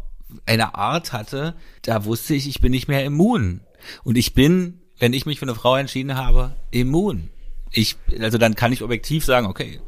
eine 0.48 0.74
Art 0.76 1.14
hatte, 1.14 1.56
da 1.84 2.06
wusste 2.06 2.34
ich, 2.34 2.48
ich 2.48 2.60
bin 2.60 2.72
nicht 2.72 2.88
mehr 2.88 3.06
immun. 3.06 3.62
Und 4.04 4.18
ich 4.18 4.34
bin, 4.34 4.82
wenn 4.98 5.14
ich 5.14 5.26
mich 5.28 5.38
für 5.38 5.46
eine 5.46 5.56
Frau 5.56 5.76
entschieden 5.76 6.16
habe, 6.16 6.56
immun. 6.72 7.30
Ich, 7.72 7.98
also 8.20 8.38
dann 8.38 8.56
kann 8.56 8.74
ich 8.74 8.82
objektiv 8.82 9.26
sagen, 9.26 9.46
okay, 9.46 9.80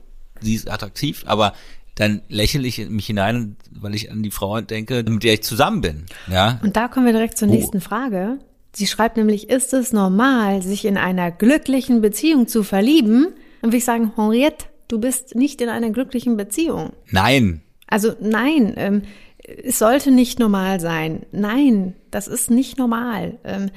sie 0.41 0.53
ist 0.53 0.69
attraktiv, 0.69 1.23
aber 1.25 1.53
dann 1.95 2.21
lächle 2.27 2.67
ich 2.67 2.89
mich 2.89 3.07
hinein, 3.07 3.55
weil 3.71 3.95
ich 3.95 4.11
an 4.11 4.21
die 4.21 4.31
Frau 4.31 4.61
denke, 4.61 5.03
mit 5.07 5.23
der 5.23 5.33
ich 5.33 5.43
zusammen 5.43 5.81
bin. 5.81 6.05
Ja. 6.27 6.59
Und 6.61 6.75
da 6.75 6.89
kommen 6.89 7.05
wir 7.05 7.13
direkt 7.13 7.37
zur 7.37 7.47
oh. 7.47 7.51
nächsten 7.51 7.81
Frage. 7.81 8.37
Sie 8.75 8.87
schreibt 8.87 9.15
nämlich, 9.17 9.49
ist 9.49 9.73
es 9.73 9.93
normal, 9.93 10.61
sich 10.61 10.85
in 10.85 10.97
einer 10.97 11.31
glücklichen 11.31 12.01
Beziehung 12.01 12.47
zu 12.47 12.63
verlieben? 12.63 13.33
Und 13.61 13.71
will 13.71 13.79
ich 13.79 13.85
sagen, 13.85 14.11
Henriette, 14.15 14.65
du 14.87 14.99
bist 14.99 15.35
nicht 15.35 15.61
in 15.61 15.69
einer 15.69 15.91
glücklichen 15.91 16.35
Beziehung. 16.35 16.91
Nein. 17.09 17.61
Also 17.87 18.13
nein, 18.19 18.73
ähm, 18.77 19.01
es 19.37 19.79
sollte 19.79 20.11
nicht 20.11 20.39
normal 20.39 20.79
sein. 20.79 21.25
Nein, 21.31 21.95
das 22.11 22.27
ist 22.27 22.51
nicht 22.51 22.77
normal. 22.77 23.37
Ähm, 23.43 23.71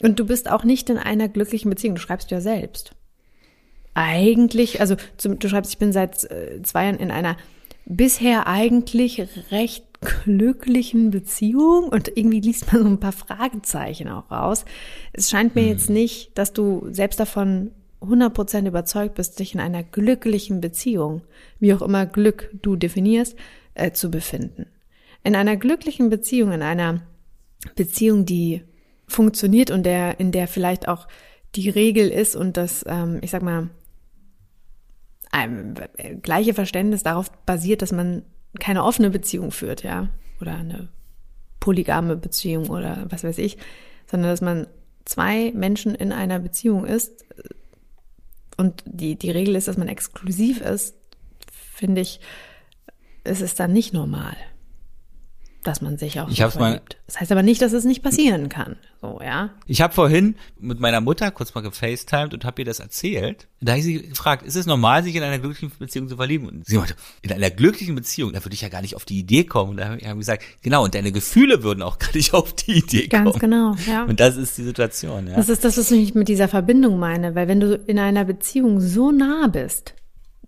und 0.00 0.20
du 0.20 0.26
bist 0.26 0.50
auch 0.50 0.64
nicht 0.64 0.88
in 0.90 0.98
einer 0.98 1.28
glücklichen 1.28 1.70
Beziehung. 1.70 1.96
Du 1.96 2.00
schreibst 2.00 2.30
ja 2.30 2.40
selbst. 2.40 2.92
Eigentlich, 3.94 4.80
also 4.80 4.94
du 5.22 5.48
schreibst, 5.48 5.72
ich 5.72 5.78
bin 5.78 5.92
seit 5.92 6.24
äh, 6.30 6.62
zwei 6.62 6.84
Jahren 6.84 6.98
in 6.98 7.10
einer 7.10 7.36
bisher 7.84 8.46
eigentlich 8.46 9.20
recht 9.50 9.89
glücklichen 10.00 11.10
Beziehung 11.10 11.88
und 11.88 12.16
irgendwie 12.16 12.40
liest 12.40 12.72
man 12.72 12.82
so 12.82 12.88
ein 12.88 13.00
paar 13.00 13.12
Fragezeichen 13.12 14.08
auch 14.08 14.30
raus. 14.30 14.64
Es 15.12 15.30
scheint 15.30 15.54
mir 15.54 15.66
jetzt 15.66 15.90
nicht, 15.90 16.36
dass 16.38 16.52
du 16.52 16.86
selbst 16.90 17.20
davon 17.20 17.72
100% 18.00 18.66
überzeugt 18.66 19.16
bist, 19.16 19.38
dich 19.38 19.54
in 19.54 19.60
einer 19.60 19.82
glücklichen 19.82 20.60
Beziehung, 20.60 21.22
wie 21.58 21.74
auch 21.74 21.82
immer 21.82 22.06
Glück 22.06 22.50
du 22.62 22.76
definierst, 22.76 23.36
äh, 23.74 23.92
zu 23.92 24.10
befinden. 24.10 24.66
In 25.22 25.36
einer 25.36 25.56
glücklichen 25.56 26.08
Beziehung, 26.08 26.52
in 26.52 26.62
einer 26.62 27.02
Beziehung, 27.76 28.24
die 28.24 28.62
funktioniert 29.06 29.70
und 29.70 29.84
der, 29.84 30.18
in 30.18 30.32
der 30.32 30.48
vielleicht 30.48 30.88
auch 30.88 31.08
die 31.54 31.68
Regel 31.68 32.08
ist 32.08 32.36
und 32.36 32.56
das, 32.56 32.84
ähm, 32.88 33.18
ich 33.22 33.30
sag 33.30 33.42
mal, 33.42 33.68
ein, 35.30 35.74
äh, 35.96 36.14
gleiche 36.16 36.54
Verständnis 36.54 37.02
darauf 37.02 37.30
basiert, 37.44 37.82
dass 37.82 37.92
man 37.92 38.22
keine 38.58 38.84
offene 38.84 39.10
Beziehung 39.10 39.52
führt, 39.52 39.82
ja, 39.82 40.08
oder 40.40 40.56
eine 40.56 40.88
polygame 41.60 42.16
Beziehung 42.16 42.68
oder 42.70 43.06
was 43.08 43.22
weiß 43.22 43.38
ich, 43.38 43.58
sondern 44.10 44.30
dass 44.30 44.40
man 44.40 44.66
zwei 45.04 45.52
Menschen 45.54 45.94
in 45.94 46.12
einer 46.12 46.38
Beziehung 46.38 46.86
ist 46.86 47.24
und 48.56 48.82
die, 48.86 49.16
die 49.16 49.30
Regel 49.30 49.56
ist, 49.56 49.68
dass 49.68 49.76
man 49.76 49.88
exklusiv 49.88 50.60
ist, 50.60 50.94
finde 51.50 52.00
ich, 52.00 52.20
ist 53.24 53.42
es 53.42 53.54
dann 53.54 53.72
nicht 53.72 53.92
normal 53.92 54.36
dass 55.62 55.82
man 55.82 55.98
sich 55.98 56.20
auch 56.20 56.28
ich 56.28 56.38
so 56.38 56.50
verliebt. 56.50 56.94
Mal, 56.94 57.02
das 57.06 57.20
heißt 57.20 57.32
aber 57.32 57.42
nicht, 57.42 57.60
dass 57.60 57.72
es 57.72 57.84
nicht 57.84 58.02
passieren 58.02 58.48
kann. 58.48 58.76
So, 59.02 59.20
ja. 59.22 59.50
Ich 59.66 59.80
habe 59.80 59.92
vorhin 59.92 60.34
mit 60.58 60.80
meiner 60.80 61.00
Mutter 61.00 61.30
kurz 61.30 61.54
mal 61.54 61.60
gefacetimed 61.60 62.32
und 62.34 62.44
habe 62.44 62.62
ihr 62.62 62.64
das 62.64 62.80
erzählt. 62.80 63.46
Da 63.60 63.72
habe 63.72 63.80
ich 63.80 63.84
sie 63.84 64.08
gefragt, 64.08 64.44
ist 64.44 64.56
es 64.56 64.66
normal, 64.66 65.02
sich 65.02 65.14
in 65.14 65.22
einer 65.22 65.38
glücklichen 65.38 65.70
Beziehung 65.78 66.08
zu 66.08 66.16
verlieben? 66.16 66.48
Und 66.48 66.66
sie 66.66 66.78
meinte, 66.78 66.94
in 67.22 67.32
einer 67.32 67.50
glücklichen 67.50 67.94
Beziehung, 67.94 68.32
da 68.32 68.44
würde 68.44 68.54
ich 68.54 68.62
ja 68.62 68.68
gar 68.68 68.80
nicht 68.80 68.96
auf 68.96 69.04
die 69.04 69.18
Idee 69.18 69.44
kommen. 69.44 69.72
Und 69.72 69.76
da 69.78 69.88
habe 69.88 69.98
ich 69.98 70.16
gesagt, 70.18 70.44
genau, 70.62 70.84
und 70.84 70.94
deine 70.94 71.12
Gefühle 71.12 71.62
würden 71.62 71.82
auch 71.82 71.98
gar 71.98 72.14
nicht 72.14 72.32
auf 72.32 72.54
die 72.54 72.78
Idee 72.78 73.08
kommen. 73.08 73.24
Ganz 73.24 73.38
genau, 73.38 73.74
ja. 73.86 74.04
Und 74.04 74.20
das 74.20 74.36
ist 74.36 74.56
die 74.56 74.64
Situation, 74.64 75.26
ja. 75.28 75.36
Das 75.36 75.48
ist 75.48 75.64
das, 75.64 75.76
was 75.76 75.90
ich 75.90 76.14
mit 76.14 76.28
dieser 76.28 76.48
Verbindung 76.48 76.98
meine, 76.98 77.34
weil 77.34 77.48
wenn 77.48 77.60
du 77.60 77.74
in 77.74 77.98
einer 77.98 78.24
Beziehung 78.24 78.80
so 78.80 79.12
nah 79.12 79.46
bist, 79.46 79.94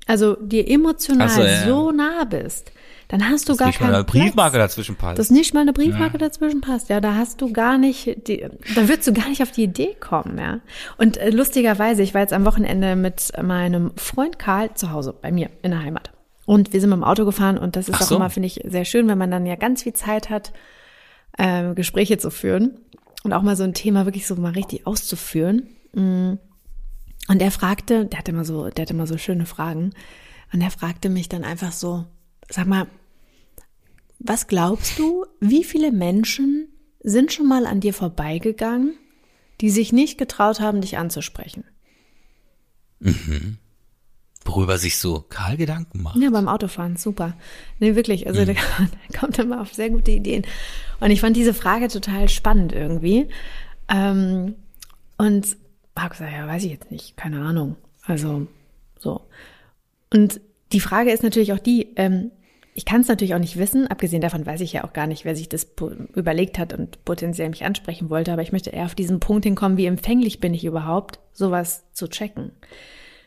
also 0.07 0.37
dir 0.37 0.69
emotional 0.69 1.29
so, 1.29 1.43
ja. 1.43 1.65
so 1.67 1.93
nah 1.93 2.25
bist, 2.25 2.73
dann 3.13 3.29
hast 3.29 3.47
du 3.47 3.53
dass 3.53 3.59
gar 3.59 3.67
nicht 3.67 3.81
mal 3.81 3.95
eine 3.95 4.05
Briefmarke 4.05 4.57
dazwischen 4.57 4.97
passt. 4.97 5.19
Dass 5.19 5.29
nicht 5.29 5.53
mal 5.53 5.61
eine 5.61 5.75
Briefmarke 5.75 6.15
ja. 6.15 6.19
dazwischen 6.19 6.63
passt, 6.63 6.89
ja, 6.89 6.99
da 6.99 7.15
hast 7.15 7.43
du 7.43 7.53
gar 7.53 7.77
nicht, 7.77 8.27
die, 8.27 8.47
da 8.75 8.89
würdest 8.89 9.07
du 9.07 9.13
gar 9.13 9.29
nicht 9.29 9.43
auf 9.43 9.51
die 9.51 9.65
Idee 9.65 9.95
kommen, 10.01 10.39
ja. 10.39 10.61
Und 10.97 11.19
äh, 11.19 11.29
lustigerweise, 11.29 12.03
ich 12.03 12.15
war 12.15 12.23
jetzt 12.23 12.33
am 12.33 12.47
Wochenende 12.47 12.97
mit 12.97 13.31
meinem 13.43 13.93
Freund 13.97 14.39
Karl 14.39 14.73
zu 14.73 14.93
Hause 14.93 15.15
bei 15.21 15.31
mir 15.31 15.51
in 15.61 15.73
der 15.73 15.83
Heimat. 15.83 16.11
Und 16.47 16.73
wir 16.73 16.81
sind 16.81 16.89
mit 16.89 16.97
dem 16.97 17.05
Auto 17.05 17.27
gefahren 17.27 17.59
und 17.59 17.77
das 17.77 17.91
ist 17.91 17.97
Ach 17.97 18.11
auch 18.11 18.17
immer, 18.17 18.31
finde 18.31 18.47
ich, 18.47 18.63
sehr 18.65 18.87
schön, 18.87 19.07
wenn 19.09 19.19
man 19.19 19.31
dann 19.31 19.45
ja 19.45 19.57
ganz 19.57 19.83
viel 19.83 19.93
Zeit 19.93 20.31
hat, 20.31 20.55
äh, 21.37 21.75
Gespräche 21.75 22.17
zu 22.17 22.31
führen 22.31 22.79
und 23.25 23.35
auch 23.35 23.43
mal 23.43 23.57
so 23.57 23.65
ein 23.65 23.75
Thema 23.75 24.07
wirklich 24.07 24.27
so 24.27 24.37
mal 24.37 24.53
richtig 24.53 24.87
auszuführen. 24.87 25.69
Mm. 25.93 26.39
Und 27.29 27.43
er 27.43 27.51
fragte, 27.51 28.07
der 28.07 28.19
hatte 28.19 28.31
immer 28.33 28.47
so, 28.47 28.71
der 28.71 28.83
hatte 28.83 28.95
immer 28.95 29.07
so 29.07 29.19
schöne 29.19 29.45
Fragen. 29.45 29.91
Und 30.53 30.63
er 30.63 30.71
fragte 30.71 31.11
mich 31.11 31.29
dann 31.29 31.45
einfach 31.45 31.73
so, 31.73 32.07
sag 32.49 32.67
mal, 32.67 32.87
was 34.25 34.47
glaubst 34.47 34.99
du, 34.99 35.27
wie 35.41 35.65
viele 35.65 35.91
Menschen 35.91 36.69
sind 37.01 37.33
schon 37.33 37.49
mal 37.49 37.67
an 37.67 37.81
dir 37.81 37.93
vorbeigegangen, 37.93 38.95
die 39.61 39.71
sich 39.71 39.93
nicht 39.93 40.19
getraut 40.19 40.61
haben, 40.61 40.81
dich 40.81 40.97
anzusprechen? 40.97 41.65
Mhm. 43.01 43.59
Worüber 44.45 44.79
sich 44.79 44.99
so 44.99 45.25
Karl 45.29 45.57
Gedanken 45.57 46.03
macht. 46.03 46.17
Ja, 46.17 46.31
beim 46.31 46.49
Autofahren, 46.49 46.97
super. 46.97 47.37
Nee, 47.79 47.95
wirklich, 47.95 48.27
also 48.27 48.41
mhm. 48.43 48.47
der, 48.47 48.55
der, 49.11 49.21
kommt 49.21 49.39
immer 49.39 49.61
auf 49.61 49.75
sehr 49.75 49.91
gute 49.91 50.13
Ideen. 50.13 50.45
Und 51.01 51.11
ich 51.11 51.21
fand 51.21 51.37
diese 51.37 51.55
Frage 51.55 51.89
total 51.89 52.29
spannend 52.29 52.73
irgendwie. 52.73 53.29
Ähm, 53.89 54.55
und 55.19 55.57
habe 55.97 56.11
gesagt, 56.11 56.33
ja, 56.33 56.47
weiß 56.47 56.65
ich 56.65 56.71
jetzt 56.71 56.91
nicht, 56.91 57.17
keine 57.17 57.41
Ahnung. 57.41 57.77
Also, 58.05 58.47
so. 58.99 59.23
Und 60.13 60.41
die 60.73 60.81
Frage 60.81 61.13
ist 61.13 61.23
natürlich 61.23 61.53
auch 61.53 61.59
die, 61.59 61.89
ähm, 61.97 62.31
ich 62.75 62.85
kann 62.85 63.03
es 63.03 63.09
natürlich 63.09 63.35
auch 63.35 63.39
nicht 63.39 63.59
wissen, 63.59 63.87
abgesehen 63.87 64.23
davon 64.23 64.47
weiß 64.47 64.61
ich 64.63 64.73
ja 64.73 64.85
auch 64.85 64.93
gar 64.93 65.07
nicht, 65.07 65.25
wer 65.25 65.37
sich 65.37 65.49
das 65.49 65.67
überlegt 66.15 66.59
hat 66.59 66.73
und 66.73 67.05
potenziell 67.05 67.51
mich 67.51 67.65
ansprechen 67.65 68.09
wollte, 68.09 68.33
aber 68.33 68.43
ich 68.43 68.53
möchte 68.53 68.71
eher 68.71 68.87
auf 68.87 68.95
diesen 68.95 69.21
Punkt 69.21 69.45
hinkommen, 69.45 69.77
wie 69.77 69.87
empfänglich 69.87 70.41
bin 70.41 70.55
ich 70.55 70.65
überhaupt, 70.65 71.19
sowas 71.33 71.85
zu 71.93 72.09
checken. 72.09 72.53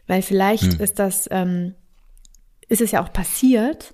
Weil 0.08 0.24
vielleicht 0.24 0.74
hm. 0.74 0.80
ist 0.80 0.98
das, 0.98 1.28
ähm, 1.32 1.76
ist 2.68 2.82
es 2.82 2.92
ja 2.92 3.04
auch 3.04 3.14
passiert 3.14 3.94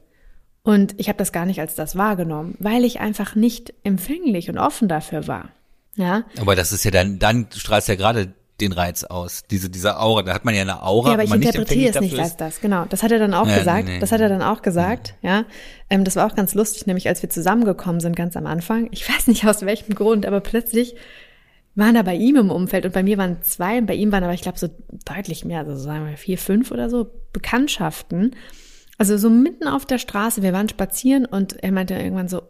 und 0.63 0.95
ich 0.97 1.09
habe 1.09 1.17
das 1.17 1.33
gar 1.33 1.45
nicht 1.45 1.59
als 1.59 1.75
das 1.75 1.97
wahrgenommen, 1.97 2.55
weil 2.59 2.85
ich 2.85 3.01
einfach 3.01 3.35
nicht 3.35 3.73
empfänglich 3.83 4.49
und 4.49 4.57
offen 4.57 4.87
dafür 4.87 5.27
war. 5.27 5.49
Ja. 5.95 6.23
Aber 6.39 6.55
das 6.55 6.71
ist 6.71 6.85
ja 6.85 6.91
dann, 6.91 7.19
dann 7.19 7.47
strahlst 7.53 7.89
ja 7.89 7.95
gerade 7.95 8.33
den 8.61 8.71
Reiz 8.71 9.03
aus. 9.03 9.43
Diese, 9.49 9.69
diese 9.69 9.99
Aura, 9.99 10.23
da 10.23 10.33
hat 10.33 10.45
man 10.45 10.55
ja 10.55 10.61
eine 10.61 10.83
Aura. 10.83 11.09
Ja, 11.09 11.13
aber 11.15 11.23
ich 11.23 11.33
interpretiere 11.33 11.93
es 11.93 11.99
nicht 11.99 12.19
als 12.19 12.37
das, 12.37 12.61
genau. 12.61 12.85
Das 12.85 13.03
hat 13.03 13.11
er 13.11 13.19
dann 13.19 13.33
auch 13.33 13.47
ja, 13.47 13.57
gesagt. 13.57 13.85
Nee, 13.85 13.93
nee. 13.95 13.99
Das 13.99 14.11
hat 14.11 14.21
er 14.21 14.29
dann 14.29 14.41
auch 14.41 14.61
gesagt, 14.61 15.15
ja. 15.21 15.39
ja. 15.39 15.45
Ähm, 15.89 16.03
das 16.03 16.15
war 16.15 16.25
auch 16.27 16.35
ganz 16.35 16.53
lustig, 16.53 16.87
nämlich 16.87 17.07
als 17.07 17.21
wir 17.21 17.29
zusammengekommen 17.29 17.99
sind, 17.99 18.15
ganz 18.15 18.37
am 18.37 18.45
Anfang. 18.45 18.87
Ich 18.91 19.07
weiß 19.09 19.27
nicht 19.27 19.45
aus 19.45 19.65
welchem 19.65 19.95
Grund, 19.95 20.25
aber 20.25 20.39
plötzlich 20.39 20.95
waren 21.75 21.95
da 21.95 22.01
bei 22.01 22.15
ihm 22.15 22.35
im 22.35 22.51
Umfeld 22.51 22.85
und 22.85 22.93
bei 22.93 23.03
mir 23.03 23.17
waren 23.17 23.41
zwei 23.41 23.77
und 23.77 23.85
bei 23.85 23.95
ihm 23.95 24.11
waren 24.11 24.23
aber, 24.23 24.33
ich 24.33 24.41
glaube, 24.41 24.59
so 24.59 24.67
deutlich 25.05 25.45
mehr, 25.45 25.59
also 25.59 25.75
sagen 25.75 26.05
wir 26.07 26.17
vier, 26.17 26.37
fünf 26.37 26.71
oder 26.71 26.89
so 26.89 27.07
Bekanntschaften. 27.33 28.35
Also 28.97 29.17
so 29.17 29.29
mitten 29.29 29.67
auf 29.67 29.85
der 29.85 29.97
Straße, 29.97 30.43
wir 30.43 30.53
waren 30.53 30.69
spazieren 30.69 31.25
und 31.25 31.63
er 31.63 31.71
meinte 31.71 31.95
irgendwann 31.95 32.27
so, 32.27 32.43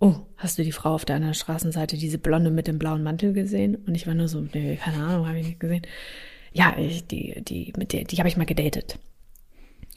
oh, 0.00 0.14
hast 0.36 0.58
du 0.58 0.62
die 0.62 0.72
Frau 0.72 0.94
auf 0.94 1.04
der 1.04 1.16
anderen 1.16 1.34
Straßenseite, 1.34 1.96
diese 1.96 2.18
Blonde 2.18 2.50
mit 2.50 2.66
dem 2.66 2.78
blauen 2.78 3.02
Mantel 3.02 3.32
gesehen? 3.32 3.76
Und 3.76 3.94
ich 3.94 4.06
war 4.06 4.14
nur 4.14 4.28
so, 4.28 4.40
nee, 4.40 4.76
keine 4.76 5.04
Ahnung, 5.04 5.26
habe 5.26 5.38
ich 5.38 5.46
nicht 5.46 5.60
gesehen. 5.60 5.82
Ja, 6.52 6.74
ich, 6.78 7.06
die, 7.06 7.42
die, 7.42 7.72
mit 7.76 7.92
der, 7.92 8.04
die 8.04 8.16
habe 8.18 8.28
ich 8.28 8.36
mal 8.36 8.46
gedatet. 8.46 8.98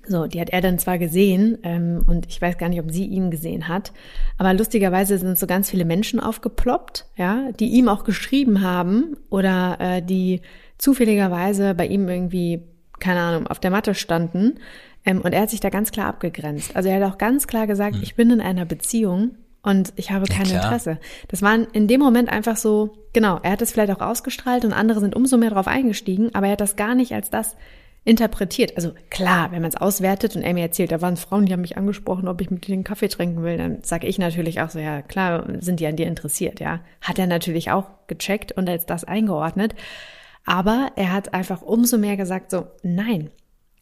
So, 0.08 0.26
die 0.26 0.42
hat 0.42 0.50
er 0.50 0.62
dann 0.62 0.80
zwar 0.80 0.98
gesehen 0.98 1.60
ähm, 1.62 2.04
und 2.08 2.26
ich 2.28 2.42
weiß 2.42 2.58
gar 2.58 2.70
nicht, 2.70 2.80
ob 2.80 2.92
sie 2.92 3.06
ihn 3.06 3.30
gesehen 3.30 3.68
hat, 3.68 3.94
aber 4.40 4.54
lustigerweise 4.54 5.20
sind 5.20 5.38
so 5.38 5.46
ganz 5.46 5.70
viele 5.70 5.86
Menschen 5.86 6.20
aufgeploppt, 6.20 7.06
ja, 7.18 7.52
die 7.60 7.70
ihm 7.70 7.88
auch 7.88 8.04
geschrieben 8.04 8.62
haben 8.62 9.16
oder 9.30 9.78
äh, 9.80 10.02
die 10.02 10.42
zufälligerweise 10.80 11.76
bei 11.76 11.86
ihm 11.86 12.10
irgendwie, 12.10 12.64
keine 13.00 13.20
Ahnung, 13.20 13.46
auf 13.46 13.60
der 13.60 13.70
Matte 13.70 13.94
standen 13.94 14.56
ähm, 15.06 15.22
und 15.22 15.34
er 15.34 15.42
hat 15.42 15.52
sich 15.52 15.60
da 15.60 15.70
ganz 15.70 15.92
klar 15.92 16.08
abgegrenzt. 16.08 16.76
Also 16.76 16.90
er 16.90 17.00
hat 17.00 17.14
auch 17.14 17.20
ganz 17.20 17.46
klar 17.46 17.68
gesagt, 17.68 17.96
hm. 17.96 18.04
ich 18.04 18.16
bin 18.16 18.32
in 18.32 18.42
einer 18.42 18.66
Beziehung 18.66 19.36
und 19.64 19.94
ich 19.96 20.12
habe 20.12 20.26
kein 20.26 20.48
ja, 20.48 20.56
Interesse. 20.56 21.00
Das 21.28 21.42
war 21.42 21.56
in 21.74 21.88
dem 21.88 22.00
Moment 22.00 22.30
einfach 22.30 22.58
so, 22.58 22.94
genau, 23.14 23.40
er 23.44 23.52
hat 23.52 23.62
es 23.62 23.72
vielleicht 23.72 23.92
auch 23.92 24.02
ausgestrahlt 24.02 24.66
und 24.66 24.74
andere 24.74 25.00
sind 25.00 25.16
umso 25.16 25.38
mehr 25.38 25.50
darauf 25.50 25.68
eingestiegen, 25.68 26.34
aber 26.34 26.48
er 26.48 26.54
hat 26.54 26.62
das 26.62 26.76
gar 26.76 26.96
nicht 26.96 27.14
als 27.14 27.30
das 27.30 27.56
interpretiert. 28.04 28.76
Also 28.76 28.94
klar, 29.12 29.52
wenn 29.52 29.62
man 29.62 29.70
es 29.70 29.76
auswertet 29.76 30.36
und 30.36 30.42
er 30.42 30.56
mir 30.56 30.64
erzählt, 30.64 30.92
da 30.92 31.02
waren 31.02 31.18
Frauen, 31.18 31.46
die 31.46 31.54
haben 31.54 31.62
mich 31.62 31.78
angesprochen, 31.78 32.28
ob 32.28 32.42
ich 32.42 32.50
mit 32.50 32.68
denen 32.68 32.84
Kaffee 32.84 33.10
trinken 33.10 33.44
will, 33.44 33.58
dann 33.58 33.84
sage 33.84 34.08
ich 34.08 34.18
natürlich 34.18 34.62
auch 34.62 34.72
so, 34.72 34.80
ja 34.80 35.04
klar, 35.04 35.46
sind 35.60 35.80
die 35.80 35.86
an 35.86 35.96
dir 35.96 36.08
interessiert, 36.08 36.60
ja. 36.60 36.80
Hat 37.02 37.20
er 37.20 37.28
natürlich 37.28 37.70
auch 37.70 37.86
gecheckt 38.08 38.54
und 38.54 38.68
als 38.68 38.88
das 38.88 39.04
eingeordnet. 39.04 39.76
Aber 40.46 40.92
er 40.96 41.14
hat 41.14 41.36
einfach 41.36 41.62
umso 41.62 42.00
mehr 42.00 42.18
gesagt, 42.18 42.50
so, 42.50 42.66
nein, 42.82 43.30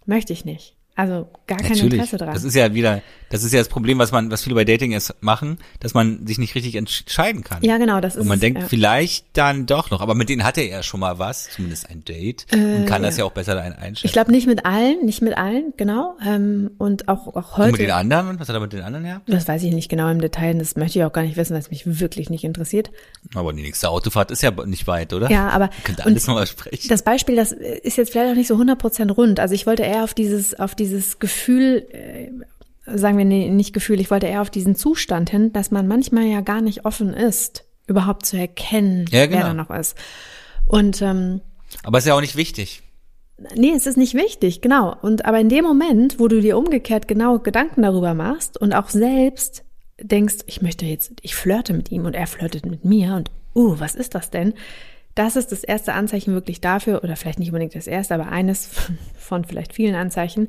möchte 0.06 0.34
ich 0.34 0.44
nicht. 0.44 0.76
Also 1.00 1.30
gar 1.48 1.58
kein 1.60 1.70
Natürlich. 1.70 1.94
Interesse 1.94 2.18
dran. 2.18 2.34
Das 2.34 2.44
ist 2.44 2.56
ja 2.56 2.74
wieder, 2.74 3.02
das 3.30 3.46
ist 3.46 3.54
ja 3.54 3.60
das 3.60 3.70
Problem, 3.70 4.00
was 4.00 4.12
man, 4.12 4.30
was 4.32 4.44
viele 4.44 4.56
bei 4.56 4.66
Dating 4.66 4.92
ist, 4.92 5.16
machen, 5.22 5.58
dass 5.80 5.94
man 5.94 6.28
sich 6.28 6.40
nicht 6.40 6.56
richtig 6.56 6.76
entscheiden 6.76 7.42
kann. 7.42 7.64
Ja, 7.64 7.78
genau, 7.78 8.02
das 8.02 8.18
ist. 8.18 8.24
Und 8.24 8.28
man 8.28 8.42
denkt 8.42 8.60
ja. 8.60 8.68
vielleicht 8.68 9.26
dann 9.32 9.66
doch 9.66 9.92
noch, 9.92 10.02
aber 10.02 10.14
mit 10.14 10.28
denen 10.28 10.44
hatte 10.44 10.60
er 10.60 10.84
schon 10.84 11.00
mal 11.00 11.18
was, 11.18 11.52
zumindest 11.52 11.90
ein 11.90 12.04
Date, 12.04 12.48
äh, 12.52 12.58
und 12.58 12.86
kann 12.86 13.02
das 13.02 13.16
ja 13.16 13.24
auch 13.24 13.32
besser 13.32 13.58
einschätzen. 13.62 14.08
Ich 14.08 14.12
glaube 14.12 14.32
nicht 14.32 14.46
mit 14.46 14.66
allen, 14.66 15.06
nicht 15.06 15.22
mit 15.22 15.38
allen, 15.38 15.74
genau. 15.78 16.18
Ähm, 16.22 16.72
und 16.80 17.08
auch, 17.08 17.34
auch 17.34 17.56
heute. 17.56 17.70
Und 17.70 17.72
mit 17.72 17.80
den 17.80 17.92
anderen? 17.92 18.38
Was 18.38 18.50
hat 18.50 18.58
er 18.58 18.60
mit 18.60 18.74
den 18.74 18.82
anderen 18.82 19.06
ja? 19.06 19.22
Das 19.26 19.48
weiß 19.48 19.64
ich 19.64 19.74
nicht 19.74 19.88
genau 19.88 20.10
im 20.10 20.20
Detail, 20.20 20.56
das 20.56 20.76
möchte 20.76 21.00
ich 21.00 21.06
auch 21.06 21.14
gar 21.14 21.22
nicht 21.22 21.38
wissen, 21.38 21.54
weil 21.54 21.62
es 21.62 21.72
mich 21.72 22.02
wirklich 22.02 22.30
nicht 22.30 22.44
interessiert. 22.44 22.92
Aber 23.36 23.54
die 23.54 23.62
nächste 23.62 23.90
Autofahrt 23.90 24.32
ist 24.32 24.44
ja 24.44 24.52
nicht 24.66 24.86
weit, 24.86 25.14
oder? 25.14 25.32
Ja, 25.32 25.48
aber. 25.48 25.70
Könnt 25.86 26.06
alles 26.06 26.28
nochmal 26.28 26.46
sprechen. 26.46 26.90
Das 26.90 27.04
Beispiel, 27.04 27.38
das 27.38 27.54
ist 27.54 27.96
jetzt 27.96 28.12
vielleicht 28.12 28.32
auch 28.32 28.36
nicht 28.36 28.48
so 28.48 28.56
100% 28.56 29.12
rund. 29.14 29.40
Also 29.40 29.56
ich 29.56 29.66
wollte 29.66 29.84
eher 29.84 30.04
auf 30.04 30.14
dieses, 30.14 30.60
auf 30.60 30.76
dieses 30.76 30.89
Gefühl 31.20 31.88
äh, 31.92 32.32
sagen 32.98 33.18
wir 33.18 33.26
nicht 33.26 33.74
Gefühl, 33.74 34.00
ich 34.00 34.12
wollte 34.12 34.28
eher 34.28 34.42
auf 34.42 34.50
diesen 34.50 34.76
Zustand 34.76 35.30
hin, 35.30 35.54
dass 35.54 35.72
man 35.72 35.88
manchmal 35.88 36.26
ja 36.26 36.42
gar 36.42 36.62
nicht 36.62 36.86
offen 36.86 37.14
ist, 37.14 37.66
überhaupt 37.88 38.26
zu 38.26 38.38
erkennen, 38.38 39.06
ja, 39.12 39.26
genau. 39.26 39.38
wer 39.38 39.48
da 39.48 39.54
noch 39.54 39.70
ist. 39.70 39.96
Und 40.66 41.02
ähm, 41.02 41.42
aber 41.84 42.00
ist 42.00 42.08
ja 42.08 42.16
auch 42.16 42.22
nicht 42.22 42.36
wichtig. 42.36 42.82
Nee, 43.56 43.72
es 43.76 43.88
ist 43.88 43.98
nicht 43.98 44.16
wichtig, 44.16 44.62
genau. 44.62 44.96
Und 45.02 45.26
aber 45.26 45.40
in 45.40 45.50
dem 45.50 45.64
Moment, 45.64 46.20
wo 46.20 46.28
du 46.28 46.42
dir 46.42 46.58
umgekehrt 46.58 47.08
genau 47.08 47.40
Gedanken 47.40 47.84
darüber 47.84 48.14
machst 48.14 48.58
und 48.60 48.74
auch 48.74 48.90
selbst 48.90 49.64
denkst, 50.02 50.38
ich 50.48 50.62
möchte 50.62 50.86
jetzt, 50.86 51.14
ich 51.22 51.36
flirte 51.36 51.74
mit 51.74 51.92
ihm 51.92 52.06
und 52.06 52.16
er 52.16 52.28
flirtet 52.28 52.66
mit 52.66 52.86
mir 52.86 53.16
und 53.16 53.32
uh, 53.56 53.80
was 53.80 53.96
ist 53.96 54.16
das 54.16 54.30
denn? 54.30 54.54
Das 55.20 55.36
ist 55.36 55.52
das 55.52 55.66
erste 55.66 55.92
Anzeichen 55.92 56.34
wirklich 56.34 56.62
dafür, 56.62 57.04
oder 57.04 57.18
vielleicht 57.18 57.40
nicht 57.40 57.50
unbedingt 57.50 57.76
das 57.76 57.88
erste, 57.88 58.14
aber 58.14 58.30
eines 58.30 58.70
von 59.18 59.44
vielleicht 59.44 59.74
vielen 59.74 59.96
Anzeichen, 59.96 60.48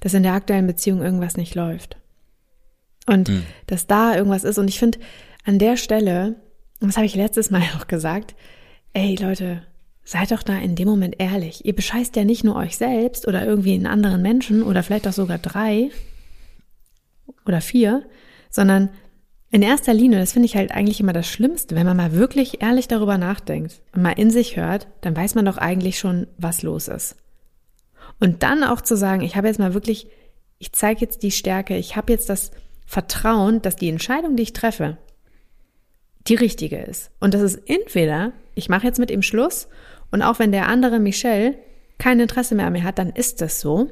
dass 0.00 0.14
in 0.14 0.24
der 0.24 0.32
aktuellen 0.32 0.66
Beziehung 0.66 1.00
irgendwas 1.00 1.36
nicht 1.36 1.54
läuft. 1.54 1.96
Und 3.06 3.28
Hm. 3.28 3.44
dass 3.68 3.86
da 3.86 4.16
irgendwas 4.16 4.42
ist. 4.42 4.58
Und 4.58 4.66
ich 4.66 4.80
finde, 4.80 4.98
an 5.44 5.60
der 5.60 5.76
Stelle, 5.76 6.34
und 6.80 6.88
das 6.88 6.96
habe 6.96 7.06
ich 7.06 7.14
letztes 7.14 7.52
Mal 7.52 7.62
auch 7.78 7.86
gesagt, 7.86 8.34
ey 8.94 9.14
Leute, 9.14 9.62
seid 10.02 10.32
doch 10.32 10.42
da 10.42 10.58
in 10.58 10.74
dem 10.74 10.88
Moment 10.88 11.14
ehrlich. 11.20 11.64
Ihr 11.64 11.76
bescheißt 11.76 12.16
ja 12.16 12.24
nicht 12.24 12.42
nur 12.42 12.56
euch 12.56 12.76
selbst 12.76 13.28
oder 13.28 13.46
irgendwie 13.46 13.74
einen 13.74 13.86
anderen 13.86 14.22
Menschen 14.22 14.64
oder 14.64 14.82
vielleicht 14.82 15.06
auch 15.06 15.12
sogar 15.12 15.38
drei 15.38 15.90
oder 17.46 17.60
vier, 17.60 18.02
sondern 18.50 18.88
in 19.50 19.62
erster 19.62 19.92
Linie, 19.92 20.20
das 20.20 20.32
finde 20.32 20.46
ich 20.46 20.56
halt 20.56 20.70
eigentlich 20.70 21.00
immer 21.00 21.12
das 21.12 21.26
Schlimmste, 21.26 21.74
wenn 21.74 21.86
man 21.86 21.96
mal 21.96 22.12
wirklich 22.12 22.62
ehrlich 22.62 22.86
darüber 22.86 23.18
nachdenkt 23.18 23.80
und 23.92 24.02
mal 24.02 24.12
in 24.12 24.30
sich 24.30 24.56
hört, 24.56 24.86
dann 25.00 25.16
weiß 25.16 25.34
man 25.34 25.44
doch 25.44 25.56
eigentlich 25.56 25.98
schon, 25.98 26.28
was 26.38 26.62
los 26.62 26.86
ist. 26.86 27.16
Und 28.20 28.42
dann 28.42 28.62
auch 28.62 28.80
zu 28.80 28.96
sagen, 28.96 29.22
ich 29.22 29.36
habe 29.36 29.48
jetzt 29.48 29.58
mal 29.58 29.74
wirklich, 29.74 30.08
ich 30.58 30.72
zeige 30.72 31.00
jetzt 31.00 31.22
die 31.22 31.32
Stärke, 31.32 31.76
ich 31.76 31.96
habe 31.96 32.12
jetzt 32.12 32.28
das 32.28 32.52
Vertrauen, 32.86 33.60
dass 33.62 33.76
die 33.76 33.88
Entscheidung, 33.88 34.36
die 34.36 34.44
ich 34.44 34.52
treffe, 34.52 34.98
die 36.28 36.34
richtige 36.34 36.78
ist. 36.78 37.10
Und 37.18 37.34
das 37.34 37.42
ist 37.42 37.62
entweder, 37.66 38.32
ich 38.54 38.68
mache 38.68 38.86
jetzt 38.86 38.98
mit 38.98 39.10
ihm 39.10 39.22
Schluss 39.22 39.68
und 40.12 40.22
auch 40.22 40.38
wenn 40.38 40.52
der 40.52 40.68
andere 40.68 41.00
Michel 41.00 41.56
kein 41.98 42.20
Interesse 42.20 42.54
mehr 42.54 42.66
an 42.66 42.72
mir 42.72 42.84
hat, 42.84 42.98
dann 42.98 43.10
ist 43.10 43.40
das 43.40 43.60
so. 43.60 43.88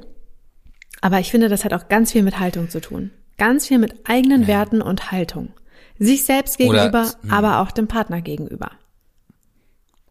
Aber 1.01 1.19
ich 1.19 1.31
finde, 1.31 1.49
das 1.49 1.65
hat 1.65 1.73
auch 1.73 1.89
ganz 1.89 2.11
viel 2.11 2.23
mit 2.23 2.39
Haltung 2.39 2.69
zu 2.69 2.81
tun. 2.81 3.11
Ganz 3.39 3.67
viel 3.67 3.79
mit 3.79 4.07
eigenen 4.07 4.45
Werten 4.45 4.83
und 4.83 5.11
Haltung. 5.11 5.53
Sich 5.97 6.25
selbst 6.25 6.59
Oder- 6.59 6.89
gegenüber, 6.89 7.11
hm. 7.21 7.31
aber 7.31 7.59
auch 7.61 7.71
dem 7.71 7.87
Partner 7.87 8.21
gegenüber. 8.21 8.71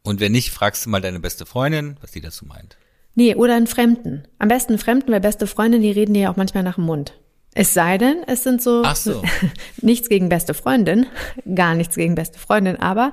Und 0.02 0.18
wenn 0.20 0.32
nicht, 0.32 0.50
fragst 0.50 0.84
du 0.86 0.90
mal 0.90 1.00
deine 1.00 1.20
beste 1.20 1.46
Freundin, 1.46 1.96
was 2.00 2.10
die 2.10 2.20
dazu 2.20 2.46
meint. 2.46 2.76
Nee, 3.14 3.34
oder 3.34 3.54
einen 3.54 3.66
Fremden. 3.66 4.26
Am 4.38 4.48
besten 4.48 4.72
einen 4.72 4.78
Fremden, 4.78 5.12
weil 5.12 5.20
beste 5.20 5.46
Freunde, 5.46 5.80
die 5.80 5.90
reden 5.90 6.14
dir 6.14 6.22
ja 6.22 6.30
auch 6.30 6.36
manchmal 6.36 6.62
nach 6.62 6.76
dem 6.76 6.84
Mund. 6.84 7.14
Es 7.54 7.74
sei 7.74 7.98
denn, 7.98 8.22
es 8.26 8.44
sind 8.44 8.62
so, 8.62 8.82
Ach 8.84 8.96
so. 8.96 9.22
nichts 9.82 10.08
gegen 10.08 10.28
beste 10.28 10.54
Freundin, 10.54 11.06
gar 11.54 11.74
nichts 11.74 11.96
gegen 11.96 12.14
beste 12.14 12.38
Freundin, 12.38 12.76
aber 12.76 13.12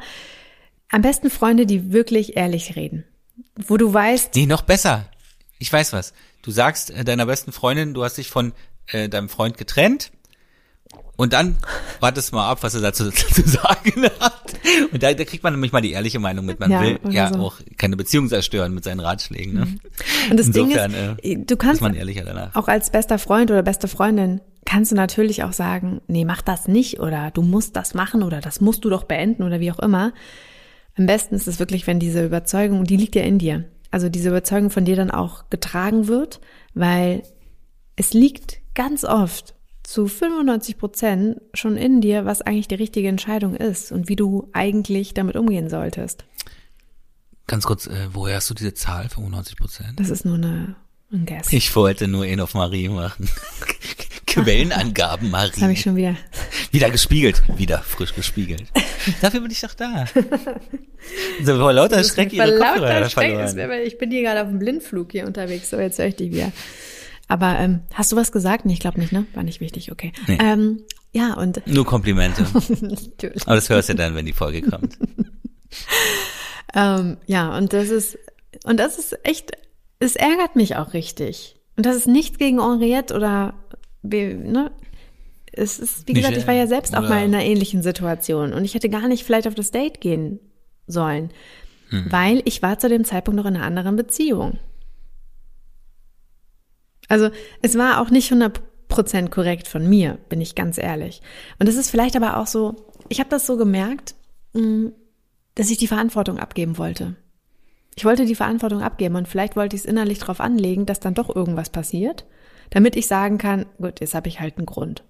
am 0.89 1.01
besten 1.01 1.29
Freunde, 1.29 1.65
die 1.65 1.91
wirklich 1.91 2.37
ehrlich 2.37 2.75
reden. 2.75 3.03
Wo 3.55 3.77
du 3.77 3.93
weißt, 3.93 4.35
Nee, 4.35 4.45
noch 4.45 4.61
besser. 4.61 5.09
Ich 5.57 5.73
weiß 5.73 5.93
was. 5.93 6.13
Du 6.41 6.51
sagst 6.51 6.91
äh, 6.91 7.03
deiner 7.03 7.25
besten 7.25 7.51
Freundin, 7.51 7.93
du 7.93 8.03
hast 8.03 8.17
dich 8.17 8.29
von 8.29 8.53
äh, 8.87 9.09
deinem 9.09 9.29
Freund 9.29 9.57
getrennt 9.57 10.11
und 11.17 11.33
dann 11.33 11.57
wartest 11.99 12.33
mal 12.33 12.49
ab, 12.49 12.59
was 12.61 12.75
er 12.75 12.81
dazu 12.81 13.09
zu 13.11 13.41
sagen 13.47 14.03
hat. 14.19 14.53
Und 14.91 15.01
da, 15.01 15.13
da 15.13 15.23
kriegt 15.23 15.43
man 15.43 15.53
nämlich 15.53 15.71
mal 15.71 15.81
die 15.81 15.91
ehrliche 15.91 16.19
Meinung 16.19 16.45
mit. 16.45 16.59
Man 16.59 16.71
Ja, 16.71 16.81
will 16.81 16.99
ja 17.09 17.31
so. 17.33 17.39
auch 17.39 17.55
keine 17.77 17.95
Beziehung 17.95 18.27
zerstören 18.27 18.73
mit 18.73 18.83
seinen 18.83 18.99
Ratschlägen. 18.99 19.53
Ne? 19.53 19.67
und 20.29 20.39
das 20.39 20.47
Insofern, 20.47 20.91
Ding 20.91 21.17
ist, 21.21 21.25
äh, 21.41 21.45
du 21.45 21.57
kannst 21.57 21.81
auch 22.53 22.67
als 22.67 22.89
bester 22.89 23.17
Freund 23.19 23.51
oder 23.51 23.63
beste 23.63 23.87
Freundin 23.87 24.41
kannst 24.65 24.91
du 24.91 24.95
natürlich 24.95 25.43
auch 25.43 25.53
sagen, 25.53 26.01
nee, 26.07 26.25
mach 26.25 26.41
das 26.41 26.67
nicht 26.67 26.99
oder 26.99 27.29
du 27.31 27.43
musst 27.43 27.75
das 27.75 27.93
machen 27.93 28.23
oder 28.23 28.41
das 28.41 28.61
musst 28.61 28.83
du 28.83 28.89
doch 28.89 29.03
beenden 29.03 29.43
oder 29.43 29.59
wie 29.59 29.71
auch 29.71 29.79
immer. 29.79 30.11
Am 30.97 31.05
besten 31.05 31.35
ist 31.35 31.47
es 31.47 31.59
wirklich, 31.59 31.85
wenn 31.87 31.99
diese 31.99 32.25
Überzeugung, 32.25 32.83
die 32.83 32.97
liegt 32.97 33.15
ja 33.15 33.21
in 33.21 33.37
dir, 33.37 33.65
also 33.91 34.09
diese 34.09 34.29
Überzeugung 34.29 34.71
von 34.71 34.83
dir 34.83 34.95
dann 34.95 35.11
auch 35.11 35.49
getragen 35.49 36.07
wird, 36.07 36.41
weil 36.73 37.21
es 37.95 38.13
liegt 38.13 38.57
ganz 38.73 39.03
oft 39.03 39.55
zu 39.83 40.07
95 40.07 40.77
Prozent 40.77 41.41
schon 41.53 41.77
in 41.77 42.01
dir, 42.01 42.25
was 42.25 42.41
eigentlich 42.41 42.67
die 42.67 42.75
richtige 42.75 43.07
Entscheidung 43.07 43.55
ist 43.55 43.91
und 43.91 44.09
wie 44.09 44.15
du 44.15 44.49
eigentlich 44.53 45.13
damit 45.13 45.35
umgehen 45.35 45.69
solltest. 45.69 46.25
Ganz 47.47 47.65
kurz, 47.65 47.85
äh, 47.87 48.07
woher 48.11 48.37
hast 48.37 48.49
du 48.49 48.55
diese 48.55 48.73
Zahl, 48.73 49.07
95 49.09 49.57
Prozent? 49.57 49.99
Das 49.99 50.09
ist 50.09 50.25
nur 50.25 50.35
eine, 50.35 50.75
ein 51.13 51.25
Guess. 51.27 51.53
Ich 51.53 51.75
wollte 51.75 52.07
nur 52.07 52.25
ihn 52.25 52.39
auf 52.41 52.55
Marie 52.55 52.89
machen. 52.89 53.29
Quellenangaben, 54.25 55.31
Das 55.31 55.41
habe 55.43 55.59
Marie. 55.61 55.73
ich 55.73 55.81
schon 55.81 55.95
wieder. 55.95 56.15
Wieder 56.71 56.89
gespiegelt. 56.89 57.43
Wieder 57.55 57.79
frisch 57.83 58.13
gespiegelt. 58.15 58.63
Dafür 59.21 59.39
bin 59.41 59.51
ich 59.51 59.61
doch 59.61 59.73
da. 59.75 60.05
So, 61.43 61.57
vor 61.57 61.71
lauter 61.71 62.03
Schreck 62.03 62.33
ihre 62.33 62.57
Kopfhörer 62.57 62.93
lauter 62.95 63.09
Schreck 63.11 63.33
ist 63.39 63.51
verloren. 63.51 63.69
weil 63.69 63.81
ich 63.87 63.97
bin 63.97 64.09
hier 64.11 64.23
gerade 64.23 64.41
auf 64.41 64.49
dem 64.49 64.59
Blindflug 64.59 65.11
hier 65.11 65.25
unterwegs, 65.27 65.69
so 65.69 65.79
jetzt 65.79 65.99
höre 65.99 66.07
ich 66.07 66.15
dich 66.15 66.31
wieder. 66.33 66.51
Aber 67.27 67.57
ähm, 67.59 67.81
hast 67.93 68.11
du 68.11 68.15
was 68.15 68.31
gesagt? 68.31 68.65
Nee, 68.65 68.73
ich 68.73 68.79
glaube 68.79 68.99
nicht, 68.99 69.11
ne? 69.11 69.25
War 69.33 69.43
nicht 69.43 69.59
wichtig, 69.59 69.91
okay. 69.91 70.13
Nee. 70.27 70.37
Ähm, 70.39 70.83
ja, 71.11 71.33
und 71.33 71.65
Nur 71.65 71.85
Komplimente. 71.85 72.43
natürlich. 72.81 73.47
Aber 73.47 73.55
das 73.55 73.69
hörst 73.69 73.89
du 73.89 73.95
dann, 73.95 74.15
wenn 74.15 74.25
die 74.25 74.33
Folge 74.33 74.61
kommt. 74.61 74.97
Ähm, 76.75 77.17
ja, 77.25 77.57
und 77.57 77.71
das 77.71 77.89
ist, 77.89 78.19
und 78.65 78.77
das 78.79 78.99
ist 78.99 79.17
echt, 79.23 79.53
es 79.99 80.17
ärgert 80.17 80.55
mich 80.57 80.75
auch 80.75 80.93
richtig. 80.93 81.55
Und 81.77 81.85
das 81.85 81.95
ist 81.95 82.07
nichts 82.07 82.37
gegen 82.37 82.61
Henriette 82.61 83.15
oder, 83.15 83.53
ne? 84.03 84.71
Es 85.53 85.79
ist, 85.79 86.05
wie 86.07 86.13
gesagt, 86.13 86.35
ich 86.35 86.47
war 86.47 86.53
ja 86.53 86.67
selbst 86.67 86.97
auch 86.97 87.07
mal 87.07 87.23
in 87.23 87.33
einer 87.33 87.45
ähnlichen 87.45 87.81
Situation 87.81 88.51
und 88.51 88.65
ich 88.65 88.73
hätte 88.73 88.89
gar 88.89 89.07
nicht 89.07 89.23
vielleicht 89.23 89.47
auf 89.47 89.55
das 89.55 89.71
Date 89.71 90.01
gehen 90.01 90.41
sollen, 90.85 91.31
weil 92.09 92.41
ich 92.43 92.61
war 92.61 92.77
zu 92.77 92.89
dem 92.89 93.05
Zeitpunkt 93.05 93.37
noch 93.37 93.45
in 93.45 93.55
einer 93.55 93.63
anderen 93.65 93.95
Beziehung. 93.95 94.59
Also 97.07 97.29
es 97.61 97.77
war 97.77 98.01
auch 98.01 98.09
nicht 98.09 98.31
100% 98.31 99.29
korrekt 99.29 99.67
von 99.67 99.87
mir, 99.87 100.17
bin 100.29 100.41
ich 100.41 100.55
ganz 100.55 100.77
ehrlich. 100.77 101.21
Und 101.59 101.67
es 101.67 101.75
ist 101.75 101.89
vielleicht 101.89 102.15
aber 102.15 102.37
auch 102.37 102.47
so, 102.47 102.75
ich 103.09 103.19
habe 103.19 103.29
das 103.29 103.45
so 103.45 103.57
gemerkt, 103.57 104.15
mh, 104.53 104.91
dass 105.55 105.69
ich 105.69 105.77
die 105.77 105.87
Verantwortung 105.87 106.39
abgeben 106.39 106.77
wollte. 106.77 107.15
Ich 107.95 108.03
wollte 108.03 108.25
die 108.25 108.35
Verantwortung 108.35 108.81
abgeben 108.81 109.15
und 109.15 109.27
vielleicht 109.27 109.55
wollte 109.55 109.75
ich 109.75 109.83
es 109.83 109.85
innerlich 109.87 110.19
darauf 110.19 110.41
anlegen, 110.41 110.85
dass 110.85 110.99
dann 110.99 111.13
doch 111.13 111.33
irgendwas 111.33 111.69
passiert, 111.69 112.25
damit 112.71 112.95
ich 112.97 113.07
sagen 113.07 113.37
kann, 113.37 113.65
gut, 113.77 114.01
jetzt 114.01 114.15
habe 114.15 114.27
ich 114.27 114.41
halt 114.41 114.57
einen 114.57 114.65
Grund. 114.65 115.03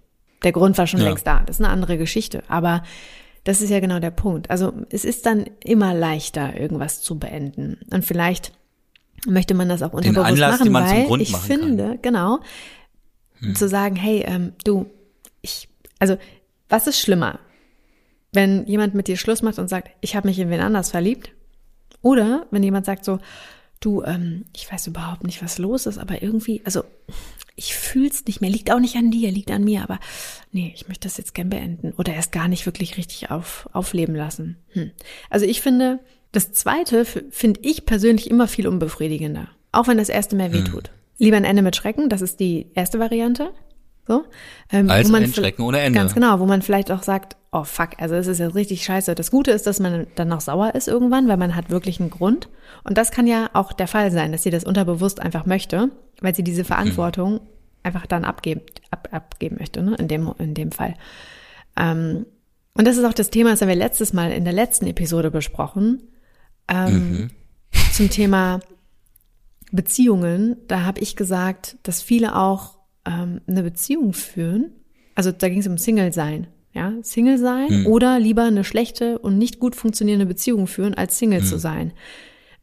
Der 0.44 0.52
Grund 0.52 0.78
war 0.78 0.86
schon 0.86 1.00
Ja. 1.00 1.08
längst 1.08 1.26
da, 1.26 1.42
das 1.46 1.58
ist 1.58 1.66
eine 1.66 1.74
andere 1.74 1.98
Geschichte, 1.98 2.44
aber 2.48 2.84
das 3.44 3.62
ist 3.62 3.72
ja 3.72 3.80
genau 3.80 4.00
der 4.00 4.12
Punkt. 4.12 4.52
Also 4.52 4.74
es 4.92 5.06
ist 5.06 5.26
dann 5.26 5.46
immer 5.64 5.94
leichter, 5.96 6.60
irgendwas 6.60 7.02
zu 7.02 7.18
beenden. 7.18 7.80
Und 7.92 8.06
vielleicht 8.06 8.52
möchte 9.26 9.54
man 9.54 9.70
das 9.70 9.82
auch 9.82 9.94
unterbewusst 9.94 10.28
Anlass, 10.28 10.52
machen, 10.60 10.64
den 10.66 10.74
man 10.74 10.88
zum 10.88 10.98
weil 10.98 11.06
Grund 11.06 11.22
ich 11.22 11.32
machen 11.32 11.48
kann. 11.48 11.60
finde, 11.60 12.00
genau, 12.02 12.40
zu 13.54 13.68
sagen, 13.68 13.96
hey, 13.96 14.24
ähm, 14.26 14.54
du, 14.64 14.88
ich, 15.42 15.70
also 16.00 16.18
was 16.70 16.88
ist 16.88 17.00
schlimmer, 17.00 17.40
wenn 18.32 18.66
jemand 18.66 18.96
mit 18.96 19.08
dir 19.08 19.18
Schluss 19.18 19.42
macht 19.42 19.60
und 19.60 19.70
sagt, 19.70 19.92
ich 20.02 20.16
habe 20.16 20.28
mich 20.28 20.40
in 20.40 20.50
wen 20.50 20.62
anders 20.62 20.92
verliebt, 20.92 21.32
oder 22.02 22.46
wenn 22.52 22.64
jemand 22.64 22.86
sagt 22.86 23.06
so, 23.06 23.20
du, 23.80 24.04
ähm, 24.04 24.46
ich 24.56 24.72
weiß 24.72 24.88
überhaupt 24.88 25.24
nicht, 25.24 25.44
was 25.44 25.58
los 25.58 25.86
ist, 25.86 25.98
aber 25.98 26.22
irgendwie, 26.22 26.62
also 26.66 26.84
ich 27.56 27.76
fühl's 27.76 28.26
nicht 28.26 28.42
mehr, 28.42 28.50
liegt 28.50 28.72
auch 28.72 28.80
nicht 28.80 28.96
an 28.96 29.12
dir, 29.12 29.32
liegt 29.32 29.52
an 29.52 29.64
mir, 29.64 29.84
aber 29.84 30.00
nee, 30.52 30.72
ich 30.76 30.88
möchte 30.88 31.08
das 31.08 31.18
jetzt 31.18 31.34
gern 31.34 31.50
beenden 31.50 31.94
oder 31.94 32.14
erst 32.14 32.32
gar 32.32 32.48
nicht 32.48 32.66
wirklich 32.66 32.98
richtig 32.98 33.32
auf, 33.32 33.70
aufleben 33.74 34.16
lassen. 34.16 34.58
Hm. 34.70 34.92
Also 35.30 35.46
ich 35.46 35.62
finde, 35.62 36.00
das 36.36 36.52
zweite 36.52 37.06
finde 37.06 37.60
ich 37.64 37.86
persönlich 37.86 38.30
immer 38.30 38.48
viel 38.48 38.68
unbefriedigender, 38.68 39.48
auch 39.72 39.88
wenn 39.88 39.98
das 39.98 40.10
erste 40.10 40.36
mehr 40.36 40.52
wehtut. 40.52 40.92
Lieber 41.18 41.38
ein 41.38 41.46
Ende 41.46 41.62
mit 41.62 41.76
Schrecken, 41.76 42.10
das 42.10 42.22
ist 42.22 42.40
die 42.40 42.68
erste 42.74 43.00
Variante. 43.00 43.52
So, 44.08 44.24
ähm, 44.72 44.90
Als 44.90 45.08
wo 45.08 45.14
man 45.14 45.24
ein 45.24 45.34
Schrecken 45.34 45.64
ohne 45.64 45.80
Ende. 45.80 45.98
Ganz 45.98 46.14
genau, 46.14 46.40
wo 46.40 46.46
man 46.46 46.62
vielleicht 46.62 46.92
auch 46.92 47.02
sagt, 47.02 47.38
oh 47.52 47.64
fuck, 47.64 47.92
also 47.98 48.14
es 48.14 48.28
ist 48.28 48.40
jetzt 48.40 48.54
richtig 48.54 48.84
scheiße. 48.84 49.16
Das 49.16 49.32
Gute 49.32 49.50
ist, 49.52 49.66
dass 49.66 49.80
man 49.80 50.06
dann 50.16 50.28
noch 50.28 50.42
sauer 50.42 50.76
ist 50.76 50.88
irgendwann, 50.88 51.28
weil 51.28 51.38
man 51.38 51.56
hat 51.56 51.72
wirklich 51.72 52.00
einen 52.00 52.12
Grund. 52.12 52.50
Und 52.84 53.00
das 53.00 53.10
kann 53.10 53.26
ja 53.26 53.50
auch 53.54 53.74
der 53.74 53.88
Fall 53.88 54.12
sein, 54.12 54.32
dass 54.32 54.44
sie 54.44 54.52
das 54.52 54.64
unterbewusst 54.64 55.20
einfach 55.22 55.48
möchte, 55.48 55.90
weil 56.22 56.36
sie 56.36 56.44
diese 56.44 56.66
Verantwortung 56.66 57.40
einfach 57.82 58.06
dann 58.06 58.26
abgeben, 58.26 58.62
ab, 58.92 59.08
abgeben 59.12 59.56
möchte, 59.58 59.82
ne? 59.82 59.96
in, 59.96 60.08
dem, 60.08 60.32
in 60.38 60.54
dem 60.54 60.72
Fall. 60.72 60.96
Ähm, 61.76 62.26
und 62.78 62.86
das 62.86 62.98
ist 62.98 63.06
auch 63.06 63.14
das 63.14 63.30
Thema, 63.30 63.52
das 63.52 63.62
haben 63.62 63.70
wir 63.70 63.76
letztes 63.76 64.12
Mal 64.12 64.32
in 64.34 64.44
der 64.44 64.54
letzten 64.54 64.86
Episode 64.86 65.32
besprochen, 65.32 66.04
ähm, 66.68 67.30
zum 67.94 68.10
Thema 68.10 68.60
Beziehungen. 69.72 70.58
Da 70.68 70.82
habe 70.84 71.00
ich 71.00 71.16
gesagt, 71.16 71.78
dass 71.84 72.02
viele 72.02 72.36
auch 72.36 72.78
ähm, 73.06 73.42
eine 73.48 73.64
Beziehung 73.64 74.14
führen. 74.14 74.72
Also 75.16 75.32
da 75.32 75.50
ging 75.50 75.60
es 75.60 75.68
um 75.68 75.78
Single 75.78 76.14
sein. 76.14 76.48
Ja, 76.74 76.92
Single 77.04 77.38
sein 77.38 77.86
oder 77.86 78.20
lieber 78.20 78.44
eine 78.44 78.66
schlechte 78.66 79.18
und 79.20 79.38
nicht 79.38 79.60
gut 79.60 79.78
funktionierende 79.78 80.26
Beziehung 80.26 80.68
führen, 80.68 80.94
als 80.94 81.18
Single 81.18 81.42
zu 81.42 81.58
sein. 81.58 81.94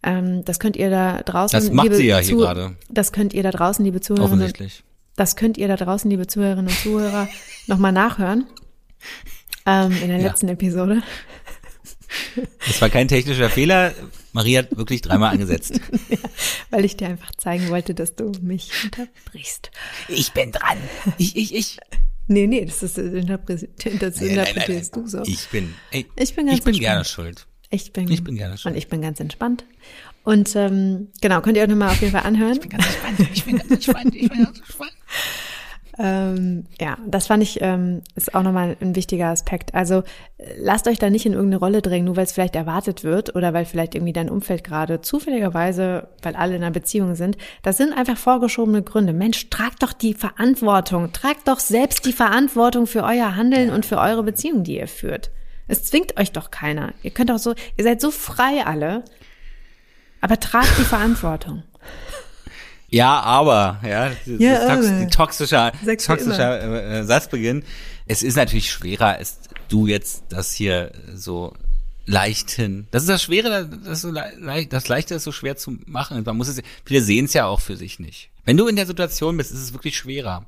Ähm, 0.03 0.45
das 0.45 0.61
könnt 0.61 0.77
ihr 0.77 0.91
da 0.91 1.23
draußen. 1.23 1.59
Das 1.59 1.71
macht 1.73 1.85
liebe 1.85 1.97
sie 1.97 2.09
ja 2.09 2.19
hier 2.19 2.37
gerade. 2.37 2.77
Das 2.91 3.13
könnt 3.13 3.33
ihr 3.33 3.43
da 3.43 3.51
draußen, 3.51 3.83
liebe 3.83 4.01
Zuhörerinnen, 4.03 4.35
Offensichtlich. 4.43 4.85
das 5.17 5.35
könnt 5.37 5.57
ihr 5.57 5.67
da 5.67 5.77
draußen, 5.77 6.11
liebe 6.11 6.27
Zuhörerinnen 6.27 6.67
und 6.67 6.79
Zuhörer, 6.79 7.27
nochmal 7.69 7.93
nachhören. 7.93 8.45
Ähm, 9.65 9.93
in 10.03 10.09
der 10.09 10.19
Ja. 10.19 10.27
letzten 10.27 10.49
Episode. 10.49 11.03
Das 12.67 12.81
war 12.81 12.89
kein 12.91 13.09
technischer 13.09 13.51
Fehler. 13.51 13.93
Marie 14.33 14.59
hat 14.59 14.77
wirklich 14.77 15.03
dreimal 15.03 15.33
angesetzt. 15.33 15.81
Weil 16.71 16.85
ich 16.85 16.97
dir 16.97 17.09
einfach 17.09 17.31
zeigen 17.37 17.69
wollte, 17.69 17.95
dass 17.95 18.15
du 18.15 18.33
mich 18.41 18.71
unterbrichst. 18.85 19.71
Ich 20.09 20.33
bin 20.33 20.53
dran. 20.53 20.79
Ich, 21.19 21.37
ich, 21.37 21.55
ich. 21.55 21.79
Nee, 22.29 22.47
nee, 22.47 22.65
das 22.65 22.83
ist 22.83 22.97
das 22.99 23.05
interpre- 23.07 23.49
das 23.59 23.63
Nein, 23.83 23.99
nein, 23.99 24.37
nein, 24.37 24.47
interpretierst 24.47 24.97
du 24.97 25.07
so. 25.07 25.23
Ich 25.27 25.49
bin, 25.49 25.75
ey, 25.91 26.07
Ich 26.17 26.35
bin 26.35 26.47
ganz 26.47 26.59
ich 26.59 26.65
bin 26.65 26.75
entspannt. 26.75 26.81
gerne 26.81 27.05
schuld. 27.05 27.47
Ich 27.71 27.93
bin, 27.93 28.11
Ich 28.11 28.23
bin 28.23 28.37
gerne 28.37 28.57
schuld. 28.59 28.73
Und 28.75 28.79
ich 28.79 28.89
bin 28.89 29.03
ganz 29.03 29.19
entspannt. 29.21 29.65
Und 30.25 30.55
ähm, 30.55 31.09
genau, 31.21 31.41
könnt 31.41 31.57
ihr 31.57 31.63
euch 31.65 31.69
nochmal 31.69 31.89
auf 31.91 32.01
jeden 32.01 32.13
Fall 32.13 32.23
anhören. 32.23 32.59
Ganz 32.69 32.85
entspannt. 32.87 33.29
Ich 33.35 33.45
bin 33.45 33.59
ganz 33.59 33.71
entspannt. 33.71 34.15
Ich 34.15 34.29
bin 34.29 34.45
ganz 34.45 34.59
entspannt. 34.61 34.93
Ähm, 35.99 36.65
ja, 36.81 36.97
das 37.07 37.27
fand 37.27 37.43
ich, 37.43 37.61
ähm, 37.61 38.01
ist 38.15 38.35
auch 38.35 38.43
nochmal 38.43 38.77
ein 38.81 38.97
wichtiger 38.97 39.27
Aspekt. 39.27 39.75
Also 39.75 40.05
lasst 40.57 40.89
euch 40.89 40.99
da 40.99 41.11
nicht 41.11 41.27
in 41.27 41.35
irgendeine 41.35 41.59
Rolle 41.59 41.83
drängen, 41.83 42.07
nur 42.07 42.17
weil 42.17 42.25
es 42.25 42.33
vielleicht 42.33 42.57
erwartet 42.57 43.05
wird 43.05 43.37
oder 43.37 43.53
weil 43.53 43.67
vielleicht 43.67 43.95
irgendwie 43.95 44.15
dein 44.15 44.31
Umfeld 44.31 44.65
gerade 44.65 45.03
zufälligerweise, 45.03 46.09
weil 46.23 46.35
alle 46.35 46.57
in 46.57 46.63
einer 46.63 46.71
Beziehung 46.71 47.15
sind. 47.15 47.37
Das 47.63 47.77
sind 47.77 47.93
einfach 47.93 48.17
vorgeschobene 48.17 48.83
Gründe. 48.83 49.13
Mensch, 49.13 49.51
tragt 49.51 49.83
doch 49.83 49.93
die 49.93 50.15
Verantwortung. 50.15 51.13
Tragt 51.13 51.47
doch 51.47 51.61
selbst 51.61 52.07
die 52.07 52.15
Verantwortung 52.15 52.87
für 52.87 53.05
euer 53.05 53.37
Handeln 53.37 53.71
und 53.71 53.85
für 53.85 53.99
eure 53.99 54.23
Beziehung, 54.23 54.65
die 54.65 54.79
ihr 54.79 54.89
führt. 54.89 55.31
Es 55.69 55.85
zwingt 55.85 56.19
euch 56.19 56.33
doch 56.33 56.51
keiner. 56.51 56.95
Ihr 57.03 57.11
könnt 57.11 57.31
auch 57.31 57.39
so, 57.39 57.55
ihr 57.77 57.85
seid 57.85 58.01
so 58.01 58.11
frei 58.11 58.65
alle. 58.65 59.05
Aber 60.23 60.41
tragt 60.41 60.79
die 60.79 60.85
Verantwortung. 60.85 61.65
Ja, 62.93 63.21
aber, 63.21 63.81
ja, 63.83 64.11
das 64.11 64.19
ja, 64.39 64.69
tox 64.69 64.87
aber. 64.87 65.09
toxischer, 65.09 65.73
toxischer 66.05 66.99
äh, 66.99 67.05
Satzbeginn. 67.05 67.65
Es 68.07 68.23
ist 68.23 68.37
natürlich 68.37 68.71
schwerer, 68.71 69.17
als 69.17 69.39
du 69.69 69.87
jetzt 69.87 70.25
das 70.29 70.53
hier 70.53 70.93
so 71.15 71.55
leicht 72.05 72.51
hin. 72.51 72.87
Das 72.91 73.03
ist 73.03 73.09
das 73.09 73.23
Schwere, 73.23 73.67
das, 73.67 74.03
so 74.03 74.11
le 74.11 74.67
das 74.69 74.89
Leichte 74.89 75.15
ist 75.15 75.25
so 75.25 75.33
schwer 75.33 75.57
zu 75.57 75.79
machen. 75.87 76.23
Man 76.23 76.37
muss 76.37 76.49
es, 76.49 76.61
viele 76.85 77.01
sehen 77.01 77.25
es 77.25 77.33
ja 77.33 77.47
auch 77.47 77.61
für 77.61 77.77
sich 77.77 77.99
nicht. 77.99 78.29
Wenn 78.45 78.59
du 78.59 78.67
in 78.67 78.77
der 78.77 78.87
Situation 78.87 79.39
bist, 79.39 79.53
ist 79.53 79.63
es 79.63 79.73
wirklich 79.73 79.97
schwerer. 79.97 80.45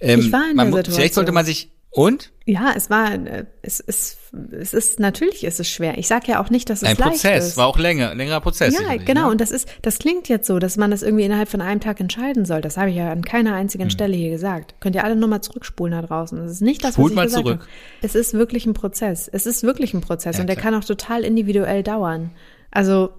Ähm, 0.00 0.20
ich 0.20 0.32
war 0.32 0.50
in 0.50 0.56
der 0.56 0.66
Situation. 0.66 0.94
Vielleicht 0.94 1.14
sollte 1.14 1.32
man 1.32 1.44
sich 1.44 1.70
und? 1.94 2.32
Ja, 2.46 2.72
es 2.74 2.88
war, 2.88 3.12
äh, 3.12 3.44
es 3.60 3.78
ist, 3.78 4.16
es 4.50 4.72
ist, 4.72 4.98
natürlich 4.98 5.44
ist 5.44 5.60
es 5.60 5.68
schwer. 5.68 5.98
Ich 5.98 6.08
sage 6.08 6.32
ja 6.32 6.42
auch 6.42 6.48
nicht, 6.48 6.70
dass 6.70 6.80
es 6.80 6.88
Ein 6.88 6.96
leicht 6.96 7.10
Prozess, 7.10 7.48
ist. 7.48 7.56
war 7.58 7.66
auch 7.66 7.78
länger, 7.78 8.14
längerer 8.14 8.40
Prozess. 8.40 8.74
Ja, 8.74 8.96
genau. 8.96 9.26
Ne? 9.26 9.30
Und 9.32 9.40
das 9.42 9.50
ist, 9.50 9.68
das 9.82 9.98
klingt 9.98 10.26
jetzt 10.30 10.46
so, 10.46 10.58
dass 10.58 10.78
man 10.78 10.90
das 10.90 11.02
irgendwie 11.02 11.24
innerhalb 11.24 11.50
von 11.50 11.60
einem 11.60 11.80
Tag 11.80 12.00
entscheiden 12.00 12.46
soll. 12.46 12.62
Das 12.62 12.78
habe 12.78 12.88
ich 12.88 12.96
ja 12.96 13.12
an 13.12 13.22
keiner 13.22 13.54
einzigen 13.54 13.84
hm. 13.84 13.90
Stelle 13.90 14.16
hier 14.16 14.30
gesagt. 14.30 14.76
Könnt 14.80 14.96
ihr 14.96 15.04
alle 15.04 15.16
nochmal 15.16 15.42
zurückspulen 15.42 15.92
da 15.92 16.00
draußen. 16.00 16.38
Das 16.38 16.50
ist 16.50 16.62
nicht 16.62 16.82
das, 16.82 16.94
Spult 16.94 17.14
was 17.14 17.26
ich 17.26 17.32
mal 17.34 17.42
zurück. 17.42 17.60
Habe. 17.60 17.70
Es 18.00 18.14
ist 18.14 18.32
wirklich 18.32 18.64
ein 18.64 18.72
Prozess. 18.72 19.28
Es 19.28 19.44
ist 19.44 19.62
wirklich 19.62 19.92
ein 19.92 20.00
Prozess 20.00 20.36
ja, 20.36 20.40
und 20.40 20.46
der 20.46 20.56
klar. 20.56 20.72
kann 20.72 20.82
auch 20.82 20.86
total 20.86 21.24
individuell 21.24 21.82
dauern. 21.82 22.30
Also, 22.70 23.10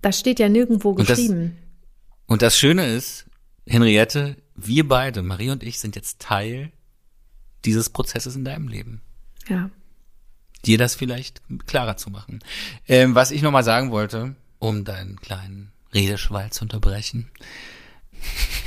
das 0.00 0.18
steht 0.18 0.38
ja 0.38 0.48
nirgendwo 0.48 0.94
geschrieben. 0.94 1.34
Und 1.36 1.50
das, 1.50 2.26
und 2.28 2.42
das 2.42 2.58
Schöne 2.58 2.86
ist, 2.86 3.26
Henriette, 3.66 4.36
wir 4.56 4.88
beide, 4.88 5.20
Marie 5.20 5.50
und 5.50 5.62
ich, 5.62 5.78
sind 5.78 5.96
jetzt 5.96 6.18
Teil 6.18 6.72
dieses 7.64 7.90
Prozesses 7.90 8.36
in 8.36 8.44
deinem 8.44 8.68
Leben. 8.68 9.00
Ja. 9.48 9.70
Dir 10.64 10.78
das 10.78 10.94
vielleicht 10.94 11.42
klarer 11.66 11.96
zu 11.96 12.10
machen. 12.10 12.40
Ähm, 12.88 13.14
was 13.14 13.30
ich 13.30 13.42
nochmal 13.42 13.64
sagen 13.64 13.90
wollte, 13.90 14.36
um 14.58 14.84
deinen 14.84 15.20
kleinen 15.20 15.72
Redeschwall 15.92 16.50
zu 16.50 16.64
unterbrechen. 16.64 17.30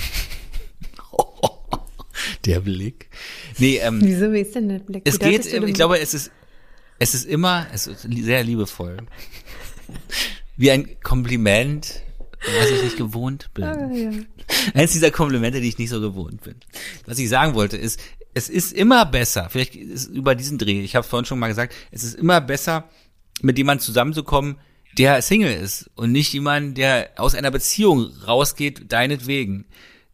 der 2.45 2.59
Blick. 2.59 3.09
Nee, 3.57 3.77
ähm, 3.77 4.01
Wieso, 4.03 4.31
wie 4.31 4.41
ist 4.41 4.55
denn 4.55 4.69
der 4.69 4.79
Blick? 4.79 5.03
Es 5.05 5.19
geht, 5.19 5.45
ich 5.45 5.73
glaube, 5.73 5.99
es 5.99 6.13
ist, 6.13 6.31
es 6.99 7.15
ist 7.15 7.25
immer, 7.25 7.67
es 7.73 7.87
ist 7.87 8.01
sehr 8.01 8.43
liebevoll. 8.43 8.97
Wie 10.57 10.71
ein 10.71 10.99
Kompliment, 11.01 12.01
was 12.59 12.69
ich 12.69 12.83
nicht 12.83 12.97
gewohnt 12.97 13.53
bin. 13.53 13.63
Ah, 13.63 13.91
ja. 13.91 14.11
Eins 14.73 14.93
dieser 14.93 15.11
Komplimente, 15.11 15.61
die 15.61 15.69
ich 15.69 15.77
nicht 15.77 15.89
so 15.89 16.01
gewohnt 16.01 16.43
bin. 16.43 16.55
Was 17.05 17.19
ich 17.19 17.29
sagen 17.29 17.53
wollte, 17.55 17.77
ist, 17.77 17.99
es 18.33 18.49
ist 18.49 18.73
immer 18.73 19.05
besser, 19.05 19.47
vielleicht 19.49 19.75
ist 19.75 20.07
über 20.07 20.35
diesen 20.35 20.57
Dreh, 20.57 20.81
ich 20.81 20.95
habe 20.95 21.07
vorhin 21.07 21.25
schon 21.25 21.39
mal 21.39 21.47
gesagt, 21.47 21.73
es 21.91 22.03
ist 22.03 22.15
immer 22.15 22.41
besser, 22.41 22.89
mit 23.41 23.57
jemandem 23.57 23.85
zusammenzukommen, 23.85 24.57
der 24.97 25.21
Single 25.21 25.53
ist 25.53 25.89
und 25.95 26.11
nicht 26.11 26.33
jemand, 26.33 26.77
der 26.77 27.11
aus 27.17 27.35
einer 27.35 27.51
Beziehung 27.51 28.11
rausgeht, 28.25 28.91
deinetwegen. 28.91 29.65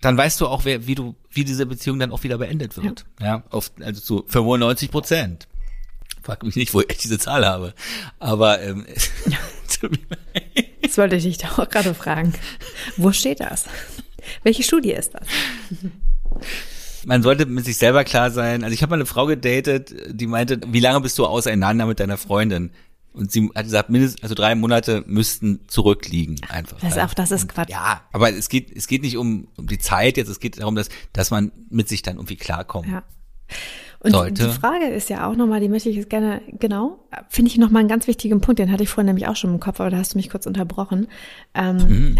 Dann 0.01 0.17
weißt 0.17 0.41
du 0.41 0.47
auch, 0.47 0.65
wer, 0.65 0.88
wie 0.88 0.95
du, 0.95 1.15
wie 1.29 1.43
diese 1.43 1.65
Beziehung 1.67 1.99
dann 1.99 2.11
auch 2.11 2.23
wieder 2.23 2.39
beendet 2.39 2.77
wird. 2.77 3.05
Ja, 3.19 3.25
ja 3.25 3.43
auf, 3.51 3.71
also 3.79 4.01
zu 4.01 4.25
95 4.27 4.89
Prozent. 4.89 5.47
Frag 6.23 6.43
mich 6.43 6.55
nicht, 6.55 6.73
wo 6.73 6.82
ich 6.82 6.97
diese 6.97 7.19
Zahl 7.19 7.45
habe. 7.45 7.73
Aber 8.19 8.61
ähm, 8.61 8.86
das 10.82 10.97
wollte 10.97 11.15
ich 11.15 11.23
dich 11.23 11.38
doch 11.38 11.59
auch 11.59 11.69
gerade 11.69 11.93
fragen. 11.93 12.34
Wo 12.97 13.11
steht 13.11 13.39
das? 13.39 13.65
Welche 14.43 14.63
Studie 14.63 14.91
ist 14.91 15.13
das? 15.13 15.27
man 17.05 17.23
sollte 17.23 17.45
mit 17.45 17.65
sich 17.65 17.77
selber 17.77 18.03
klar 18.03 18.32
sein. 18.32 18.63
Also 18.63 18.73
ich 18.73 18.82
habe 18.82 18.91
mal 18.91 18.97
eine 18.97 19.05
Frau 19.05 19.25
gedatet, 19.25 19.93
die 20.09 20.27
meinte, 20.27 20.59
wie 20.67 20.79
lange 20.79 21.01
bist 21.01 21.17
du 21.17 21.25
auseinander 21.25 21.86
mit 21.86 21.99
deiner 21.99 22.17
Freundin? 22.17 22.71
Und 23.13 23.32
sie 23.32 23.49
hat 23.53 23.65
gesagt, 23.65 23.89
mindestens, 23.89 24.23
also 24.23 24.36
drei 24.36 24.55
Monate 24.55 25.03
müssten 25.05 25.67
zurückliegen, 25.67 26.39
einfach. 26.47 26.79
Das 26.79 26.93
ist 26.95 26.99
auch, 26.99 27.13
das 27.13 27.32
ist 27.32 27.49
Quatsch. 27.49 27.69
Ja, 27.69 28.01
aber 28.13 28.32
es 28.32 28.47
geht, 28.47 28.71
es 28.75 28.88
geht 28.88 29.01
nicht 29.01 29.17
um, 29.17 29.49
um 29.57 29.67
die 29.67 29.79
Zeit 29.79 30.15
jetzt, 30.15 30.29
es 30.29 30.39
geht 30.39 30.59
darum, 30.59 30.75
dass, 30.75 30.88
dass 31.11 31.29
man 31.29 31.51
mit 31.69 31.89
sich 31.89 32.03
dann 32.03 32.15
irgendwie 32.15 32.38
klarkommt. 32.38 32.88
Ja. 32.88 33.03
Und 34.04 34.14
sollte. 34.14 34.47
die 34.47 34.49
Frage 34.49 34.86
ist 34.86 35.10
ja 35.10 35.30
auch 35.30 35.36
nochmal, 35.36 35.60
die 35.60 35.70
möchte 35.70 35.89
ich 35.89 35.95
jetzt 35.95 36.10
gerne, 36.10 36.41
genau, 36.60 36.99
finde 37.30 37.52
ich 37.52 37.58
nochmal 37.60 37.82
einen 37.82 37.89
ganz 37.89 38.08
wichtigen 38.08 38.41
Punkt, 38.41 38.58
den 38.58 38.72
hatte 38.72 38.82
ich 38.82 38.89
vorhin 38.89 39.06
nämlich 39.06 39.28
auch 39.28 39.36
schon 39.36 39.54
im 39.54 39.60
Kopf, 39.60 39.80
aber 39.80 39.91
da 39.91 39.97
hast 39.97 40.14
du 40.14 40.18
mich 40.18 40.32
kurz 40.32 40.47
unterbrochen. 40.47 41.08
Ähm, 41.54 41.78
mhm. 41.78 42.18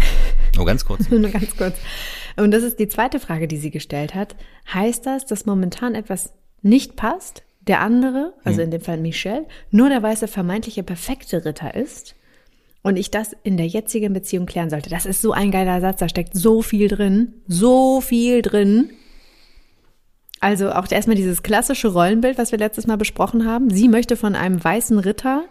Nur 0.54 0.66
ganz 0.66 0.84
kurz. 0.84 1.08
nur 1.10 1.28
ganz 1.30 1.56
kurz. 1.56 1.76
Und 2.36 2.52
das 2.52 2.62
ist 2.62 2.78
die 2.78 2.86
zweite 2.86 3.18
Frage, 3.18 3.48
die 3.48 3.56
sie 3.56 3.72
gestellt 3.72 4.14
hat. 4.14 4.36
Heißt 4.72 5.06
das, 5.06 5.26
dass 5.26 5.44
momentan 5.44 5.96
etwas 5.96 6.32
nicht 6.62 6.94
passt, 6.94 7.42
der 7.66 7.80
andere, 7.80 8.32
also 8.44 8.58
hm. 8.58 8.64
in 8.64 8.70
dem 8.70 8.80
Fall 8.80 8.98
Michelle, 8.98 9.46
nur 9.70 9.88
der 9.88 10.02
weiße 10.02 10.28
vermeintliche 10.28 10.82
perfekte 10.82 11.44
Ritter 11.44 11.74
ist 11.74 12.14
und 12.82 12.96
ich 12.96 13.10
das 13.10 13.36
in 13.42 13.56
der 13.56 13.66
jetzigen 13.66 14.12
Beziehung 14.12 14.46
klären 14.46 14.70
sollte? 14.70 14.90
Das 14.90 15.06
ist 15.06 15.22
so 15.22 15.32
ein 15.32 15.50
geiler 15.50 15.80
Satz, 15.80 15.98
da 15.98 16.08
steckt 16.08 16.34
so 16.34 16.62
viel 16.62 16.88
drin, 16.88 17.34
so 17.46 18.00
viel 18.00 18.42
drin. 18.42 18.90
Also 20.42 20.72
auch 20.72 20.90
erstmal 20.90 21.14
dieses 21.14 21.44
klassische 21.44 21.86
Rollenbild, 21.86 22.36
was 22.36 22.50
wir 22.50 22.58
letztes 22.58 22.88
Mal 22.88 22.96
besprochen 22.96 23.46
haben. 23.46 23.70
Sie 23.70 23.86
möchte 23.86 24.16
von 24.16 24.34
einem 24.34 24.62
weißen 24.62 24.98
Ritter 24.98 25.44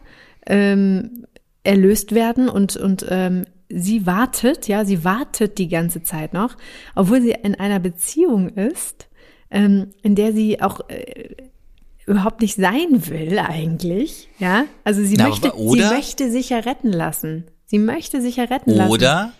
ähm, 0.45 1.25
erlöst 1.63 2.13
werden 2.13 2.49
und, 2.49 2.75
und 2.75 3.05
ähm, 3.09 3.45
sie 3.69 4.05
wartet, 4.05 4.67
ja, 4.67 4.83
sie 4.83 5.05
wartet 5.05 5.59
die 5.59 5.69
ganze 5.69 6.03
Zeit 6.03 6.33
noch, 6.33 6.57
obwohl 6.93 7.21
sie 7.21 7.31
in 7.31 7.55
einer 7.55 7.79
Beziehung 7.79 8.49
ist, 8.49 9.07
ähm, 9.49 9.91
in 10.03 10.15
der 10.15 10.33
sie 10.33 10.61
auch 10.61 10.81
äh, 10.89 11.35
überhaupt 12.05 12.41
nicht 12.41 12.57
sein 12.57 13.07
will 13.07 13.39
eigentlich, 13.39 14.27
ja. 14.39 14.65
Also 14.83 15.05
sie 15.05 15.15
Na, 15.17 15.29
möchte, 15.29 15.53
sie 15.55 15.83
möchte 15.95 16.29
sich 16.29 16.49
ja 16.49 16.59
retten 16.59 16.91
lassen. 16.91 17.45
Sie 17.65 17.79
möchte 17.79 18.21
sich 18.21 18.35
ja 18.35 18.43
retten 18.43 18.71
oder 18.71 18.77
lassen. 18.79 18.91
Oder 18.91 19.33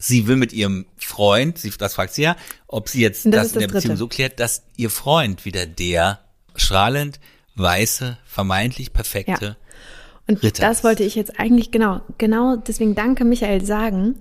sie 0.00 0.26
will 0.26 0.36
mit 0.36 0.52
ihrem 0.52 0.86
Freund, 0.96 1.58
sie, 1.58 1.70
das 1.78 1.94
fragt 1.94 2.14
sie 2.14 2.22
ja, 2.22 2.36
ob 2.66 2.88
sie 2.88 3.00
jetzt 3.00 3.26
das, 3.26 3.32
das 3.32 3.52
in 3.52 3.58
der 3.60 3.68
Dritte. 3.68 3.74
Beziehung 3.74 3.96
so 3.96 4.08
klärt, 4.08 4.40
dass 4.40 4.64
ihr 4.76 4.90
Freund 4.90 5.44
wieder 5.44 5.66
der 5.66 6.18
strahlend 6.56 7.20
weiße, 7.54 8.18
vermeintlich 8.24 8.92
perfekte 8.92 9.44
ja. 9.44 9.56
Und 10.26 10.42
Ritter 10.42 10.62
das 10.62 10.84
wollte 10.84 11.02
ich 11.02 11.16
jetzt 11.16 11.40
eigentlich 11.40 11.70
genau, 11.70 12.00
genau 12.18 12.56
deswegen 12.56 12.94
danke 12.94 13.24
Michael 13.24 13.64
sagen. 13.64 14.16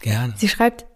Gerne. 0.00 0.34
Sie 0.36 0.48
schreibt, 0.48 0.86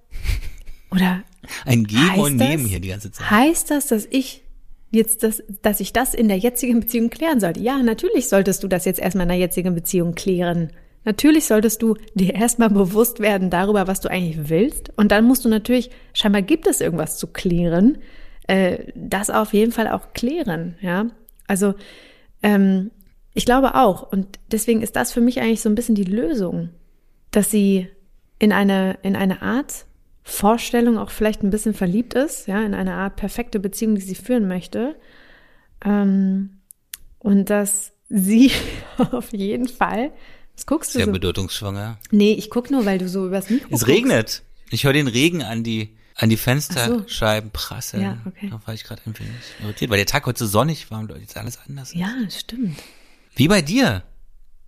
oder 0.90 1.22
ein 1.66 1.84
Geben 1.84 2.18
und 2.18 2.36
Nehmen 2.36 2.64
hier 2.64 2.80
die 2.80 2.88
ganze 2.88 3.12
Zeit. 3.12 3.30
Heißt 3.30 3.70
das, 3.70 3.88
dass 3.88 4.06
ich 4.06 4.42
jetzt 4.90 5.22
das, 5.22 5.42
dass 5.62 5.80
ich 5.80 5.92
das 5.92 6.14
in 6.14 6.28
der 6.28 6.38
jetzigen 6.38 6.80
Beziehung 6.80 7.11
klären 7.11 7.38
sollte? 7.38 7.61
Ja, 7.61 7.82
natürlich 7.82 8.28
solltest 8.28 8.62
du 8.62 8.68
das 8.68 8.86
jetzt 8.86 8.98
erstmal 8.98 9.24
in 9.24 9.28
der 9.28 9.38
jetzigen 9.38 9.74
Beziehung 9.74 10.14
klären. 10.14 10.72
Natürlich 11.05 11.46
solltest 11.46 11.82
du 11.82 11.96
dir 12.14 12.34
erstmal 12.34 12.70
bewusst 12.70 13.20
werden 13.20 13.51
darüber, 13.51 13.86
was 13.86 14.01
du 14.01 14.11
eigentlich 14.11 14.51
willst. 14.51 14.92
Und 14.96 15.12
dann 15.12 15.24
musst 15.24 15.44
du 15.44 15.48
natürlich, 15.48 15.90
scheinbar 16.12 16.42
gibt 16.42 16.66
es 16.66 16.80
irgendwas 16.80 17.16
zu 17.16 17.26
klären, 17.26 17.98
äh, 18.46 18.92
das 18.94 19.30
auf 19.30 19.55
jeden 19.55 19.72
Fall 19.72 19.88
auch 19.88 20.12
klären, 20.12 20.76
ja. 20.80 21.07
Also, 21.46 21.74
ähm, 22.42 22.90
ich 23.32 23.44
glaube 23.44 23.74
auch. 23.74 24.11
Und 24.11 24.38
deswegen 24.51 24.82
ist 24.82 24.96
das 24.96 25.12
für 25.12 25.20
mich 25.20 25.40
eigentlich 25.40 25.62
so 25.62 25.68
ein 25.68 25.74
bisschen 25.74 25.94
die 25.94 26.05
Lösung, 26.05 26.70
dass 27.30 27.51
sie 27.51 27.88
in 28.38 28.53
eine, 28.53 28.98
in 29.03 29.16
eine 29.16 29.42
Art 29.42 29.86
Vorstellung 30.22 30.98
auch 30.98 31.11
vielleicht 31.11 31.42
ein 31.42 31.51
bisschen 31.51 31.74
verliebt 31.74 32.14
ist, 32.14 32.46
ja, 32.46 32.62
in 32.62 32.74
eine 32.74 32.94
Art 32.94 33.16
perfekte 33.16 33.59
Beziehung, 33.59 33.94
die 33.94 34.01
sie 34.01 34.14
führen 34.14 34.48
möchte. 34.48 34.96
Ähm, 35.84 36.61
und 37.18 37.51
dass 37.51 37.92
sie 38.09 38.51
auf 39.12 39.32
jeden 39.32 39.68
Fall, 39.68 40.12
was 40.55 40.66
guckst 40.66 40.94
du 40.94 40.98
Sehr 40.98 41.07
so? 41.07 41.12
bedeutungsschwanger. 41.12 41.98
Nee, 42.11 42.32
ich 42.32 42.51
guck 42.51 42.70
nur, 42.70 42.84
weil 42.84 42.98
du 42.98 43.09
so 43.09 43.26
übers 43.26 43.51
Mikro 43.51 43.66
Es 43.66 43.80
guckst. 43.80 43.88
regnet. 43.88 44.42
Ich 44.70 44.84
höre 44.84 44.92
den 44.92 45.09
Regen 45.09 45.42
an 45.42 45.64
die 45.64 45.96
an 46.20 46.28
die 46.28 46.36
Fensterscheiben 46.36 47.48
so. 47.48 47.53
prasseln. 47.53 48.03
Ja, 48.03 48.18
okay. 48.26 48.51
Da 48.51 48.61
war 48.66 48.74
ich 48.74 48.84
gerade 48.84 49.01
ein 49.07 49.18
wenig 49.18 49.32
irritiert, 49.62 49.90
weil 49.90 49.96
der 49.96 50.07
Tag 50.07 50.26
heute 50.26 50.38
so 50.38 50.46
sonnig 50.46 50.90
war 50.90 51.01
und 51.01 51.11
jetzt 51.18 51.36
alles 51.36 51.59
anders 51.66 51.92
ist. 51.92 51.94
Ja, 51.94 52.12
stimmt. 52.28 52.76
Wie 53.34 53.48
bei 53.48 53.62
dir. 53.62 54.03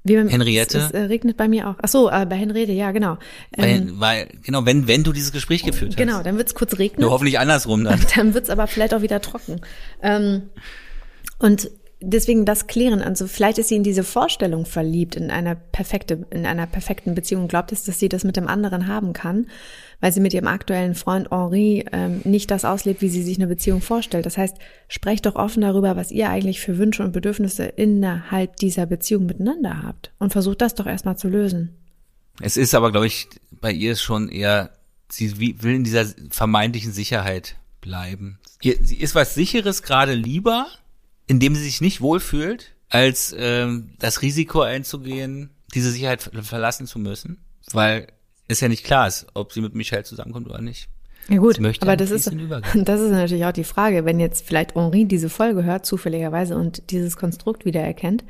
Wie 0.05 0.17
bei, 0.17 0.29
Henriette. 0.29 0.79
Es, 0.79 0.85
es, 0.87 0.91
äh, 0.93 1.01
regnet 1.03 1.37
bei 1.37 1.49
mir 1.49 1.69
auch. 1.69 1.77
Ach 1.83 1.89
so, 1.89 2.11
äh, 2.11 2.27
bei 2.27 2.37
Henriette, 2.37 2.73
ja, 2.73 2.91
genau. 2.91 3.19
Ähm, 3.57 4.01
weil, 4.01 4.01
weil, 4.01 4.39
genau, 4.43 4.65
wenn, 4.65 4.89
wenn 4.89 5.05
du 5.05 5.13
dieses 5.13 5.31
Gespräch 5.31 5.63
geführt 5.63 5.93
hast. 5.93 5.97
Genau, 5.99 6.23
dann 6.23 6.39
wird's 6.39 6.55
kurz 6.55 6.79
regnen. 6.79 7.03
Nur 7.03 7.11
hoffentlich 7.11 7.39
andersrum 7.39 7.85
dann. 7.85 8.01
Dann 8.17 8.35
wird's 8.35 8.51
aber 8.51 8.67
vielleicht 8.67 8.95
auch 8.95 9.03
wieder 9.03 9.21
trocken. 9.21 9.61
Ähm, 10.03 10.51
und 11.39 11.71
deswegen 12.03 12.45
das 12.45 12.67
klären. 12.67 13.01
Also 13.01 13.27
vielleicht 13.27 13.59
ist 13.59 13.69
sie 13.69 13.77
in 13.77 13.83
diese 13.83 14.05
Vorstellung 14.05 14.67
verliebt, 14.67 15.17
in 15.17 15.31
einer 15.31 15.55
perfekte, 15.55 16.27
in 16.31 16.47
einer 16.47 16.67
perfekten 16.67 17.15
Beziehung, 17.15 17.49
glaubt 17.49 17.73
es, 17.73 17.85
dass 17.85 17.99
sie 17.99 18.09
das 18.09 18.25
mit 18.25 18.37
dem 18.37 18.49
anderen 18.49 18.87
haben 18.87 19.13
kann, 19.13 19.47
weil 20.01 20.13
sie 20.13 20.21
mit 20.21 20.35
ihrem 20.35 20.49
aktuellen 20.49 20.95
Freund 20.95 21.31
Henri 21.31 21.85
ähm, 21.93 22.21
nicht 22.25 22.51
das 22.51 22.65
auslebt, 22.65 23.01
wie 23.01 23.09
sie 23.09 23.23
sich 23.23 23.39
eine 23.39 23.47
Beziehung 23.47 23.81
vorstellt. 23.81 24.27
Das 24.27 24.37
heißt, 24.37 24.57
sprecht 24.89 25.27
doch 25.27 25.37
offen 25.37 25.63
darüber, 25.63 25.97
was 25.97 26.11
ihr 26.11 26.29
eigentlich 26.29 26.61
für 26.61 26.79
Wünsche 26.79 27.03
und 27.03 27.13
Bedürfnisse 27.13 27.65
innerhalb 27.65 28.57
dieser 28.57 28.87
Beziehung 28.87 29.27
miteinander 29.27 29.83
habt 29.83 30.13
und 30.19 30.33
versucht 30.33 30.61
das 30.61 30.75
doch 30.75 30.87
erstmal 30.87 31.17
zu 31.17 31.29
lösen. 31.29 31.77
Es 32.41 32.57
ist 32.57 32.75
aber, 32.75 32.91
glaube 32.91 33.07
ich, 33.07 33.29
bei 33.51 33.73
ihr 33.73 33.97
schon 33.97 34.29
eher, 34.29 34.71
sie 35.09 35.39
will 35.39 35.75
in 35.75 35.85
dieser 35.85 36.07
vermeintlichen 36.31 36.93
Sicherheit 36.93 37.57
bleiben. 37.81 38.39
Sie 38.63 38.97
ist 38.97 39.15
was 39.15 39.35
Sicheres 39.35 39.83
gerade 39.83 40.15
lieber, 40.15 40.67
indem 41.27 41.55
sie 41.55 41.63
sich 41.63 41.81
nicht 41.81 42.01
wohlfühlt, 42.01 42.75
als 42.89 43.35
ähm, 43.39 43.91
das 43.99 44.23
Risiko 44.23 44.61
einzugehen, 44.61 45.51
diese 45.75 45.91
Sicherheit 45.91 46.31
verlassen 46.43 46.87
zu 46.87 46.99
müssen, 46.99 47.39
weil 47.73 48.09
es 48.49 48.61
ja 48.61 48.69
nicht 48.69 48.85
klar 48.85 49.09
ist, 49.09 49.27
ob 49.35 49.53
sie 49.53 49.61
mit 49.61 49.75
Michelle 49.75 50.05
zusammenkommt 50.05 50.49
oder 50.49 50.61
nicht. 50.61 50.89
Ja 51.29 51.39
gut, 51.39 51.59
aber 51.81 51.97
das 51.97 52.11
ist, 52.11 52.27
das 52.75 53.01
ist 53.01 53.11
natürlich 53.11 53.45
auch 53.45 53.53
die 53.53 53.65
Frage, 53.65 54.05
wenn 54.05 54.21
jetzt 54.21 54.47
vielleicht 54.47 54.75
Henri 54.75 55.05
diese 55.05 55.31
Folge 55.31 55.65
hört, 55.65 55.87
zufälligerweise, 55.87 56.57
und 56.57 56.91
dieses 56.91 57.17
Konstrukt 57.17 57.65
wiedererkennt, 57.65 58.25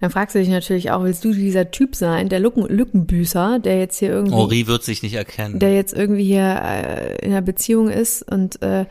dann 0.00 0.10
fragst 0.10 0.36
du 0.36 0.38
dich 0.38 0.48
natürlich 0.48 0.92
auch, 0.92 1.02
willst 1.02 1.24
du 1.24 1.32
dieser 1.32 1.72
Typ 1.72 1.96
sein, 1.96 2.28
der 2.28 2.38
Lücken, 2.38 2.64
Lückenbüßer, 2.66 3.58
der 3.58 3.80
jetzt 3.80 3.98
hier 3.98 4.10
irgendwie. 4.10 4.36
Henri 4.36 4.66
wird 4.68 4.84
sich 4.84 5.02
nicht 5.02 5.14
erkennen. 5.14 5.58
Der 5.58 5.74
jetzt 5.74 5.92
irgendwie 5.92 6.24
hier 6.24 6.60
äh, 6.62 7.16
in 7.16 7.32
einer 7.32 7.42
Beziehung 7.42 7.90
ist 7.90 8.22
und 8.22 8.62
äh, 8.62 8.86